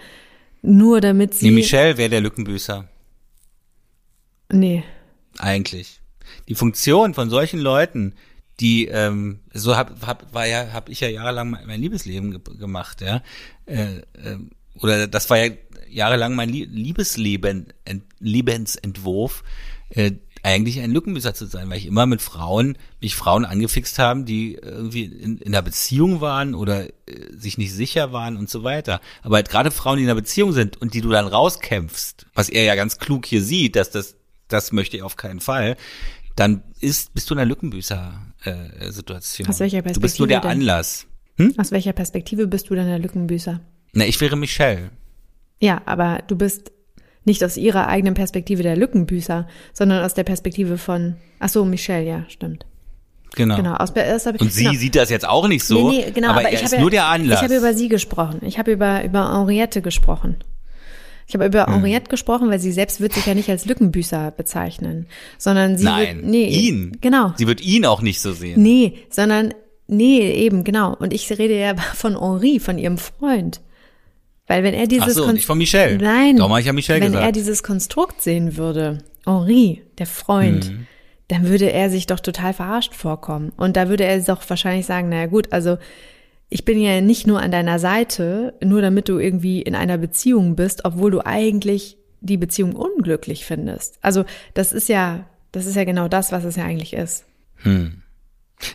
nur 0.62 0.99
damit 0.99 1.34
sie. 1.34 1.47
Nee, 1.47 1.55
Michelle 1.55 1.97
wäre 1.97 2.10
der 2.10 2.20
Lückenbüßer. 2.20 2.89
Nee. 4.51 4.83
Eigentlich. 5.37 6.01
Die 6.47 6.55
Funktion 6.55 7.13
von 7.13 7.29
solchen 7.29 7.59
Leuten, 7.59 8.13
die 8.59 8.87
ähm, 8.87 9.39
so 9.53 9.75
hab, 9.75 10.05
hab 10.05 10.33
war 10.33 10.47
ja 10.47 10.73
habe 10.73 10.91
ich 10.91 10.99
ja 10.99 11.09
jahrelang 11.09 11.51
mein, 11.51 11.67
mein 11.67 11.81
Liebesleben 11.81 12.31
ge 12.31 12.57
gemacht, 12.57 13.01
ja. 13.01 13.21
Äh, 13.65 13.97
äh, 13.97 14.37
oder 14.79 15.07
das 15.07 15.29
war 15.29 15.37
ja 15.37 15.53
jahrelang 15.89 16.35
mein 16.35 16.49
Liebesleben 16.49 17.67
Ent, 17.85 18.03
Lebensentwurf. 18.19 19.43
Äh, 19.89 20.13
eigentlich 20.43 20.79
ein 20.79 20.91
Lückenbüßer 20.91 21.33
zu 21.33 21.45
sein, 21.45 21.69
weil 21.69 21.77
ich 21.77 21.85
immer 21.85 22.05
mit 22.05 22.21
Frauen, 22.21 22.77
mich 23.01 23.15
Frauen 23.15 23.43
angefixt 23.43 23.99
haben, 23.99 24.25
die 24.25 24.55
irgendwie 24.55 25.05
in, 25.05 25.39
in 25.39 25.53
einer 25.53 25.61
Beziehung 25.61 26.21
waren 26.21 26.55
oder 26.55 26.85
äh, 26.85 26.91
sich 27.31 27.57
nicht 27.57 27.73
sicher 27.73 28.13
waren 28.13 28.37
und 28.37 28.49
so 28.49 28.63
weiter. 28.63 29.01
Aber 29.23 29.35
halt 29.35 29.49
gerade 29.49 29.71
Frauen, 29.71 29.97
die 29.97 30.03
in 30.03 30.09
einer 30.09 30.19
Beziehung 30.19 30.53
sind 30.53 30.77
und 30.77 30.93
die 30.93 31.01
du 31.01 31.09
dann 31.09 31.27
rauskämpfst, 31.27 32.27
was 32.33 32.49
er 32.49 32.63
ja 32.63 32.75
ganz 32.75 32.97
klug 32.97 33.25
hier 33.25 33.43
sieht, 33.43 33.75
dass 33.75 33.91
das, 33.91 34.15
das 34.47 34.71
möchte 34.71 34.97
ich 34.97 35.03
auf 35.03 35.15
keinen 35.15 35.39
Fall, 35.39 35.77
dann 36.35 36.63
ist, 36.79 37.13
bist 37.13 37.29
du 37.29 37.33
in 37.33 37.39
einer 37.39 37.49
Lückenbüßer-Situation. 37.49 39.47
Äh, 39.47 39.49
Aus 39.49 39.59
welcher 39.59 39.81
Perspektive? 39.81 39.93
Du 39.93 40.01
bist 40.01 40.19
nur 40.19 40.27
der 40.27 40.41
denn? 40.41 40.51
Anlass. 40.51 41.07
Hm? 41.37 41.53
Aus 41.57 41.71
welcher 41.71 41.93
Perspektive 41.93 42.47
bist 42.47 42.69
du 42.69 42.75
dann 42.75 42.87
der 42.87 42.99
Lückenbüßer? 42.99 43.59
Na, 43.93 44.05
ich 44.05 44.19
wäre 44.21 44.35
Michelle. 44.35 44.91
Ja, 45.59 45.81
aber 45.85 46.19
du 46.27 46.35
bist 46.35 46.71
nicht 47.25 47.43
aus 47.43 47.57
ihrer 47.57 47.87
eigenen 47.87 48.13
Perspektive 48.13 48.63
der 48.63 48.77
Lückenbüßer, 48.77 49.47
sondern 49.73 50.03
aus 50.03 50.13
der 50.13 50.23
Perspektive 50.23 50.77
von, 50.77 51.17
ach 51.39 51.49
so, 51.49 51.65
Michelle, 51.65 52.05
ja, 52.05 52.25
stimmt. 52.29 52.65
Genau. 53.35 53.57
genau 53.57 53.73
aus, 53.75 53.91
aus, 53.91 54.25
und 54.25 54.51
sie 54.51 54.63
genau. 54.63 54.79
sieht 54.79 54.95
das 54.95 55.09
jetzt 55.09 55.27
auch 55.27 55.47
nicht 55.47 55.63
so, 55.63 55.89
nee, 55.89 56.05
nee, 56.05 56.11
genau, 56.11 56.29
aber, 56.29 56.39
aber 56.39 56.53
ich 56.53 56.63
habe 56.63 56.79
nur 56.79 56.89
der 56.89 57.05
Anlass. 57.05 57.39
Ich 57.39 57.43
habe 57.43 57.57
über 57.57 57.73
sie 57.73 57.87
gesprochen. 57.87 58.39
Ich 58.43 58.57
habe 58.57 58.71
über, 58.71 59.03
über 59.03 59.31
Henriette 59.31 59.81
gesprochen. 59.81 60.37
Ich 61.28 61.34
habe 61.34 61.45
über. 61.45 61.67
Henriette 61.67 62.09
gesprochen, 62.09 62.49
weil 62.49 62.59
sie 62.59 62.71
selbst 62.71 63.01
wird 63.01 63.13
sich 63.13 63.25
ja 63.25 63.34
nicht 63.34 63.49
als 63.49 63.65
Lückenbüßer 63.65 64.32
bezeichnen, 64.32 65.07
sondern 65.38 65.78
sie 65.78 65.84
Nein, 65.84 66.17
wird, 66.17 66.25
nee, 66.25 66.47
ihn. 66.47 66.97
Genau. 67.01 67.34
Sie 67.36 67.47
wird 67.47 67.59
ihn 67.61 67.86
auch 67.86 68.01
nicht 68.01 68.21
so 68.21 68.32
sehen. 68.32 68.61
Nee, 68.61 68.99
sondern, 69.09 69.53
nee, 69.88 70.32
eben, 70.32 70.63
genau. 70.63 70.95
Und 70.95 71.13
ich 71.13 71.30
rede 71.30 71.59
ja 71.59 71.75
von 71.95 72.17
Henri, 72.17 72.59
von 72.59 72.78
ihrem 72.78 72.97
Freund. 72.97 73.61
Weil 74.47 74.63
wenn 74.63 74.73
er 74.73 74.88
dieses 74.88 75.17
Ach 75.17 75.25
so, 75.25 75.32
nicht 75.34 75.45
von 75.45 75.57
Michelle. 75.57 75.97
Nein. 75.97 76.38
Darum 76.38 76.51
habe 76.51 76.61
ich 76.61 76.67
ja 76.67 76.73
Michelle 76.73 77.01
wenn 77.01 77.11
gesagt. 77.11 77.25
er 77.25 77.32
dieses 77.34 77.61
Konstrukt 77.61 78.21
sehen 78.21 78.55
würde, 78.55 78.99
Henri, 79.25 79.84
der 79.97 80.07
Freund, 80.07 80.71
mhm. 80.71 80.88
dann 81.28 81.49
würde 81.49 81.69
er 81.73 81.89
sich 81.89 82.07
doch 82.07 82.21
total 82.21 82.53
verarscht 82.53 82.95
vorkommen. 82.95 83.51
Und 83.57 83.75
da 83.75 83.89
würde 83.89 84.05
er 84.05 84.21
doch 84.21 84.49
wahrscheinlich 84.49 84.86
sagen, 84.86 85.09
naja 85.09 85.25
gut, 85.25 85.51
also 85.51 85.78
ich 86.49 86.65
bin 86.65 86.79
ja 86.79 87.01
nicht 87.01 87.27
nur 87.27 87.41
an 87.41 87.51
deiner 87.51 87.79
Seite, 87.79 88.53
nur 88.63 88.81
damit 88.81 89.09
du 89.09 89.19
irgendwie 89.19 89.61
in 89.61 89.75
einer 89.75 89.97
Beziehung 89.97 90.55
bist, 90.55 90.85
obwohl 90.85 91.11
du 91.11 91.25
eigentlich 91.25 91.97
die 92.21 92.37
Beziehung 92.37 92.75
unglücklich 92.75 93.45
findest. 93.45 93.99
Also 94.01 94.25
das 94.53 94.71
ist 94.71 94.89
ja, 94.89 95.29
das 95.51 95.65
ist 95.65 95.75
ja 95.75 95.83
genau 95.83 96.07
das, 96.07 96.31
was 96.31 96.45
es 96.45 96.55
ja 96.55 96.63
eigentlich 96.63 96.93
ist. 96.93 97.25
Hm. 97.57 98.01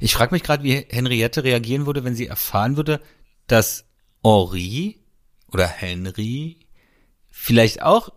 Ich 0.00 0.14
frage 0.14 0.34
mich 0.34 0.42
gerade, 0.42 0.62
wie 0.62 0.84
Henriette 0.88 1.44
reagieren 1.44 1.86
würde, 1.86 2.04
wenn 2.04 2.14
sie 2.14 2.26
erfahren 2.26 2.76
würde, 2.76 3.00
dass 3.46 3.84
Henri 4.22 4.98
oder 5.50 5.66
Henry 5.66 6.58
vielleicht 7.30 7.82
auch 7.82 8.10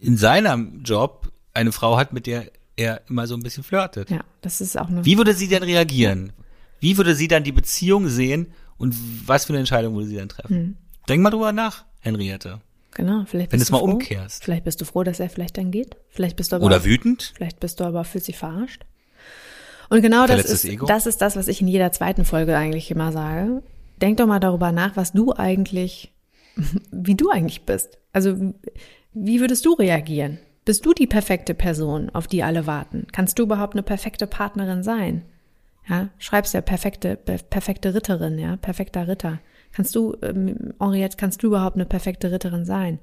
in 0.00 0.16
seinem 0.16 0.82
Job 0.82 1.30
eine 1.52 1.72
Frau 1.72 1.96
hat, 1.96 2.12
mit 2.12 2.26
der 2.26 2.50
er 2.76 3.02
immer 3.08 3.26
so 3.26 3.34
ein 3.34 3.42
bisschen 3.42 3.62
flirtet. 3.62 4.10
Ja, 4.10 4.24
das 4.40 4.60
ist 4.60 4.78
auch 4.78 4.88
eine. 4.88 5.04
Wie 5.04 5.18
würde 5.18 5.34
sie 5.34 5.48
denn 5.48 5.62
reagieren? 5.62 6.32
Wie 6.80 6.96
würde 6.96 7.14
sie 7.14 7.28
dann 7.28 7.44
die 7.44 7.52
Beziehung 7.52 8.08
sehen 8.08 8.52
und 8.80 8.96
was 9.26 9.44
für 9.44 9.52
eine 9.52 9.60
Entscheidung 9.60 9.94
würde 9.94 10.08
sie 10.08 10.16
dann 10.16 10.28
treffen? 10.28 10.56
Hm. 10.56 10.76
Denk 11.08 11.22
mal 11.22 11.30
drüber 11.30 11.52
nach, 11.52 11.84
Henriette. 12.00 12.60
Genau, 12.92 13.24
vielleicht 13.24 13.52
Wenn 13.52 13.60
bist 13.60 13.70
du 13.70 13.76
es 13.76 13.80
mal 13.80 13.86
froh. 13.86 13.92
umkehrst. 13.92 14.42
Vielleicht 14.42 14.64
bist 14.64 14.80
du 14.80 14.84
froh, 14.84 15.04
dass 15.04 15.20
er 15.20 15.30
vielleicht 15.30 15.56
dann 15.56 15.70
geht. 15.70 15.96
Vielleicht 16.08 16.36
bist 16.36 16.50
du 16.50 16.56
aber 16.56 16.66
Oder 16.66 16.78
auch, 16.78 16.84
wütend. 16.84 17.32
Vielleicht 17.36 17.60
bist 17.60 17.78
du 17.78 17.84
aber 17.84 18.02
für 18.04 18.18
sie 18.18 18.32
verarscht. 18.32 18.84
Und 19.88 20.02
genau 20.02 20.26
das 20.26 20.44
ist, 20.44 20.64
Ego. 20.64 20.86
das 20.86 21.06
ist 21.06 21.18
das, 21.20 21.36
was 21.36 21.46
ich 21.46 21.60
in 21.60 21.68
jeder 21.68 21.92
zweiten 21.92 22.24
Folge 22.24 22.56
eigentlich 22.56 22.90
immer 22.90 23.12
sage. 23.12 23.62
Denk 24.00 24.16
doch 24.16 24.26
mal 24.26 24.40
darüber 24.40 24.72
nach, 24.72 24.96
was 24.96 25.12
du 25.12 25.32
eigentlich 25.32 26.12
wie 26.90 27.14
du 27.14 27.30
eigentlich 27.30 27.62
bist. 27.62 27.98
Also 28.12 28.54
wie 29.12 29.40
würdest 29.40 29.64
du 29.66 29.74
reagieren? 29.74 30.38
Bist 30.64 30.84
du 30.84 30.92
die 30.92 31.06
perfekte 31.06 31.54
Person, 31.54 32.10
auf 32.10 32.26
die 32.26 32.42
alle 32.42 32.66
warten? 32.66 33.06
Kannst 33.12 33.38
du 33.38 33.42
überhaupt 33.42 33.74
eine 33.74 33.82
perfekte 33.82 34.26
Partnerin 34.26 34.82
sein? 34.82 35.24
Ja, 35.88 36.08
schreibst 36.18 36.54
ja 36.54 36.60
perfekte, 36.60 37.16
perfekte 37.16 37.94
Ritterin, 37.94 38.38
ja, 38.38 38.56
perfekter 38.56 39.08
Ritter. 39.08 39.40
Kannst 39.72 39.94
du, 39.94 40.16
ähm, 40.22 40.74
Henriette, 40.80 41.16
kannst 41.16 41.42
du 41.42 41.48
überhaupt 41.48 41.76
eine 41.76 41.86
perfekte 41.86 42.30
Ritterin 42.30 42.64
sein? 42.64 42.98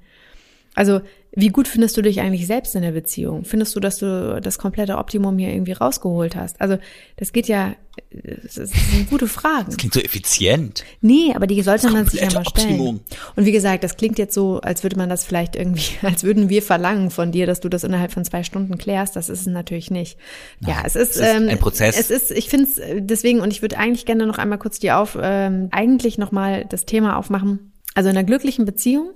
Also, 0.77 1.01
wie 1.31 1.47
gut 1.47 1.67
findest 1.67 1.97
du 1.97 2.03
dich 2.03 2.21
eigentlich 2.21 2.45
selbst 2.45 2.75
in 2.75 2.83
der 2.83 2.91
Beziehung? 2.91 3.45
Findest 3.45 3.75
du, 3.75 3.79
dass 3.79 3.97
du 3.97 4.39
das 4.39 4.59
komplette 4.59 4.99
Optimum 4.99 5.35
hier 5.39 5.49
irgendwie 5.49 5.71
rausgeholt 5.71 6.35
hast? 6.35 6.61
Also, 6.61 6.77
das 7.15 7.33
geht 7.33 7.47
ja, 7.47 7.73
das 8.11 8.53
sind 8.53 9.09
gute 9.09 9.27
Fragen. 9.27 9.65
Das 9.65 9.77
klingt 9.77 9.95
so 9.95 9.99
effizient. 9.99 10.83
Nee, 11.01 11.33
aber 11.33 11.47
die 11.47 11.59
sollte 11.63 11.89
man 11.89 12.05
sich 12.05 12.21
ja 12.21 12.31
mal 12.31 12.45
stellen. 12.45 12.73
Optimum. 12.73 12.99
Und 13.35 13.45
wie 13.45 13.51
gesagt, 13.51 13.83
das 13.83 13.97
klingt 13.97 14.19
jetzt 14.19 14.35
so, 14.35 14.61
als 14.61 14.83
würde 14.83 14.97
man 14.97 15.09
das 15.09 15.25
vielleicht 15.25 15.55
irgendwie, 15.55 15.93
als 16.03 16.23
würden 16.23 16.47
wir 16.47 16.61
verlangen 16.61 17.09
von 17.09 17.31
dir, 17.31 17.47
dass 17.47 17.59
du 17.59 17.69
das 17.69 17.83
innerhalb 17.83 18.11
von 18.11 18.23
zwei 18.23 18.43
Stunden 18.43 18.77
klärst. 18.77 19.15
Das 19.15 19.29
ist 19.29 19.41
es 19.41 19.47
natürlich 19.47 19.89
nicht. 19.89 20.19
Nein, 20.59 20.75
ja, 20.75 20.83
es 20.85 20.95
ist, 20.95 21.15
es 21.15 21.21
ist 21.21 21.35
ähm, 21.35 21.49
ein 21.49 21.57
Prozess. 21.57 21.99
Es 21.99 22.11
ist, 22.11 22.29
ich 22.29 22.49
finde 22.49 22.67
es 22.69 22.79
deswegen, 22.99 23.39
und 23.39 23.51
ich 23.51 23.63
würde 23.63 23.79
eigentlich 23.79 24.05
gerne 24.05 24.27
noch 24.27 24.37
einmal 24.37 24.59
kurz 24.59 24.77
dir 24.77 24.99
auf, 24.99 25.17
ähm, 25.19 25.69
eigentlich 25.71 26.19
nochmal 26.19 26.65
das 26.69 26.85
Thema 26.85 27.17
aufmachen. 27.17 27.71
Also 27.95 28.11
in 28.11 28.15
einer 28.15 28.27
glücklichen 28.27 28.65
Beziehung 28.65 29.09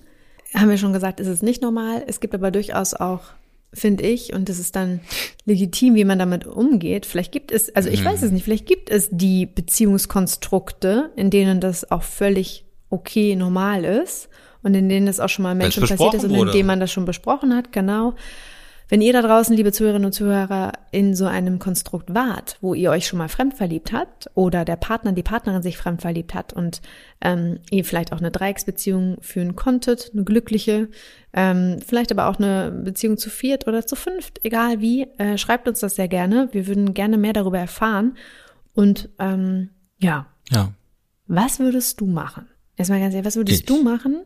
haben 0.54 0.70
wir 0.70 0.78
schon 0.78 0.94
gesagt, 0.94 1.20
ist 1.20 1.28
es 1.28 1.42
nicht 1.42 1.62
normal. 1.62 2.04
Es 2.08 2.20
gibt 2.20 2.34
aber 2.34 2.52
durchaus 2.52 2.94
auch, 2.94 3.22
finde 3.74 4.04
ich, 4.04 4.34
und 4.34 4.50
das 4.50 4.60
ist 4.60 4.76
dann 4.76 5.00
legitim, 5.46 5.96
wie 5.96 6.06
man 6.06 6.20
damit 6.20 6.46
umgeht. 6.46 7.06
Vielleicht 7.06 7.32
gibt 7.32 7.52
es, 7.52 7.74
also 7.76 7.90
ich 7.90 8.02
mhm. 8.02 8.06
weiß 8.06 8.24
es 8.24 8.32
nicht, 8.32 8.44
vielleicht 8.44 8.66
gibt 8.66 8.90
es 8.90 9.10
die 9.12 9.46
Beziehungskonstrukte, 9.46 11.12
in 11.16 11.30
denen 11.30 11.62
das 11.62 11.90
auch 11.90 12.04
völlig 12.04 12.66
okay, 12.90 13.36
normal 13.36 13.86
ist 13.86 14.30
und 14.64 14.76
in 14.76 14.90
denen 14.90 15.06
das 15.06 15.20
auch 15.20 15.30
schon 15.30 15.44
mal 15.44 15.56
Menschen 15.56 15.88
passiert 15.88 16.14
ist 16.14 16.26
und 16.26 16.36
in 16.36 16.52
denen 16.52 16.68
man 16.68 16.80
das 16.80 16.92
schon 16.92 17.06
besprochen 17.06 17.56
hat, 17.56 17.72
genau. 17.72 18.16
Wenn 18.92 19.00
ihr 19.00 19.14
da 19.14 19.22
draußen, 19.22 19.56
liebe 19.56 19.72
Zuhörerinnen 19.72 20.08
und 20.08 20.12
Zuhörer, 20.12 20.74
in 20.92 21.16
so 21.16 21.26
einem 21.26 21.60
Konstrukt 21.60 22.14
wart, 22.14 22.58
wo 22.60 22.74
ihr 22.74 22.92
euch 22.92 23.08
schon 23.08 23.20
mal 23.20 23.30
fremd 23.30 23.54
verliebt 23.54 23.94
habt 23.94 24.30
oder 24.34 24.66
der 24.66 24.76
Partner, 24.76 25.14
die 25.14 25.24
Partnerin 25.24 25.64
sich 25.64 25.78
fremd 25.78 26.02
verliebt 26.02 26.34
hat 26.34 26.52
und 26.52 26.82
ähm, 27.22 27.60
ihr 27.70 27.86
vielleicht 27.86 28.12
auch 28.12 28.18
eine 28.18 28.32
Dreiecksbeziehung 28.32 29.16
führen 29.22 29.56
konntet, 29.56 30.12
eine 30.14 30.26
glückliche, 30.26 30.90
ähm, 31.32 31.80
vielleicht 31.88 32.12
aber 32.12 32.28
auch 32.28 32.38
eine 32.38 32.70
Beziehung 32.84 33.18
zu 33.18 33.30
viert 33.30 33.66
oder 33.66 33.88
zu 33.88 33.96
fünft, 33.96 34.42
egal 34.44 34.82
wie, 34.82 35.04
äh, 35.18 35.38
schreibt 35.38 35.70
uns 35.70 35.80
das 35.80 35.96
sehr 35.96 36.10
gerne. 36.10 36.50
Wir 36.52 36.68
würden 36.68 36.94
gerne 36.94 37.18
mehr 37.18 37.32
darüber 37.32 37.60
erfahren. 37.60 38.18
Und 38.74 39.08
ähm, 39.20 39.70
ja. 40.00 40.26
Ja. 40.52 40.74
Was 41.28 41.60
würdest 41.60 42.02
du 42.02 42.08
machen? 42.08 42.50
Erstmal 42.76 43.00
ganz 43.00 43.14
ehrlich, 43.14 43.26
was 43.26 43.38
würdest 43.38 43.62
ich. 43.62 43.66
du 43.66 43.84
machen, 43.84 44.26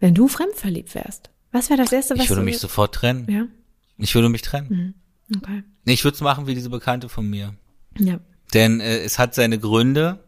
wenn 0.00 0.14
du 0.14 0.26
fremd 0.26 0.56
verliebt 0.56 0.96
wärst? 0.96 1.30
Was 1.52 1.70
wäre 1.70 1.80
das 1.80 1.92
Erste, 1.92 2.16
was 2.16 2.24
Ich 2.24 2.30
würde 2.30 2.42
mich 2.42 2.58
sofort 2.58 2.92
trennen. 2.92 3.30
Ja. 3.30 3.46
Ich 4.00 4.14
würde 4.14 4.28
mich 4.28 4.42
trennen. 4.42 4.94
Mhm. 5.28 5.36
Okay. 5.36 5.62
Ich 5.84 6.04
würde 6.04 6.14
es 6.16 6.20
machen 6.20 6.46
wie 6.46 6.54
diese 6.54 6.70
Bekannte 6.70 7.08
von 7.08 7.28
mir. 7.28 7.54
Ja. 7.98 8.18
Denn 8.52 8.80
äh, 8.80 8.98
es 8.98 9.18
hat 9.18 9.34
seine 9.34 9.58
Gründe. 9.58 10.24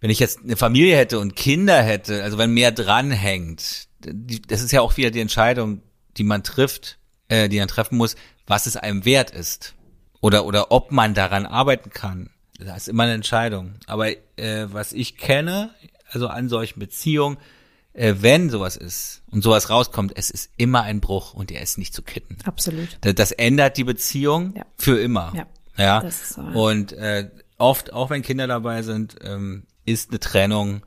Wenn 0.00 0.10
ich 0.10 0.18
jetzt 0.18 0.42
eine 0.42 0.56
Familie 0.56 0.96
hätte 0.96 1.18
und 1.18 1.36
Kinder 1.36 1.82
hätte, 1.82 2.22
also 2.22 2.38
wenn 2.38 2.52
mehr 2.52 2.72
dranhängt, 2.72 3.88
die, 4.04 4.40
das 4.40 4.62
ist 4.62 4.72
ja 4.72 4.80
auch 4.80 4.96
wieder 4.96 5.10
die 5.10 5.20
Entscheidung, 5.20 5.82
die 6.16 6.24
man 6.24 6.42
trifft. 6.42 6.98
äh, 7.28 7.48
die 7.48 7.58
man 7.58 7.68
treffen 7.68 7.96
muss, 7.96 8.16
was 8.46 8.66
es 8.66 8.76
einem 8.76 9.04
wert 9.04 9.30
ist. 9.30 9.74
Oder, 10.20 10.46
oder 10.46 10.72
ob 10.72 10.92
man 10.92 11.14
daran 11.14 11.46
arbeiten 11.46 11.90
kann. 11.90 12.30
Das 12.58 12.78
ist 12.78 12.88
immer 12.88 13.02
eine 13.04 13.12
Entscheidung. 13.14 13.74
Aber 13.86 14.08
äh, 14.08 14.66
was 14.72 14.92
ich 14.92 15.16
kenne, 15.16 15.70
also 16.10 16.28
an 16.28 16.48
solchen 16.48 16.80
Beziehungen, 16.80 17.36
wenn 18.22 18.50
sowas 18.50 18.76
ist 18.76 19.22
und 19.30 19.42
sowas 19.42 19.70
rauskommt, 19.70 20.12
es 20.16 20.30
ist 20.30 20.50
immer 20.56 20.82
ein 20.82 21.00
Bruch 21.00 21.32
und 21.34 21.50
der 21.50 21.62
ist 21.62 21.78
nicht 21.78 21.94
zu 21.94 22.02
kitten. 22.02 22.36
Absolut. 22.44 22.98
Das, 23.00 23.14
das 23.14 23.32
ändert 23.32 23.76
die 23.78 23.84
Beziehung 23.84 24.54
Ja. 24.56 24.64
für 24.76 24.98
immer. 25.00 25.32
Ja, 25.34 25.46
ja. 26.02 26.10
so. 26.10 26.42
Und 26.42 26.92
äh, 26.92 27.30
oft, 27.58 27.92
auch 27.92 28.10
wenn 28.10 28.22
Kinder 28.22 28.46
dabei 28.46 28.82
sind, 28.82 29.16
ähm, 29.22 29.64
ist 29.86 30.10
eine 30.10 30.20
Trennung 30.20 30.82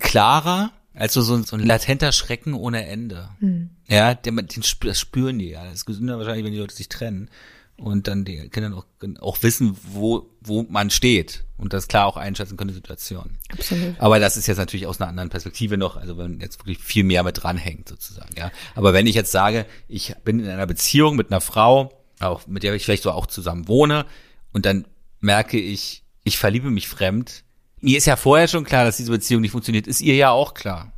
klarer 0.00 0.70
als 0.94 1.12
so, 1.14 1.22
so, 1.22 1.34
ein- 1.56 1.64
latenter 1.66 2.12
Schrecken 2.12 2.54
ohne 2.54 2.86
Ende. 2.86 3.28
Hm. 3.40 3.70
Ja, 3.88 4.14
den, 4.14 4.36
den 4.36 4.62
das 4.80 5.00
spüren 5.00 5.38
die 5.38 5.50
ja. 5.50 5.64
Das 5.64 5.74
ist 5.74 5.86
gesünder 5.86 6.18
wahrscheinlich, 6.18 6.44
wenn 6.44 6.52
die 6.52 6.58
Leute 6.58 6.74
sich 6.74 6.88
trennen 6.88 7.28
und 7.76 8.06
dann 8.06 8.24
die 8.24 8.48
Kinder 8.48 8.76
auch, 8.76 8.86
auch 9.20 9.42
wissen, 9.42 9.76
wo, 9.82 10.30
wo 10.40 10.62
man 10.62 10.90
steht 10.90 11.44
und 11.56 11.72
das 11.72 11.88
klar 11.88 12.06
auch 12.06 12.16
einschätzen 12.16 12.56
können, 12.56 12.68
die 12.68 12.74
Situation. 12.74 13.38
Absolut. 13.52 13.94
Aber 13.98 14.20
das 14.20 14.36
ist 14.36 14.46
jetzt 14.46 14.58
natürlich 14.58 14.86
aus 14.86 15.00
einer 15.00 15.08
anderen 15.08 15.30
Perspektive 15.30 15.76
noch, 15.76 15.96
also 15.96 16.16
wenn 16.16 16.40
jetzt 16.40 16.60
wirklich 16.60 16.78
viel 16.78 17.04
mehr 17.04 17.22
mit 17.22 17.42
dranhängt 17.42 17.88
sozusagen, 17.88 18.34
ja. 18.36 18.50
Aber 18.74 18.92
wenn 18.92 19.06
ich 19.06 19.14
jetzt 19.14 19.32
sage, 19.32 19.66
ich 19.88 20.14
bin 20.24 20.40
in 20.40 20.48
einer 20.48 20.66
Beziehung 20.66 21.16
mit 21.16 21.30
einer 21.30 21.40
Frau, 21.40 21.92
auch 22.20 22.46
mit 22.46 22.62
der 22.62 22.74
ich 22.74 22.84
vielleicht 22.84 23.02
so 23.02 23.10
auch 23.10 23.26
zusammen 23.26 23.66
wohne 23.68 24.06
und 24.52 24.66
dann 24.66 24.86
merke 25.20 25.58
ich, 25.58 26.04
ich 26.22 26.38
verliebe 26.38 26.70
mich 26.70 26.88
fremd. 26.88 27.44
Mir 27.80 27.98
ist 27.98 28.06
ja 28.06 28.16
vorher 28.16 28.48
schon 28.48 28.64
klar, 28.64 28.84
dass 28.84 28.96
diese 28.96 29.10
Beziehung 29.10 29.42
nicht 29.42 29.50
funktioniert, 29.50 29.86
ist 29.86 30.00
ihr 30.00 30.14
ja 30.14 30.30
auch 30.30 30.54
klar. 30.54 30.92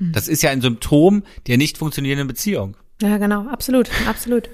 Das 0.00 0.28
ist 0.28 0.42
ja 0.42 0.50
ein 0.50 0.60
Symptom 0.60 1.24
der 1.48 1.56
nicht 1.56 1.78
funktionierenden 1.78 2.28
Beziehung. 2.28 2.76
Ja, 3.02 3.18
genau. 3.18 3.48
Absolut. 3.48 3.90
Absolut. 4.06 4.48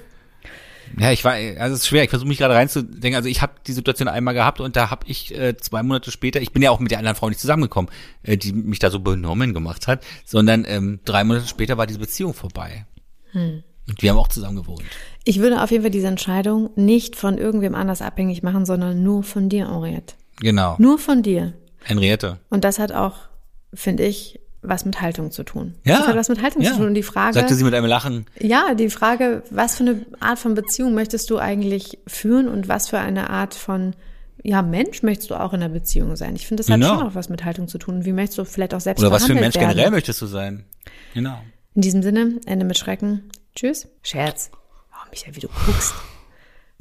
Ja, 0.97 1.11
ich 1.11 1.25
war, 1.25 1.33
also 1.33 1.75
es 1.75 1.81
ist 1.81 1.87
schwer. 1.87 2.03
Ich 2.03 2.09
versuche 2.09 2.27
mich 2.27 2.37
gerade 2.37 2.53
reinzudenken. 2.53 3.15
Also 3.15 3.27
ich 3.27 3.41
habe 3.41 3.53
die 3.67 3.73
Situation 3.73 4.07
einmal 4.07 4.33
gehabt 4.33 4.61
und 4.61 4.75
da 4.75 4.89
habe 4.89 5.05
ich 5.07 5.35
äh, 5.37 5.57
zwei 5.57 5.83
Monate 5.83 6.11
später, 6.11 6.41
ich 6.41 6.53
bin 6.53 6.61
ja 6.61 6.71
auch 6.71 6.79
mit 6.79 6.91
der 6.91 6.99
anderen 6.99 7.15
Frau 7.15 7.27
nicht 7.27 7.41
zusammengekommen, 7.41 7.91
äh, 8.23 8.37
die 8.37 8.53
mich 8.53 8.79
da 8.79 8.89
so 8.89 8.99
benommen 8.99 9.53
gemacht 9.53 9.87
hat, 9.87 10.03
sondern 10.25 10.65
ähm, 10.67 10.99
drei 11.05 11.23
Monate 11.23 11.47
später 11.47 11.77
war 11.77 11.87
diese 11.87 11.99
Beziehung 11.99 12.33
vorbei. 12.33 12.85
Und 13.87 14.01
wir 14.01 14.09
haben 14.09 14.17
auch 14.17 14.29
zusammen 14.29 14.55
gewohnt. 14.55 14.83
Ich 15.25 15.39
würde 15.39 15.61
auf 15.61 15.71
jeden 15.71 15.83
Fall 15.83 15.91
diese 15.91 16.07
Entscheidung 16.07 16.69
nicht 16.75 17.15
von 17.15 17.37
irgendwem 17.37 17.75
anders 17.75 18.01
abhängig 18.01 18.41
machen, 18.43 18.65
sondern 18.65 19.03
nur 19.03 19.23
von 19.23 19.49
dir, 19.49 19.69
Henriette. 19.69 20.15
Genau. 20.39 20.75
Nur 20.79 20.97
von 20.97 21.21
dir. 21.21 21.53
Henriette. 21.83 22.39
Und 22.49 22.63
das 22.63 22.79
hat 22.79 22.91
auch, 22.91 23.15
finde 23.73 24.05
ich, 24.05 24.39
was 24.67 24.85
mit 24.85 25.01
Haltung 25.01 25.31
zu 25.31 25.43
tun. 25.43 25.75
Ja. 25.83 25.99
Das 25.99 26.07
hat 26.07 26.15
was 26.15 26.29
mit 26.29 26.41
Haltung 26.41 26.61
ja. 26.61 26.71
zu 26.71 26.77
tun. 26.77 26.87
Und 26.87 26.93
die 26.95 27.03
Frage, 27.03 27.33
Sagte 27.33 27.55
sie 27.55 27.63
mit 27.63 27.73
einem 27.73 27.87
Lachen. 27.87 28.25
ja, 28.39 28.73
die 28.73 28.89
Frage, 28.89 29.43
was 29.51 29.75
für 29.77 29.83
eine 29.83 30.05
Art 30.19 30.39
von 30.39 30.53
Beziehung 30.55 30.93
möchtest 30.93 31.29
du 31.29 31.37
eigentlich 31.37 31.99
führen 32.07 32.47
und 32.47 32.67
was 32.67 32.89
für 32.89 32.99
eine 32.99 33.29
Art 33.29 33.53
von 33.55 33.95
ja, 34.43 34.61
Mensch 34.61 35.01
möchtest 35.01 35.31
du 35.31 35.35
auch 35.35 35.53
in 35.53 35.61
der 35.61 35.69
Beziehung 35.69 36.15
sein? 36.15 36.35
Ich 36.35 36.45
finde, 36.45 36.61
das 36.61 36.69
hat 36.69 36.79
Genau. 36.79 36.99
schon 36.99 37.07
auch 37.07 37.15
was 37.15 37.29
mit 37.29 37.43
Haltung 37.43 37.67
zu 37.67 37.77
tun. 37.79 38.05
Wie 38.05 38.11
möchtest 38.11 38.37
du 38.37 38.45
vielleicht 38.45 38.75
auch 38.75 38.79
selbst 38.79 39.01
Oder 39.01 39.11
was 39.11 39.25
für 39.25 39.31
ein 39.33 39.39
Mensch 39.39 39.55
werden? 39.55 39.69
generell 39.69 39.89
möchtest 39.91 40.21
du 40.21 40.27
sein? 40.27 40.65
Genau. 41.15 41.39
In 41.73 41.81
diesem 41.81 42.03
Sinne, 42.03 42.39
Ende 42.45 42.63
mit 42.65 42.77
Schrecken. 42.77 43.23
Tschüss. 43.55 43.87
Scherz. 44.03 44.51
Oh, 44.91 45.07
Michael, 45.09 45.35
wie 45.35 45.39
du 45.39 45.47
guckst. 45.65 45.93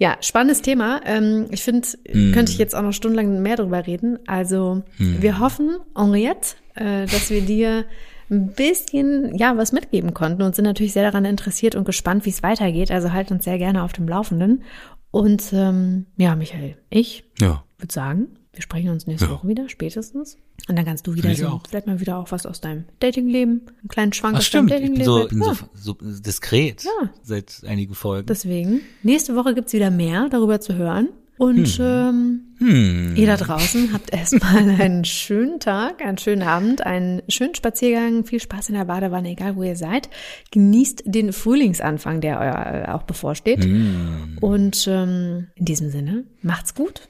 Ja, 0.05 0.19
spannendes 0.21 0.61
Thema. 0.61 1.01
Ähm, 1.07 1.47
ich 1.51 1.63
finde, 1.63 1.89
könnte 2.35 2.53
ich 2.53 2.59
jetzt 2.59 2.75
auch 2.77 2.83
noch 2.83 2.93
stundenlang 2.93 3.41
mehr 3.41 3.57
drüber 3.57 3.87
reden. 3.87 4.19
Also, 4.27 4.83
wir 4.99 5.39
hoffen, 5.39 5.77
Henriette, 5.97 6.57
äh, 6.75 7.07
dass 7.07 7.31
wir 7.31 7.41
dir 7.41 7.87
ein 8.31 8.49
bisschen, 8.53 9.35
ja, 9.37 9.57
was 9.57 9.73
mitgeben 9.73 10.13
konnten 10.13 10.43
und 10.43 10.55
sind 10.55 10.65
natürlich 10.67 10.93
sehr 10.93 11.05
daran 11.05 11.25
interessiert 11.25 11.75
und 11.75 11.85
gespannt, 11.85 12.27
wie 12.27 12.31
es 12.31 12.43
weitergeht. 12.43 12.91
Also 12.91 13.13
halt 13.13 13.31
uns 13.31 13.45
sehr 13.45 13.57
gerne 13.59 13.83
auf 13.83 13.93
dem 13.95 14.07
Laufenden. 14.09 14.63
Und 15.11 15.53
ähm, 15.53 16.07
ja, 16.17 16.35
Michael, 16.37 16.77
ich 16.91 17.25
Ja. 17.41 17.65
würde 17.79 17.93
sagen, 17.93 18.29
wir 18.53 18.63
sprechen 18.63 18.91
uns 18.91 19.07
nächste 19.07 19.27
Ja. 19.29 19.33
Woche 19.33 19.49
wieder, 19.49 19.69
spätestens. 19.69 20.37
Und 20.69 20.77
dann 20.77 20.85
kannst 20.87 21.07
du 21.07 21.15
wieder 21.15 21.35
so, 21.35 21.61
vielleicht 21.69 21.87
mal 21.87 22.01
wieder 22.01 22.17
auch 22.17 22.33
was 22.33 22.47
aus 22.47 22.61
deinem 22.61 22.85
Datingleben, 23.01 23.63
einen 23.81 23.89
kleinen 23.89 24.13
Schwank 24.15 24.37
Ach 24.37 24.39
aus 24.39 24.51
deinem 24.51 24.69
stimmt, 24.69 24.83
ich 24.83 24.91
bin 24.93 25.05
Datingleben. 25.05 25.45
so, 25.45 25.51
ja. 25.51 25.69
so, 25.75 25.97
so 26.01 26.21
diskret 26.21 26.85
Ja. 26.85 27.11
seit 27.23 27.63
einigen 27.67 27.95
Folgen. 27.95 28.27
Deswegen, 28.27 28.81
nächste 29.03 29.37
Woche 29.37 29.55
gibt's 29.55 29.73
wieder 29.75 29.91
mehr 29.91 30.29
darüber 30.31 30.61
zu 30.61 30.75
hören. 30.75 31.09
Und 31.37 31.79
ähm, 31.81 32.43
Hm. 32.59 33.17
ihr 33.17 33.27
da 33.27 33.37
draußen 33.37 33.93
habt 33.93 34.11
erstmal 34.15 34.71
einen 34.71 35.05
schönen 35.05 35.59
Tag, 35.59 36.01
einen 36.01 36.17
schönen 36.17 36.43
Abend, 36.43 36.87
einen 36.87 37.23
schönen 37.29 37.57
Spaziergang, 37.57 38.25
viel 38.25 38.39
Spaß 38.41 38.69
in 38.69 38.77
der 38.77 38.85
Badewanne, 38.85 39.31
egal 39.31 39.57
wo 39.57 39.65
ihr 39.65 39.75
seid. 39.75 40.09
Genießt 40.53 41.03
den 41.07 41.33
Frühlingsanfang, 41.33 42.21
der 42.21 42.39
euer 42.39 42.85
äh, 42.89 42.93
auch 42.93 43.03
bevorsteht. 43.03 43.65
Hm. 43.65 44.39
Und 44.41 44.87
ähm, 44.89 45.49
in 45.57 45.65
diesem 45.65 45.91
Sinne, 45.91 46.25
macht's 46.41 46.75
gut 46.77 47.09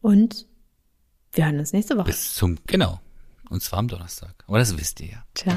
und 0.00 0.46
wir 1.34 1.46
hören 1.46 1.58
uns 1.58 1.72
nächste 1.72 1.96
Woche. 1.96 2.06
Bis 2.06 2.34
zum, 2.34 2.58
genau. 2.66 3.00
Und 3.50 3.62
zwar 3.62 3.80
am 3.80 3.88
Donnerstag. 3.88 4.34
Aber 4.46 4.58
das 4.58 4.76
wisst 4.76 5.00
ihr 5.00 5.08
ja. 5.08 5.24
Ciao. 5.34 5.54